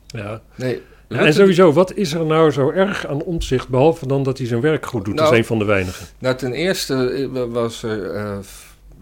Ja. 0.06 0.40
Nee, 0.54 0.82
Ja, 1.08 1.18
en 1.18 1.34
sowieso, 1.34 1.72
wat 1.72 1.92
is 1.94 2.12
er 2.12 2.24
nou 2.26 2.50
zo 2.50 2.70
erg 2.70 3.06
aan 3.06 3.22
omzicht, 3.22 3.68
behalve 3.68 4.06
dan 4.06 4.22
dat 4.22 4.38
hij 4.38 4.46
zijn 4.46 4.60
werk 4.60 4.86
goed 4.86 5.04
doet? 5.04 5.16
dat 5.16 5.24
Nou, 5.24 5.34
is 5.36 5.40
een 5.40 5.46
van 5.46 5.58
de 5.58 5.64
weinigen. 5.64 6.06
Nou, 6.18 6.36
ten 6.36 6.52
eerste 6.52 6.94
eh, 7.34 7.42
was 7.48 7.82
er 7.82 8.10
eh, 8.14 8.36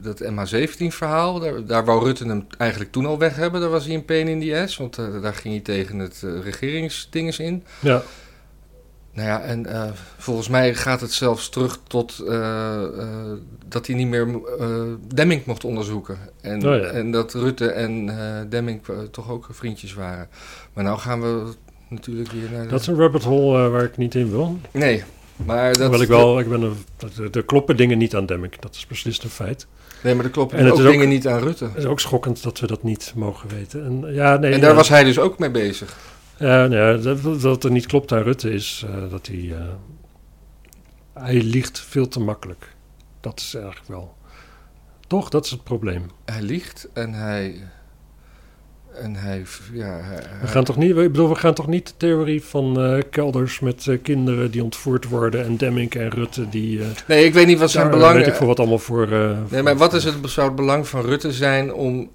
dat 0.05 0.23
MH17-verhaal. 0.23 1.39
Daar, 1.41 1.65
daar 1.67 1.85
wou 1.85 2.05
Rutte 2.05 2.27
hem 2.27 2.47
eigenlijk 2.59 2.93
toen 2.93 3.07
al 3.07 3.19
weg 3.19 3.37
hebben. 3.37 3.61
Daar 3.61 3.71
was 3.71 3.85
hij 3.87 3.95
een 3.95 4.05
pain 4.05 4.29
in 4.29 4.41
the 4.41 4.61
ass, 4.63 4.77
want 4.77 4.99
eh, 4.99 5.23
daar 5.23 5.35
ging 5.35 5.55
hij 5.55 5.63
tegen 5.63 5.99
het 5.99 6.23
eh, 6.25 6.41
regeringsdinges 6.43 7.39
in. 7.39 7.65
Ja, 7.81 8.03
Nou 9.13 9.29
ja, 9.29 9.41
en 9.41 9.67
eh, 9.67 9.91
volgens 10.19 10.49
mij 10.49 10.75
gaat 10.75 11.01
het 11.01 11.13
zelfs 11.13 11.49
terug 11.49 11.79
tot 11.87 12.17
dat 13.69 13.87
hij 13.87 13.97
niet 13.97 14.09
meer 14.09 14.29
Demming 15.15 15.45
mocht 15.47 15.65
onderzoeken. 15.65 16.19
En, 16.41 16.57
Oh 16.69 16.77
ja. 16.81 16.83
en 16.87 17.11
dat 17.11 17.35
Rutte 17.35 17.71
en 17.71 18.07
Demming 18.49 18.81
toch 19.11 19.31
ook 19.31 19.47
vriendjes 19.51 19.95
waren. 19.95 20.29
Maar 20.73 20.85
nou 20.85 20.99
gaan 20.99 21.21
we 21.21 21.53
natuurlijk 21.89 22.31
weer 22.33 22.51
naar... 22.53 22.63
de- 22.63 22.69
dat 22.69 22.81
is 22.81 22.87
een 22.87 22.97
rabbit 22.99 23.23
hole 23.23 23.69
waar 23.69 23.85
ik 23.85 23.97
niet 23.97 24.15
in 24.15 24.31
wil. 24.31 24.59
Nee, 24.71 25.03
maar 25.37 25.73
dat... 25.77 26.01
Ik 26.01 26.09
wel, 26.09 26.39
ik 26.39 26.49
ben 26.49 26.63
er- 26.63 27.37
er 27.37 27.45
kloppen 27.45 27.77
dingen 27.77 27.99
niet 27.99 28.15
aan 28.17 28.27
Demmink. 28.27 28.63
Dat 28.63 28.75
is 28.75 28.87
beslist 28.87 29.23
een 29.25 29.31
feit. 29.31 29.67
Nee, 30.03 30.15
maar 30.15 30.25
er 30.25 30.31
kloppen 30.31 30.59
En 30.59 30.65
het 30.65 30.75
ook 30.75 30.81
dingen 30.83 31.09
niet 31.09 31.27
aan 31.29 31.39
Rutte. 31.43 31.65
Het 31.65 31.77
is 31.77 31.85
ook 31.85 32.01
schokkend 32.01 32.43
dat 32.43 32.61
we 32.61 32.67
dat 32.67 32.83
niet 32.83 33.13
mogen 33.17 33.49
weten. 33.49 33.85
En, 33.85 34.15
ja, 34.15 34.37
nee, 34.37 34.53
En 34.53 34.61
daar 34.61 34.75
was 34.75 34.89
hij 34.89 35.05
dus 35.05 35.19
ook 35.19 35.39
mee 35.39 35.51
bezig. 35.51 35.97
Ja, 36.39 36.67
nou 36.67 37.01
dat, 37.03 37.41
dat 37.41 37.65
er 37.65 37.71
niet 37.71 37.87
klopt 37.87 38.13
aan 38.13 38.23
Rutte 38.23 38.51
is 38.51 38.85
eh, 38.89 39.11
dat 39.11 39.27
hij... 39.27 39.53
eh, 39.53 39.63
hij 41.25 41.35
liegt 41.43 41.81
veel 41.81 42.09
te 42.09 42.21
makkelijk. 42.21 42.75
Dat 43.21 43.41
is 43.41 43.55
eigenlijk 43.55 43.89
wel... 43.89 44.15
Toch, 45.07 45.29
dat 45.29 45.45
is 45.45 45.51
het 45.51 45.65
probleem. 45.65 46.07
Hij 46.25 46.43
liegt 46.43 46.89
en 46.93 47.13
hij... 47.13 47.69
En 49.03 49.15
hij... 49.17 49.45
Ja, 49.73 50.01
hij, 50.03 50.23
We 50.41 50.47
gaan 50.47 50.65
toch 50.65 50.77
niet, 50.77 50.91
ik 50.91 50.95
bedoel, 50.95 51.29
we 51.29 51.35
gaan 51.35 51.55
toch 51.55 51.67
niet 51.67 51.87
de 51.87 51.93
theorie 51.97 52.43
van 52.43 52.81
eh, 52.81 53.03
kelders 53.11 53.61
met 53.61 53.87
eh, 53.87 53.99
kinderen 54.03 54.51
die 54.51 54.63
ontvoerd 54.63 55.09
worden 55.09 55.45
en 55.45 55.57
Demmink 55.57 55.95
en 55.95 56.09
Rutte 56.09 56.49
die... 56.49 56.81
eh 56.81 56.87
Nee, 57.07 57.25
ik 57.25 57.35
weet 57.35 57.47
niet 57.47 57.59
wat 57.59 57.71
zijn 57.71 57.85
daar, 57.85 57.97
belang... 57.97 58.17
Weet 58.17 58.27
ik 58.27 58.35
voor 58.35 58.47
wat 58.47 58.59
allemaal 58.59 58.79
voor... 58.79 59.09
Nee, 59.09 59.35
voor- 59.49 59.63
maar 59.63 59.77
wat 59.77 59.95
is 59.95 60.05
het, 60.05 60.15
zou 60.25 60.47
het 60.47 60.57
belang 60.57 60.89
van 60.89 61.01
Rutte 61.01 61.33
zijn 61.33 61.73
om 61.73 62.11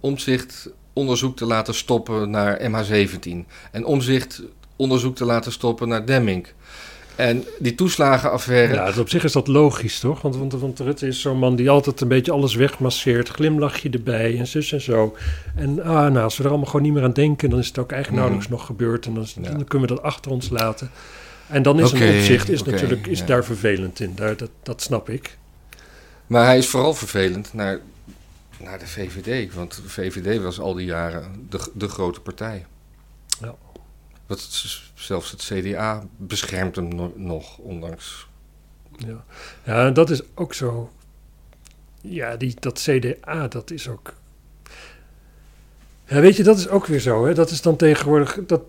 omzicht 0.00 0.70
onderzoek 0.92 1.36
te 1.36 1.46
laten 1.46 1.74
stoppen 1.74 2.30
naar 2.30 2.60
MH17 2.60 3.30
en 3.72 3.84
omzicht 3.84 4.42
onderzoek 4.76 5.16
te 5.16 5.24
laten 5.24 5.52
stoppen 5.52 5.88
naar 5.88 6.06
Demming? 6.06 6.46
En 7.18 7.44
die 7.58 7.74
toeslagenaffaire, 7.74 8.74
Ja, 8.74 8.86
dus 8.86 8.98
op 8.98 9.08
zich 9.08 9.24
is 9.24 9.32
dat 9.32 9.46
logisch, 9.46 9.98
toch? 10.00 10.20
Want, 10.22 10.36
want, 10.36 10.52
want 10.52 10.78
Rutte 10.80 11.06
is 11.06 11.20
zo'n 11.20 11.38
man 11.38 11.56
die 11.56 11.70
altijd 11.70 12.00
een 12.00 12.08
beetje 12.08 12.32
alles 12.32 12.54
wegmasseert. 12.54 13.28
Glimlachje 13.28 13.90
erbij 13.90 14.38
en 14.38 14.46
zus 14.46 14.72
en 14.72 14.80
zo. 14.80 15.16
En 15.56 15.82
ah, 15.82 15.92
nou, 15.94 16.18
als 16.18 16.36
we 16.36 16.42
er 16.42 16.48
allemaal 16.48 16.66
gewoon 16.66 16.82
niet 16.82 16.92
meer 16.92 17.02
aan 17.02 17.12
denken... 17.12 17.50
dan 17.50 17.58
is 17.58 17.66
het 17.68 17.78
ook 17.78 17.92
eigenlijk 17.92 18.22
Mhm. 18.22 18.30
nauwelijks 18.30 18.48
nog 18.48 18.66
gebeurd. 18.66 19.06
En 19.06 19.14
dan, 19.14 19.22
is- 19.22 19.36
Ja. 19.42 19.50
dan 19.50 19.64
kunnen 19.64 19.88
we 19.88 19.94
dat 19.94 20.04
achter 20.04 20.30
ons 20.30 20.48
laten. 20.48 20.90
En 21.46 21.62
dan 21.62 21.80
is 21.80 21.92
Oké, 21.92 22.04
een 22.04 22.16
opzicht 22.16 22.48
is 22.48 22.62
natuurlijk 22.62 23.06
is 23.06 23.18
ja. 23.18 23.26
daar 23.26 23.44
vervelend 23.44 24.00
in. 24.00 24.12
Daar, 24.14 24.36
dat, 24.36 24.50
dat 24.62 24.82
snap 24.82 25.08
ik. 25.10 25.36
maar 26.26 26.44
hij 26.44 26.58
is 26.58 26.68
vooral 26.68 26.94
vervelend 26.94 27.54
naar, 27.54 27.80
naar 28.62 28.78
de 28.78 28.86
VVD, 28.86 29.54
want 29.54 29.74
de 29.82 29.88
VVD 29.88 30.42
was 30.42 30.60
al 30.60 30.74
die 30.74 30.86
jaren 30.86 31.46
de, 31.48 31.60
de 31.74 31.88
grote 31.88 32.20
partij. 32.20 32.66
S- 34.36 34.92
zelfs 34.94 35.30
het 35.30 35.42
CDA 35.52 36.06
beschermt 36.16 36.76
hem 36.76 36.88
no- 36.88 37.12
nog, 37.16 37.58
ondanks 37.58 38.26
Ja, 38.96 39.24
ja 39.64 39.90
dat 39.90 40.10
is 40.10 40.20
ook 40.34 40.54
zo... 40.54 40.90
Ja, 42.00 42.36
die, 42.36 42.54
dat 42.60 42.80
CDA, 42.80 43.48
dat 43.48 43.70
is 43.70 43.88
ook... 43.88 44.14
Ja, 46.04 46.20
weet 46.20 46.36
je, 46.36 46.42
dat 46.42 46.58
is 46.58 46.68
ook 46.68 46.86
weer 46.86 47.00
zo. 47.00 47.26
Hè? 47.26 47.34
Dat 47.34 47.50
is 47.50 47.62
dan 47.62 47.76
tegenwoordig... 47.76 48.38
Dat, 48.46 48.62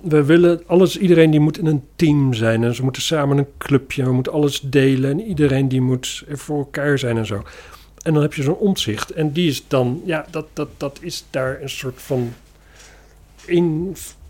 we 0.00 0.24
willen 0.24 0.62
alles, 0.66 0.98
iedereen 0.98 1.30
die 1.30 1.40
moet 1.40 1.58
in 1.58 1.66
een 1.66 1.84
team 1.96 2.34
zijn. 2.34 2.64
En 2.64 2.74
ze 2.74 2.82
moeten 2.82 3.02
samen 3.02 3.38
een 3.38 3.48
clubje. 3.58 4.04
We 4.04 4.12
moeten 4.12 4.32
alles 4.32 4.60
delen. 4.60 5.10
En 5.10 5.20
iedereen 5.20 5.68
die 5.68 5.80
moet 5.80 6.24
voor 6.28 6.58
elkaar 6.58 6.98
zijn 6.98 7.16
en 7.16 7.26
zo. 7.26 7.42
En 8.02 8.12
dan 8.12 8.22
heb 8.22 8.34
je 8.34 8.42
zo'n 8.42 8.56
omzicht. 8.56 9.10
En 9.10 9.32
die 9.32 9.48
is 9.48 9.68
dan... 9.68 10.02
Ja, 10.04 10.26
dat, 10.30 10.46
dat, 10.52 10.68
dat 10.76 10.98
is 11.02 11.24
daar 11.30 11.62
een 11.62 11.70
soort 11.70 12.02
van... 12.02 12.32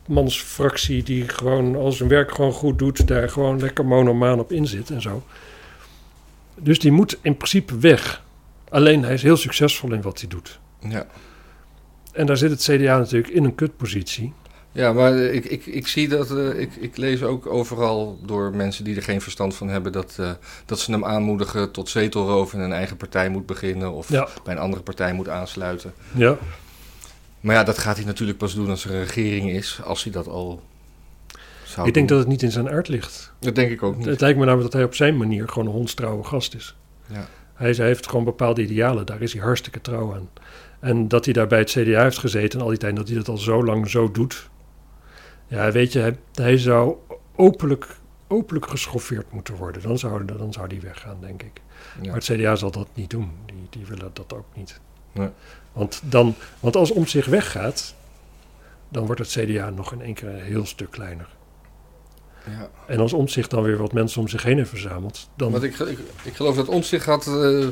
eenmansfractie 0.08 1.02
die 1.02 1.28
gewoon 1.28 1.76
als 1.76 1.96
zijn 1.96 2.08
werk 2.08 2.34
gewoon 2.34 2.52
goed 2.52 2.78
doet. 2.78 3.06
Daar 3.06 3.28
gewoon 3.28 3.60
lekker 3.60 3.86
monomaan 3.86 4.38
op 4.38 4.52
in 4.52 4.66
zit 4.66 4.90
en 4.90 5.02
zo. 5.02 5.22
Dus 6.54 6.78
die 6.78 6.92
moet 6.92 7.18
in 7.22 7.36
principe 7.36 7.78
weg. 7.78 8.22
Alleen 8.68 9.02
hij 9.04 9.14
is 9.14 9.22
heel 9.22 9.36
succesvol 9.36 9.92
in 9.92 10.02
wat 10.02 10.20
hij 10.20 10.28
doet. 10.28 10.58
Ja. 10.80 11.06
En 12.12 12.26
daar 12.26 12.36
zit 12.36 12.50
het 12.50 12.62
CDA 12.62 12.98
natuurlijk 12.98 13.32
in 13.32 13.44
een 13.44 13.54
kutpositie. 13.54 14.32
Ja, 14.72 14.92
maar 14.92 15.16
ik, 15.16 15.44
ik, 15.44 15.66
ik 15.66 15.86
zie 15.86 16.08
dat, 16.08 16.30
eh, 16.30 16.58
ik, 16.60 16.74
ik 16.76 16.96
lees 16.96 17.22
ook 17.22 17.46
overal 17.46 18.18
door 18.22 18.54
mensen 18.54 18.84
die 18.84 18.96
er 18.96 19.02
geen 19.02 19.20
verstand 19.20 19.54
van 19.54 19.68
hebben, 19.68 19.92
dat, 19.92 20.16
eh, 20.20 20.30
dat 20.66 20.78
ze 20.80 20.90
hem 20.90 21.04
aanmoedigen 21.04 21.70
tot 21.70 21.88
zetelroof 21.88 22.52
en 22.54 22.60
een 22.60 22.72
eigen 22.72 22.96
partij 22.96 23.28
moet 23.28 23.46
beginnen 23.46 23.92
of 23.92 24.08
Ja. 24.08 24.28
bij 24.44 24.54
een 24.54 24.60
andere 24.60 24.82
partij 24.82 25.12
moet 25.12 25.28
aansluiten. 25.28 25.92
Ja, 26.14 26.36
Maar 27.40 27.54
ja, 27.54 27.64
dat 27.64 27.78
gaat 27.78 27.96
hij 27.96 28.04
natuurlijk 28.04 28.38
pas 28.38 28.54
doen 28.54 28.70
als 28.70 28.84
er 28.84 28.90
een 28.90 29.04
regering 29.04 29.50
is, 29.50 29.80
als 29.84 30.02
hij 30.02 30.12
dat 30.12 30.26
al 30.28 30.62
zou 31.64 31.86
ik 31.86 31.94
denk 31.94 32.08
doen. 32.08 32.16
dat 32.16 32.26
het 32.26 32.28
niet 32.34 32.42
in 32.42 32.50
zijn 32.52 32.70
aard 32.70 32.88
ligt. 32.88 33.32
Dat 33.38 33.54
denk 33.54 33.70
ik 33.70 33.82
ook 33.82 33.96
Het, 33.96 34.06
niet. 34.06 34.20
lijkt 34.20 34.38
me 34.38 34.44
namelijk 34.44 34.70
dat 34.70 34.80
hij 34.80 34.88
op 34.88 34.94
zijn 34.94 35.16
manier 35.16 35.48
gewoon 35.48 35.66
een 35.68 35.74
hondstrouwe 35.74 36.24
gast 36.24 36.54
is. 36.54 36.76
Ja. 37.06 37.28
Hij, 37.54 37.70
hij 37.70 37.86
heeft 37.86 38.08
gewoon 38.08 38.24
bepaalde 38.24 38.62
idealen, 38.62 39.06
daar 39.06 39.20
is 39.20 39.32
hij 39.32 39.42
hartstikke 39.42 39.80
trouw 39.80 40.14
aan. 40.14 40.28
En 40.80 41.08
dat 41.08 41.24
hij 41.24 41.34
daar 41.34 41.46
bij 41.46 41.58
het 41.58 41.70
CDA 41.70 42.02
heeft 42.02 42.18
gezeten 42.18 42.58
en 42.58 42.64
al 42.64 42.70
die 42.70 42.78
tijd 42.78 42.96
dat 42.96 43.08
hij 43.08 43.16
dat 43.16 43.28
al 43.28 43.36
zo 43.36 43.64
lang 43.64 43.90
zo 43.90 44.10
doet. 44.10 44.48
Ja, 45.46 45.72
weet 45.72 45.92
je, 45.92 45.98
hij, 45.98 46.18
hij 46.34 46.58
zou 46.58 46.96
openlijk, 47.36 47.96
openlijk 48.26 48.66
geschoffeerd 48.68 49.32
moeten 49.32 49.54
worden. 49.54 49.82
Dan 49.82 49.98
zou, 49.98 50.24
dan 50.24 50.52
zou 50.52 50.68
die 50.68 50.80
weggaan, 50.80 51.16
denk 51.20 51.42
ik. 51.42 51.60
Ja. 52.00 52.06
Maar 52.06 52.14
het 52.14 52.24
CDA 52.24 52.56
zal 52.56 52.70
dat 52.70 52.88
niet 52.94 53.10
doen. 53.10 53.30
Die, 53.46 53.66
die 53.70 53.86
willen 53.86 54.10
dat 54.12 54.34
ook 54.34 54.46
niet. 54.54 54.80
Nee. 55.12 55.28
Want, 55.78 56.00
dan, 56.04 56.34
want 56.60 56.76
als 56.76 56.90
om 56.90 57.06
zich 57.06 57.26
weggaat, 57.26 57.94
dan 58.88 59.06
wordt 59.06 59.20
het 59.20 59.30
CDA 59.30 59.70
nog 59.70 59.92
in 59.92 60.02
één 60.02 60.14
keer 60.14 60.28
een 60.28 60.40
heel 60.40 60.66
stuk 60.66 60.90
kleiner. 60.90 61.28
Ja. 62.46 62.68
En 62.86 62.98
als 62.98 63.12
om 63.12 63.28
zich 63.28 63.48
dan 63.48 63.62
weer 63.62 63.76
wat 63.76 63.92
mensen 63.92 64.20
om 64.20 64.28
zich 64.28 64.42
heen 64.42 64.56
heeft 64.56 64.68
verzameld, 64.68 65.28
dan... 65.36 65.50
Want 65.50 65.62
ik, 65.62 65.78
ik, 65.78 65.98
ik 66.22 66.36
geloof 66.36 66.56
dat 66.56 66.68
Omtzigt 66.68 67.06
had 67.06 67.26
eh 67.26 67.66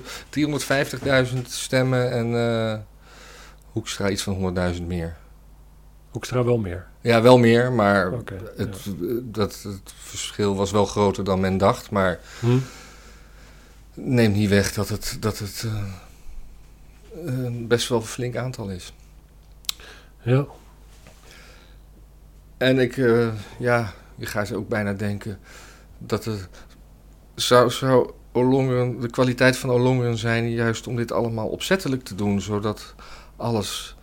350.000 1.34 1.42
stemmen 1.46 2.10
en 2.10 2.34
eh 2.34 2.78
Hoekstra 3.72 4.10
iets 4.10 4.22
van 4.22 4.56
100.000 4.74 4.82
meer. 4.82 5.16
Hoekstra 6.10 6.44
wel 6.44 6.58
meer. 6.58 6.86
Ja, 7.00 7.22
wel 7.22 7.38
meer, 7.38 7.72
maar 7.72 8.12
het, 8.56 8.76
dat, 9.22 9.62
het 9.62 9.94
verschil 9.96 10.56
was 10.56 10.70
wel 10.70 10.86
groter 10.86 11.24
dan 11.24 11.40
men 11.40 11.58
dacht. 11.58 11.90
Maar 11.90 12.20
Hm? 12.40 12.58
neemt 13.94 14.34
niet 14.34 14.48
weg 14.48 14.72
dat 14.72 14.88
het, 14.88 15.16
dat 15.20 15.38
het 15.38 15.62
eh, 15.66 15.84
best 17.66 17.88
wel 17.88 17.98
een 17.98 18.04
flink 18.04 18.36
aantal 18.36 18.68
is. 18.68 18.92
Ja, 20.22 20.46
En 22.56 22.78
ik, 22.78 22.96
eh, 22.96 23.28
ja, 23.58 23.92
je 24.14 24.26
gaat 24.26 24.52
ook 24.52 24.68
bijna 24.68 24.92
denken 24.92 25.38
dat 25.98 26.24
het 26.24 26.48
zou, 27.34 27.70
zou 27.70 28.10
Ollongren, 28.32 29.00
de 29.00 29.10
kwaliteit 29.10 29.56
van 29.56 29.70
Ollongren 29.70 30.16
zijn 30.16 30.50
juist 30.50 30.86
om 30.86 30.96
dit 30.96 31.12
allemaal 31.12 31.48
opzettelijk 31.48 32.02
te 32.02 32.14
doen, 32.14 32.40
zodat 32.40 32.94
alles, 33.36 33.96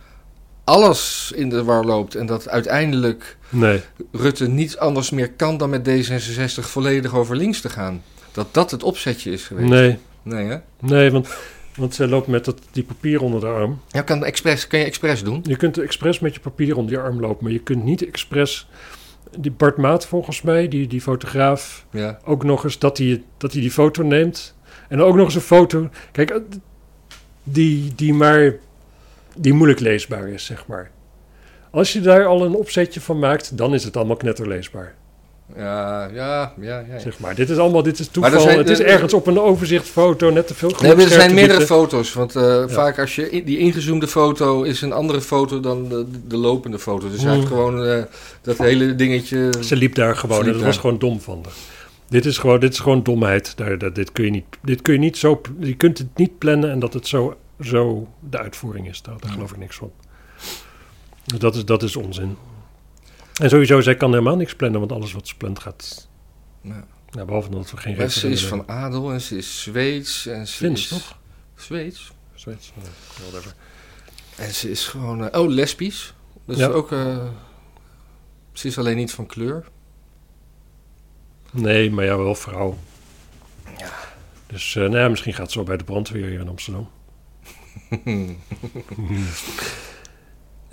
alles 0.64 1.32
in 1.34 1.48
de 1.48 1.64
war 1.64 1.84
loopt 1.84 2.14
en 2.14 2.26
dat 2.26 2.48
uiteindelijk 2.48 3.36
nee. 3.48 3.80
Rutte 4.12 4.48
niets 4.48 4.78
anders 4.78 5.10
meer 5.10 5.32
kan 5.32 5.56
dan 5.56 5.70
met 5.70 5.88
D66 5.88 6.60
volledig 6.60 7.14
over 7.14 7.36
links 7.36 7.60
te 7.60 7.68
gaan. 7.68 8.02
Dat 8.32 8.46
dat 8.50 8.70
het 8.70 8.82
opzetje 8.82 9.30
is 9.30 9.44
geweest. 9.44 9.68
Nee, 9.68 9.98
Nee, 10.24 10.46
hè? 10.46 10.58
nee 10.80 11.10
want, 11.10 11.28
want 11.76 11.94
ze 11.94 12.08
loopt 12.08 12.26
met 12.26 12.44
dat, 12.44 12.60
die 12.72 12.82
papier 12.84 13.22
onder 13.22 13.40
de 13.40 13.46
arm. 13.46 13.80
Ja, 13.88 14.02
kan, 14.02 14.24
expres, 14.24 14.66
kan 14.66 14.78
je 14.78 14.84
expres 14.84 15.22
doen? 15.22 15.40
Je 15.42 15.56
kunt 15.56 15.78
expres 15.78 16.18
met 16.18 16.34
je 16.34 16.40
papier 16.40 16.76
onder 16.76 16.92
je 16.92 17.00
arm 17.00 17.20
lopen, 17.20 17.44
maar 17.44 17.52
je 17.52 17.58
kunt 17.62 17.84
niet 17.84 18.06
expres... 18.06 18.68
Die 19.38 19.50
Bart 19.50 19.76
Maat 19.76 20.06
volgens 20.06 20.42
mij, 20.42 20.68
die, 20.68 20.86
die 20.86 21.00
fotograaf, 21.00 21.86
Ja. 21.90 22.18
ook 22.24 22.44
nog 22.44 22.64
eens 22.64 22.78
dat 22.78 22.98
hij, 22.98 23.22
dat 23.36 23.52
hij 23.52 23.60
die 23.60 23.70
foto 23.70 24.02
neemt. 24.02 24.54
En 24.88 25.00
ook 25.00 25.14
nog 25.14 25.24
eens 25.24 25.34
een 25.34 25.40
foto... 25.40 25.88
Kijk, 26.12 26.30
eh, 26.30 26.40
die, 27.42 27.92
die 27.94 28.14
maar... 28.14 28.54
Die 29.36 29.52
moeilijk 29.52 29.80
leesbaar 29.80 30.28
is, 30.28 30.44
zeg 30.44 30.66
maar. 30.66 30.90
Als 31.70 31.92
je 31.92 32.00
daar 32.00 32.26
al 32.26 32.44
een 32.44 32.54
opzetje 32.54 33.00
van 33.00 33.18
maakt, 33.18 33.56
dan 33.56 33.74
is 33.74 33.84
het 33.84 33.96
allemaal 33.96 34.16
knetterleesbaar. 34.16 34.94
Ja, 35.56 36.08
ja, 36.12 36.52
ja, 36.60 36.84
ja. 36.88 36.98
Zeg 36.98 37.18
maar. 37.18 37.34
Dit 37.34 37.50
is 37.50 37.56
allemaal, 37.56 37.82
dit 37.82 37.98
is 37.98 38.08
toeval. 38.08 38.40
zijn- 38.40 38.58
het 38.58 38.68
is 38.70 38.78
er- 38.78 38.86
ergens 38.86 39.14
op 39.14 39.26
een 39.26 39.38
overzichtfoto 39.40 40.30
net 40.30 40.46
te 40.46 40.54
veel 40.54 40.72
Nee, 40.82 40.94
er 40.94 41.08
zijn 41.08 41.34
meerdere 41.34 41.60
foto's. 41.60 42.12
Want 42.12 42.36
eh, 42.36 42.64
vaak 42.66 42.98
als 42.98 43.14
je 43.14 43.30
in- 43.30 43.44
die 43.44 43.58
ingezoomde 43.58 44.06
foto 44.08 44.62
is 44.62 44.82
een 44.82 44.92
andere 44.92 45.20
foto 45.20 45.60
dan 45.60 45.88
de, 45.88 46.06
de 46.26 46.36
lopende 46.36 46.78
foto. 46.78 47.10
Dus 47.10 47.20
Hmm. 47.20 47.28
eigenlijk 47.28 47.56
gewoon 47.60 47.84
eh, 47.86 48.02
dat 48.42 48.58
hele 48.58 48.94
dingetje. 48.94 49.52
Ze 49.60 49.76
liep 49.76 49.94
daar 49.94 50.16
gewoon. 50.16 50.38
En 50.40 50.44
dat 50.46 50.54
daar. 50.54 50.64
was 50.64 50.76
gewoon 50.76 50.98
dom 50.98 51.20
van 51.20 51.38
haar. 51.42 51.52
Dit 52.08 52.24
is 52.26 52.38
gewoon, 52.38 52.60
dit 52.60 52.72
is 52.72 52.78
gewoon 52.80 53.02
domheid. 53.02 53.56
Daar, 53.56 53.78
dat, 53.78 53.94
dit, 53.94 54.12
kun 54.12 54.24
je 54.24 54.30
niet, 54.30 54.44
dit 54.62 54.82
kun 54.82 54.92
je 54.92 54.98
niet 55.00 55.16
zo... 55.16 55.40
Je 55.58 55.74
kunt 55.76 55.98
het 55.98 56.06
niet 56.16 56.38
plannen 56.38 56.70
en 56.70 56.78
dat 56.78 56.92
het 56.94 57.06
zo, 57.06 57.36
zo 57.60 58.08
de 58.30 58.38
uitvoering 58.38 58.88
is. 58.88 59.02
Daar, 59.02 59.14
daar 59.20 59.30
geloof 59.32 59.50
ik 59.50 59.56
niks 59.58 59.76
van. 59.76 59.90
Dus 61.24 61.38
dat 61.38 61.54
is, 61.54 61.64
dat 61.64 61.82
is 61.82 61.96
onzin. 61.96 62.36
En 63.42 63.48
sowieso, 63.50 63.80
zij 63.80 63.96
kan 63.96 64.10
helemaal 64.10 64.36
niks 64.36 64.54
plannen. 64.56 64.80
Want 64.80 64.92
alles 64.92 65.12
wat 65.12 65.28
ze 65.28 65.36
plant 65.36 65.58
gaat... 65.58 66.08
Ja. 66.60 66.84
Nou, 67.10 67.26
behalve 67.26 67.48
dat 67.50 67.70
we 67.70 67.76
geen 67.76 67.96
Maar 67.96 68.08
ze 68.10 68.28
is 68.30 68.46
van 68.46 68.68
adel 68.68 69.12
en 69.12 69.20
ze 69.20 69.36
is 69.36 69.62
Zweeds. 69.62 70.26
En 70.26 70.46
ze 70.46 70.56
Fins, 70.56 70.80
is 70.82 70.88
toch? 70.88 71.18
Zweeds. 71.54 72.12
Zweeds, 72.34 72.72
whatever. 73.20 73.54
En 74.36 74.54
ze 74.54 74.70
is 74.70 74.86
gewoon. 74.86 75.30
eh, 75.30 75.40
oh, 75.40 75.48
lesbisch. 75.48 76.14
Dus 76.46 76.56
Ja. 76.58 76.66
ook. 76.68 76.92
eh, 76.92 77.28
ze 78.52 78.66
is 78.66 78.78
alleen 78.78 78.96
niet 78.96 79.12
van 79.12 79.26
kleur. 79.26 79.64
Nee, 81.52 81.90
maar 81.90 82.04
ja, 82.04 82.16
wel 82.18 82.34
vrouw. 82.34 82.78
Ja. 83.78 83.90
Dus 84.46 84.74
eh, 84.76 84.82
nou 84.82 84.96
ja, 84.96 85.08
misschien 85.08 85.34
gaat 85.34 85.50
ze 85.50 85.56
wel 85.56 85.66
bij 85.66 85.76
de 85.76 85.84
brandweer 85.84 86.26
hier 86.28 86.40
in 86.40 86.48
Amsterdam. 86.48 86.88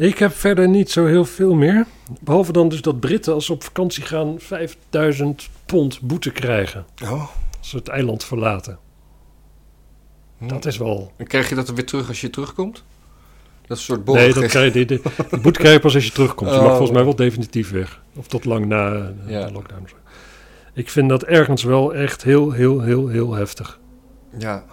Ik 0.02 0.18
heb 0.18 0.32
verder 0.34 0.70
niet 0.70 0.92
zo 0.92 1.06
heel 1.06 1.26
veel 1.26 1.54
meer. 1.54 1.86
Behalve 2.22 2.52
dan 2.52 2.70
dus 2.70 2.82
dat 2.82 3.00
Britten 3.00 3.34
als 3.34 3.46
ze 3.46 3.54
op 3.54 3.64
vakantie 3.64 4.04
gaan 4.04 4.36
5000 4.40 5.50
pond 5.66 6.02
boete 6.02 6.32
krijgen. 6.32 6.86
Oh. 7.04 7.28
Als 7.58 7.70
ze 7.70 7.76
het 7.78 7.88
eiland 7.88 8.24
verlaten. 8.24 8.80
Dat 10.40 10.66
is 10.66 10.78
wel... 10.78 11.12
En 11.18 11.28
krijg 11.28 11.50
je 11.50 11.56
dat 11.56 11.68
er 11.68 11.76
weer 11.76 11.86
terug 11.86 12.08
als 12.08 12.22
je 12.22 12.30
terugkomt? 12.30 12.84
Dat 13.68 13.78
is 13.78 13.88
een 13.88 13.96
soort 13.96 14.08
Nee, 14.08 14.34
dat 14.34 14.46
krijg 14.46 14.74
je, 14.74 14.86
de, 14.86 15.02
de 15.30 15.38
boete 15.38 15.60
krijg 15.60 15.74
je 15.76 15.80
pas 15.82 15.96
als 15.96 16.06
je 16.06 16.12
terugkomt. 16.12 16.50
Je 16.50 16.56
mag 16.56 16.66
Oh. 16.66 16.70
volgens 16.72 16.92
mij 16.92 17.04
wel 17.04 17.16
definitief 17.16 17.72
weg. 17.72 18.02
Of 18.16 18.28
tot 18.28 18.46
lang 18.46 18.66
na 18.66 18.94
eh, 18.94 19.04
Ja. 19.32 19.46
de 19.46 19.52
lockdown. 19.52 19.88
Ik 20.74 20.90
vind 20.90 21.10
dat 21.10 21.24
ergens 21.24 21.64
wel 21.64 21.94
echt 21.96 22.24
heel, 22.24 22.52
heel, 22.52 22.82
heel, 22.82 23.08
heel 23.08 23.34
heftig. 23.34 23.80
Ja. 24.38 24.64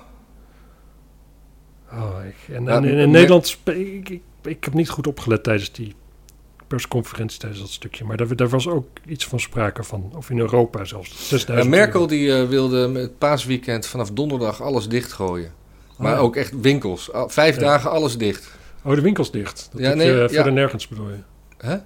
Oh, 1.92 2.14
ik, 2.26 2.54
en, 2.54 2.64
Ja, 2.64 2.76
en 2.76 2.84
in, 2.84 3.10
Nederland, 3.10 3.58
ik, 3.64 4.08
ik, 4.08 4.20
ik 4.42 4.64
heb 4.64 4.74
niet 4.74 4.88
goed 4.88 5.06
opgelet 5.06 5.42
tijdens 5.42 5.72
die 5.72 5.94
persconferentie, 6.66 7.38
tijdens 7.38 7.60
dat 7.60 7.70
stukje. 7.70 8.04
Maar 8.04 8.16
daar, 8.16 8.36
daar 8.36 8.48
was 8.48 8.68
ook 8.68 8.86
iets 9.06 9.26
van 9.26 9.40
sprake 9.40 9.82
van. 9.82 10.12
Of 10.16 10.30
in 10.30 10.38
Europa 10.38 10.84
zelfs. 10.84 11.28
6000 11.28 11.64
Ja, 11.64 11.78
Merkel 11.78 11.94
euro. 12.00 12.06
die 12.12 12.34
eh, 12.36 12.48
wilde 12.48 12.88
met 12.88 13.02
het 13.02 13.18
paasweekend 13.18 13.86
vanaf 13.86 14.10
donderdag 14.10 14.62
alles 14.62 14.88
dichtgooien. 14.88 15.52
Maar 15.96 16.12
Ah, 16.12 16.18
ja. 16.18 16.22
ook 16.24 16.36
echt 16.36 16.60
winkels. 16.60 17.10
Vijf 17.26 17.54
Ja. 17.54 17.60
dagen 17.60 17.90
alles 17.90 18.18
dicht. 18.18 18.50
Oh, 18.84 18.94
de 18.94 19.00
winkels 19.00 19.30
dicht. 19.30 19.68
Dat 19.72 19.80
Ja, 19.80 19.94
nee, 19.94 20.06
je 20.06 20.16
ja. 20.16 20.28
verder 20.28 20.52
nergens 20.52 20.88
bedoel 20.88 21.08
je. 21.10 21.18
Hè? 21.56 21.76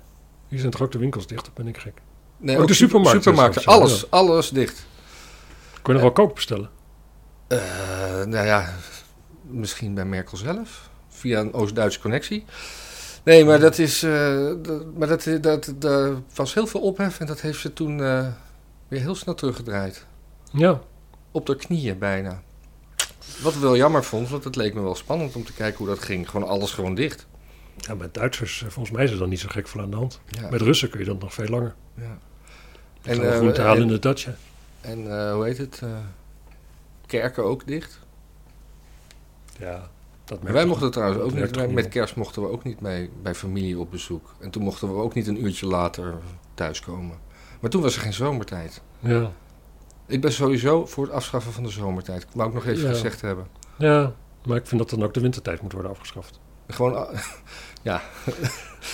Hier 0.48 0.58
zijn 0.58 0.70
toch 0.70 0.82
ook 0.82 0.92
de 0.92 0.98
winkels 0.98 1.26
dicht? 1.26 1.44
Dat 1.44 1.54
ben 1.54 1.66
ik 1.68 1.78
gek. 1.78 1.92
Nee, 2.38 2.58
Ook 2.58 2.66
de 2.66 2.74
super- 2.74 2.86
supermarkten 2.98 3.22
supermarkten. 3.22 3.64
Alles, 3.72 4.10
alles 4.10 4.50
dicht. 4.50 4.86
Kun 5.82 5.94
je 5.94 6.00
nog 6.00 6.02
wel 6.02 6.26
kook 6.26 6.34
bestellen? 6.34 6.70
Eh, 7.48 7.58
nou 8.24 8.46
ja, 8.46 8.74
misschien 9.42 9.94
bij 9.94 10.04
Merkel 10.04 10.36
zelf. 10.36 10.90
Via 11.22 11.40
een 11.40 11.52
Oost-Duitse 11.52 12.00
connectie. 12.00 12.44
Nee, 13.24 13.44
maar 13.44 13.60
dat 13.60 13.78
is. 13.78 14.02
eh, 14.02 14.50
dat, 14.62 14.94
maar 14.96 15.08
dat, 15.08 15.28
dat, 15.40 15.72
daar 15.78 16.12
was 16.34 16.54
heel 16.54 16.66
veel 16.66 16.80
ophef 16.80 17.20
en 17.20 17.26
dat 17.26 17.40
heeft 17.40 17.60
ze 17.60 17.72
toen 17.72 18.02
eh, 18.02 18.26
weer 18.88 19.00
heel 19.00 19.14
snel 19.14 19.34
teruggedraaid. 19.34 20.06
Ja. 20.52 20.80
Op 21.30 21.46
de 21.46 21.56
knieën 21.56 21.98
bijna. 21.98 22.42
Wat 23.42 23.54
ik 23.54 23.60
wel 23.60 23.76
jammer 23.76 24.04
vond, 24.04 24.28
want 24.28 24.44
het 24.44 24.56
leek 24.56 24.74
me 24.74 24.80
wel 24.80 24.94
spannend 24.94 25.36
om 25.36 25.44
te 25.44 25.52
kijken 25.52 25.78
hoe 25.78 25.86
dat 25.86 25.98
ging. 25.98 26.28
Gewoon 26.30 26.48
alles 26.48 26.70
gewoon 26.72 26.94
dicht. 26.94 27.26
ja, 27.76 27.94
met 27.94 28.14
Duitsers, 28.14 28.62
eh, 28.62 28.68
volgens 28.68 28.96
mij 28.96 29.04
is 29.04 29.10
er 29.10 29.18
dan 29.18 29.28
niet 29.28 29.40
zo 29.40 29.48
gek 29.50 29.68
veel 29.68 29.80
aan 29.80 29.90
de 29.90 29.96
hand. 29.96 30.20
Ja. 30.28 30.50
Met 30.50 30.60
Russen 30.60 30.90
kun 30.90 31.00
je 31.00 31.06
dat 31.06 31.20
nog 31.20 31.34
veel 31.34 31.48
langer. 31.48 31.74
ja. 31.94 32.18
En 33.02 33.28
eh, 33.30 33.36
groente 33.36 33.60
halen 33.60 33.82
in 33.82 33.88
en, 33.88 33.94
de 33.94 33.98
Dacia. 33.98 34.34
en, 34.80 35.18
eh, 35.18 35.32
hoe 35.32 35.44
heet 35.44 35.58
het? 35.58 35.80
eh, 35.82 35.88
kerken 37.06 37.44
ook 37.44 37.66
dicht. 37.66 37.98
Ja, 39.58 39.90
dat 40.32 40.42
Maar 40.42 40.52
wij 40.52 40.66
mochten 40.66 40.90
trouwens 40.90 41.22
ook 41.22 41.32
niet. 41.34 41.56
niet 41.56 41.72
met 41.72 41.88
kerst 41.88 42.16
mochten 42.16 42.42
we 42.42 42.48
ook 42.48 42.64
niet 42.64 42.80
mee 42.80 43.10
bij 43.22 43.34
familie 43.34 43.78
op 43.78 43.90
bezoek. 43.90 44.34
En 44.40 44.50
toen 44.50 44.62
mochten 44.62 44.88
we 44.88 44.94
ook 45.02 45.14
niet 45.14 45.26
een 45.26 45.44
uurtje 45.44 45.66
later 45.66 46.14
thuiskomen. 46.54 47.16
Maar 47.60 47.70
toen 47.70 47.82
was 47.82 47.94
er 47.96 48.00
geen 48.02 48.12
zomertijd. 48.12 48.82
Ja. 48.98 49.30
Ik 50.06 50.20
ben 50.20 50.32
sowieso 50.32 50.86
voor 50.86 51.04
het 51.04 51.12
afschaffen 51.12 51.52
van 51.52 51.62
de 51.62 51.68
zomertijd. 51.70 52.22
Ik 52.22 52.28
wou 52.34 52.48
ook 52.48 52.54
nog 52.54 52.66
even 52.66 52.82
Ja. 52.82 52.88
gezegd 52.94 53.20
hebben. 53.20 53.46
ja, 53.78 54.12
maar 54.46 54.56
ik 54.56 54.66
vind 54.66 54.80
dat 54.80 54.90
dan 54.90 55.02
ook 55.02 55.14
de 55.14 55.20
wintertijd 55.20 55.62
moet 55.62 55.72
worden 55.72 55.90
afgeschaft. 55.90 56.40
Gewoon, 56.68 56.92
ja, 57.82 58.02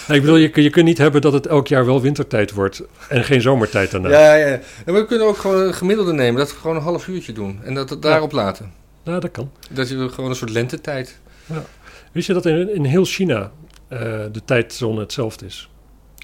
Nee, 0.09 0.17
ik 0.17 0.23
bedoel, 0.25 0.37
je, 0.37 0.63
je 0.63 0.71
kunt 0.71 0.85
niet 0.87 0.99
hebben 0.99 1.21
dat 1.21 1.33
het 1.33 1.47
elk 1.47 1.69
jaar 1.69 1.85
wel 1.87 2.01
wintertijd 2.01 2.53
wordt 2.53 2.83
en 3.09 3.25
geen 3.25 3.41
zomertijd 3.41 3.91
daarna. 3.91 4.09
ja, 4.09 4.35
ja. 4.35 4.47
ja. 4.47 4.61
En 4.85 4.95
we 4.95 5.07
kunnen 5.07 5.27
ook 5.27 5.37
gewoon 5.37 5.61
een 5.67 5.75
gemiddelde 5.75 6.13
nemen, 6.13 6.39
dat 6.39 6.51
we 6.53 6.57
gewoon 6.59 6.77
een 6.77 6.83
half 6.83 7.09
uurtje 7.09 7.33
doen. 7.33 7.61
En 7.63 7.75
dat 7.75 7.91
het 7.91 8.03
daarop 8.03 8.33
laten. 8.33 8.73
Nou, 9.05 9.21
dat 9.21 9.31
kan. 9.31 9.51
Dat 9.71 9.89
je 9.89 10.09
gewoon 10.09 10.31
een 10.31 10.37
soort 10.37 10.51
lentetijd. 10.51 11.19
Wist 12.13 12.27
je 12.27 12.33
dat 12.33 12.47
in, 12.47 12.75
in 12.75 12.85
heel 12.85 13.05
China 13.05 13.53
eh, 13.89 13.99
de 14.33 14.43
tijdzone 14.45 15.01
hetzelfde 15.01 15.47
is? 15.47 15.71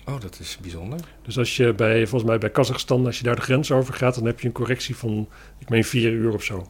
Oh, 0.07 0.21
dat 0.21 0.39
is 0.41 0.59
bijzonder. 0.61 1.01
Dus 1.23 1.39
als 1.39 1.57
je 1.57 1.73
bij, 1.75 2.07
volgens 2.07 2.31
mij 2.31 2.39
bij 2.39 2.51
Kazachstan, 2.51 3.07
als 3.07 3.19
je 3.19 3.25
daar 3.25 3.37
de 3.37 3.43
grens 3.43 3.71
over 3.71 3.95
gaat, 3.95 4.15
dan 4.15 4.25
heb 4.25 4.41
je 4.41 4.47
een 4.47 4.53
correctie 4.53 4.97
van, 4.97 5.29
ik 5.59 5.69
meen 5.69 5.85
vier 5.85 6.11
uur 6.11 6.35
of 6.35 6.43
zo. 6.43 6.67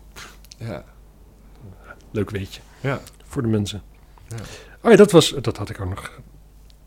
Ja. 0.59 0.85
Leuk 2.11 2.31
weetje. 2.31 2.61
Ja. 2.81 3.01
Voor 3.25 3.43
de 3.43 3.49
mensen. 3.49 3.83
Ja. 4.29 4.37
Oh 4.83 4.91
ja, 4.91 4.97
dat 4.97 5.11
was, 5.13 5.35
dat 5.41 5.57
had 5.57 5.71
ik 5.71 5.81
ook 5.81 5.89
nog. 5.89 6.21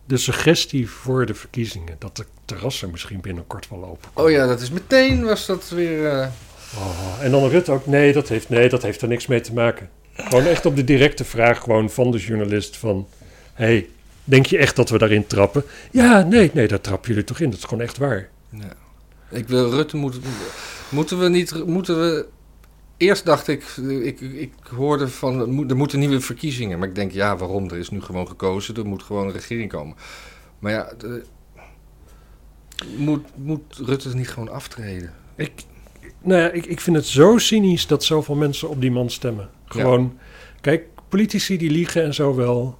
De 0.05 0.18
suggestie 0.18 0.89
voor 0.89 1.26
de 1.26 1.34
verkiezingen, 1.34 1.95
dat 1.99 2.15
de 2.15 2.26
terrassen 2.45 2.91
misschien 2.91 3.22
binnenkort 3.22 3.70
wel 3.70 3.86
open 3.86 4.09
Oh 4.13 4.30
ja, 4.30 4.47
dat 4.47 4.61
is 4.61 4.70
meteen 4.70 5.26
was 5.26 5.45
dat 5.45 5.70
weer... 5.70 6.09
eh, 6.11 6.28
Oh, 6.78 7.24
en 7.24 7.32
dan 7.32 7.49
Rutte 7.49 7.72
ook, 7.72 7.86
nee 7.86 8.13
dat, 8.13 8.28
heeft, 8.28 8.49
nee, 8.49 8.70
dat 8.70 8.82
heeft 8.82 9.01
er 9.01 9.07
niks 9.07 9.28
mee 9.28 9.41
te 9.41 9.53
maken. 9.53 9.89
Gewoon 10.18 10.45
echt 10.45 10.65
op 10.65 10.76
de 10.76 10.84
directe 10.84 11.24
vraag 11.26 11.59
gewoon 11.59 11.89
van 11.89 12.11
de 12.11 12.18
journalist 12.18 12.78
van... 12.78 13.07
hey, 13.53 13.89
denk 14.24 14.45
je 14.45 14.57
echt 14.57 14.76
dat 14.76 14.89
we 14.89 14.97
daarin 14.97 15.28
trappen? 15.28 15.63
Ja, 15.91 16.22
nee, 16.24 16.51
nee, 16.53 16.68
daar 16.68 16.82
trappen 16.82 17.09
jullie 17.09 17.24
toch 17.24 17.39
in. 17.39 17.49
Dat 17.49 17.59
is 17.59 17.63
gewoon 17.65 17.84
echt 17.84 17.97
waar. 17.97 18.30
Ja. 18.49 18.74
Ik 19.30 19.47
wil 19.47 19.70
Rutte 19.70 19.97
moeten. 19.97 20.22
Moeten 20.89 21.20
we 21.20 21.30
niet. 21.30 21.65
Moeten 21.65 21.99
we. 21.99 22.26
Eerst 22.97 23.26
dacht 23.26 23.47
ik, 23.47 23.63
ik, 24.03 24.20
ik 24.22 24.51
hoorde 24.76 25.07
van, 25.07 25.39
er 25.39 25.49
moet- 25.49 25.70
er 25.72 25.78
moeten 25.78 25.99
nieuwe 25.99 26.20
verkiezingen. 26.22 26.80
Maar 26.80 26.88
ik 26.88 26.95
denk, 26.95 27.11
ja, 27.11 27.38
waarom? 27.38 27.70
Er 27.70 27.78
is 27.78 27.89
nu 27.89 28.01
gewoon 28.01 28.28
gekozen, 28.28 28.76
er 28.76 28.86
moet 28.86 29.03
gewoon 29.03 29.26
een 29.28 29.34
regering 29.34 29.70
komen. 29.72 29.95
Maar 30.59 30.72
ja, 30.72 30.91
de- 30.97 31.24
moet, 32.97 33.26
moet 33.36 33.61
Rutte 33.86 34.15
niet 34.15 34.30
gewoon 34.30 34.49
aftreden? 34.49 35.13
Ik, 35.36 35.51
nou 36.22 36.41
ja, 36.41 36.49
ik, 36.51 36.65
ik 36.65 36.82
vind 36.82 36.95
het 36.95 37.05
zo 37.05 37.38
cynisch 37.38 37.88
dat 37.88 38.03
zoveel 38.03 38.36
mensen 38.36 38.70
op 38.70 38.82
die 38.82 38.91
man 38.91 39.09
stemmen. 39.09 39.49
Gewoon, 39.68 40.18
kijk, 40.61 40.86
politici 41.09 41.57
die 41.57 41.70
liegen 41.72 42.03
en 42.03 42.13
zo 42.13 42.36
wel, 42.36 42.78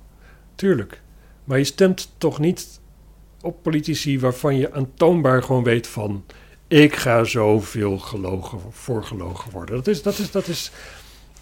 tuurlijk. 0.56 1.02
Maar 1.44 1.58
je 1.58 1.64
stemt 1.64 2.12
toch 2.18 2.40
niet 2.40 2.80
op 3.42 3.64
politici 3.64 4.20
waarvan 4.20 4.58
je 4.58 4.74
aantoonbaar 4.74 5.44
gewoon 5.44 5.64
weet 5.64 5.88
van... 5.88 6.26
ik 6.68 6.96
ga 6.96 7.24
zoveel 7.24 7.98
gelogen, 7.98 8.60
voorgelogen 8.70 9.52
worden. 9.52 9.76
Dat 9.76 9.88
is, 9.88 10.02
dat 10.02 10.18
is, 10.18 10.32
dat 10.32 10.48
is, 10.48 10.72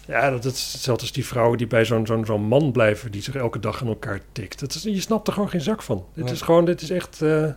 ja, 0.06 0.30
dat 0.30 0.44
is 0.44 0.72
hetzelfde 0.72 1.02
als 1.02 1.12
die 1.12 1.26
vrouwen 1.26 1.58
die 1.58 1.66
bij 1.66 1.84
zo'n 1.84 2.06
zo'n 2.06 2.24
zo'n 2.24 2.42
man 2.42 2.72
blijven... 2.72 3.10
die 3.10 3.22
zich 3.22 3.34
elke 3.34 3.58
dag 3.58 3.80
aan 3.80 3.88
elkaar 3.88 4.20
tikt. 4.32 4.60
Dat 4.60 4.74
is, 4.74 4.82
je 4.82 5.00
snapt 5.00 5.26
er 5.26 5.32
gewoon 5.32 5.48
geen 5.48 5.60
zak 5.60 5.82
van. 5.82 6.04
Dit 6.14 6.24
Nee. 6.24 6.32
is 6.32 6.40
gewoon, 6.40 6.64
dit 6.64 6.80
is 6.82 6.90
echt... 6.90 7.22
eh, 7.22 7.48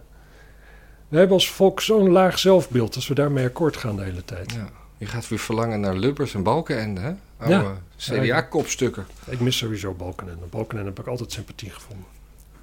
we 1.07 1.17
hebben 1.17 1.35
als 1.35 1.49
volk 1.51 1.81
zo'n 1.81 2.09
laag 2.09 2.39
zelfbeeld 2.39 2.95
als 2.95 3.07
we 3.07 3.13
daarmee 3.13 3.45
akkoord 3.45 3.77
gaan 3.77 3.95
de 3.95 4.03
hele 4.03 4.25
tijd. 4.25 4.53
Ja. 4.53 4.69
Je 4.97 5.05
gaat 5.05 5.27
weer 5.27 5.39
verlangen 5.39 5.79
naar 5.79 5.95
Lubbers 5.95 6.33
en 6.33 6.43
Balkenende, 6.43 7.01
hè? 7.01 7.11
Ja. 7.47 7.59
Oude 7.61 7.79
CDA-kopstukken. 7.97 9.05
Ik 9.25 9.39
mis 9.39 9.57
sowieso 9.57 9.93
Balkenende. 9.93 10.45
Balkenende 10.45 10.89
heb 10.89 10.99
ik 10.99 11.07
altijd 11.07 11.31
sympathie 11.31 11.69
gevonden. 11.69 12.05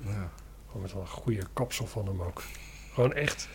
Ja. 0.04 0.30
Gewoon 0.66 0.82
met 0.82 0.92
een 0.92 1.06
goede 1.08 1.42
kapsel 1.52 1.86
van 1.86 2.06
hem 2.06 2.22
ook. 2.22 2.42
Gewoon 2.94 3.12
echt, 3.12 3.48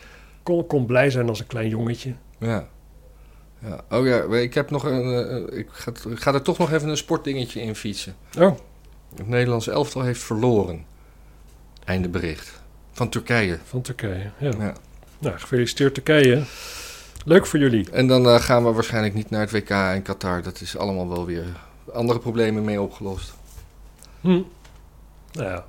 kon, 0.43 0.67
kon 0.67 0.85
blij 0.85 1.09
zijn 1.09 1.29
als 1.29 1.39
een 1.39 1.47
klein 1.47 1.69
jongetje. 1.69 2.15
Ja. 2.37 2.67
ja. 3.59 3.81
Oh 3.89 4.05
ja, 4.07 4.23
ik 4.37 4.53
heb 4.53 4.69
nog 4.69 4.83
een. 4.83 5.13
eh, 5.51 5.57
ik, 5.59 5.67
ga, 5.71 5.91
ik 6.09 6.19
ga 6.19 6.33
er 6.33 6.41
toch 6.41 6.57
nog 6.57 6.71
even 6.71 6.89
een 6.89 6.97
sportdingetje 6.97 7.61
in 7.61 7.75
fietsen. 7.75 8.15
Oh, 8.37 8.57
Het 9.15 9.27
Nederlands 9.27 9.67
elftal 9.67 10.01
heeft 10.01 10.21
verloren. 10.21 10.85
Einde 11.83 12.09
bericht. 12.09 12.61
Van 12.91 13.09
Turkije. 13.09 13.59
van 13.63 13.81
Turkije. 13.81 14.31
Ja. 14.37 14.51
Ja. 14.59 14.73
Nou, 15.19 15.37
gefeliciteerd 15.39 15.93
Turkije. 15.93 16.43
Leuk 17.25 17.45
voor 17.45 17.59
jullie. 17.59 17.89
En 17.91 18.07
dan 18.07 18.25
eh, 18.27 18.39
gaan 18.41 18.63
we 18.65 18.71
waarschijnlijk 18.71 19.13
niet 19.13 19.29
naar 19.29 19.41
het 19.41 19.51
WK 19.51 19.69
in 19.69 20.01
Qatar. 20.01 20.41
Dat 20.41 20.61
is 20.61 20.77
allemaal 20.77 21.09
wel 21.09 21.25
weer 21.25 21.45
andere 21.93 22.19
problemen 22.19 22.63
mee 22.63 22.81
opgelost. 22.81 23.33
Hm. 24.21 24.27
Nou 25.31 25.47
ja, 25.49 25.65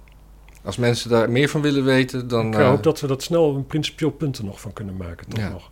Als 0.65 0.77
mensen 0.77 1.11
daar 1.11 1.31
meer 1.31 1.49
van 1.49 1.61
willen 1.61 1.85
weten, 1.85 2.29
dan. 2.29 2.47
ik 2.47 2.55
eh, 2.59 2.69
hoop 2.69 2.83
dat 2.83 3.01
we 3.01 3.07
dat 3.07 3.23
snel 3.23 3.55
een 3.55 3.67
principieel 3.67 4.11
punt 4.11 4.39
er 4.39 4.45
nog 4.45 4.61
van 4.61 4.73
kunnen 4.73 4.97
maken. 4.97 5.29
Toch 5.29 5.39
Ja. 5.41 5.49
nog. 5.49 5.71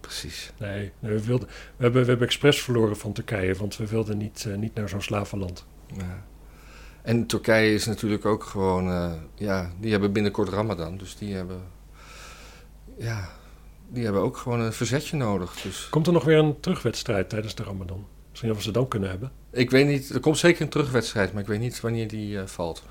Precies. 0.00 0.52
Nee, 0.58 0.92
nee, 0.98 1.12
we, 1.12 1.24
wilden, 1.24 1.48
we, 1.48 1.82
hebben, 1.82 2.02
we 2.02 2.08
hebben 2.08 2.26
expres 2.26 2.62
verloren 2.62 2.96
van 2.96 3.12
Turkije, 3.12 3.54
want 3.54 3.76
we 3.76 3.86
wilden 3.86 4.18
niet, 4.18 4.44
eh, 4.48 4.54
niet 4.56 4.74
naar 4.74 4.88
zo'n 4.88 5.02
slavenland. 5.02 5.64
Ja. 5.96 6.22
En 7.02 7.26
Turkije 7.26 7.74
is 7.74 7.86
natuurlijk 7.86 8.24
ook 8.24 8.44
gewoon. 8.44 8.88
eh, 8.90 9.12
ja, 9.34 9.70
die 9.80 9.90
hebben 9.90 10.12
binnenkort 10.12 10.48
Ramadan. 10.48 10.96
Dus 10.96 11.16
die 11.16 11.34
hebben. 11.34 11.60
Ja, 12.98 13.28
die 13.92 14.04
hebben 14.04 14.22
ook 14.22 14.36
gewoon 14.36 14.60
een 14.60 14.72
verzetje 14.72 15.16
nodig. 15.16 15.54
Dus 15.62 15.86
Komt 15.90 16.06
er 16.06 16.12
nog 16.12 16.24
weer 16.24 16.38
een 16.38 16.60
terugwedstrijd 16.60 17.28
tijdens 17.28 17.54
de 17.54 17.62
Ramadan? 17.62 18.06
Misschien 18.30 18.50
of 18.50 18.56
we 18.56 18.62
ze 18.62 18.70
dan 18.70 18.88
kunnen 18.88 19.08
hebben. 19.10 19.32
ik 19.50 19.70
weet 19.70 19.86
niet. 19.86 20.10
Er 20.10 20.20
komt 20.20 20.38
zeker 20.38 20.62
een 20.62 20.68
terugwedstrijd, 20.68 21.32
maar 21.32 21.42
ik 21.42 21.48
weet 21.48 21.60
niet 21.60 21.80
wanneer 21.80 22.08
die 22.08 22.38
eh, 22.40 22.46
valt. 22.46 22.82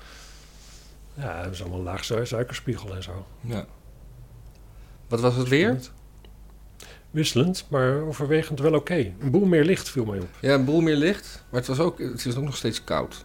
Ja, 1.14 1.42
dat 1.42 1.52
is 1.52 1.60
allemaal 1.60 1.78
een 1.78 1.84
laag 1.84 2.04
su- 2.04 2.24
suikerspiegel 2.26 2.94
en 2.94 3.02
zo. 3.02 3.26
Ja. 3.40 3.64
Wat 5.08 5.20
was 5.20 5.34
het 5.36 5.48
weer? 5.48 5.78
Wisselend, 7.10 7.66
maar 7.68 8.00
overwegend 8.00 8.60
wel 8.60 8.74
oké. 8.74 9.12
Een 9.20 9.30
boel 9.30 9.44
meer 9.44 9.64
licht 9.64 9.88
viel 9.90 10.04
mij 10.04 10.18
op. 10.18 10.28
Ja, 10.40 10.54
een 10.54 10.64
boel 10.64 10.80
meer 10.80 10.96
licht, 10.96 11.44
maar 11.50 11.60
het, 11.60 11.68
was 11.68 11.78
ook, 11.78 11.98
het 11.98 12.26
is 12.26 12.36
ook 12.36 12.44
nog 12.44 12.56
steeds 12.56 12.84
koud. 12.84 13.24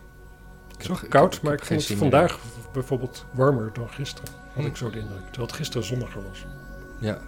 Het 0.77 0.89
is 0.89 1.07
koud, 1.09 1.35
ik 1.35 1.41
maar 1.41 1.53
ik 1.53 1.63
vond 1.65 1.79
het 1.79 1.89
meer. 1.89 1.97
vandaag 1.97 2.39
bijvoorbeeld 2.73 3.25
warmer 3.33 3.69
dan 3.73 3.89
gisteren. 3.89 4.31
Had 4.53 4.63
Hm. 4.63 4.69
ik 4.69 4.75
zo 4.75 4.89
de 4.89 4.99
indruk. 4.99 5.23
Terwijl 5.25 5.47
het 5.47 5.55
gisteren 5.55 5.87
zonniger 5.87 6.23
was. 6.29 6.45
Ja. 6.99 7.21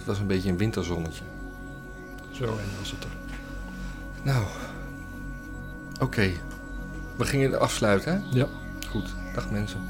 Het 0.00 0.08
was 0.08 0.18
een 0.18 0.26
beetje 0.26 0.50
een 0.50 0.56
winterzonnetje. 0.56 1.24
Zo 2.30 2.44
en 2.44 2.68
was 2.78 2.90
het 2.90 3.04
er. 3.04 3.10
Nou, 4.22 4.44
oké. 6.00 6.30
We 7.16 7.24
gingen 7.24 7.60
afsluiten, 7.60 8.12
hè? 8.12 8.38
Ja. 8.38 8.46
Goed. 8.88 9.14
Dag 9.34 9.50
mensen. 9.50 9.80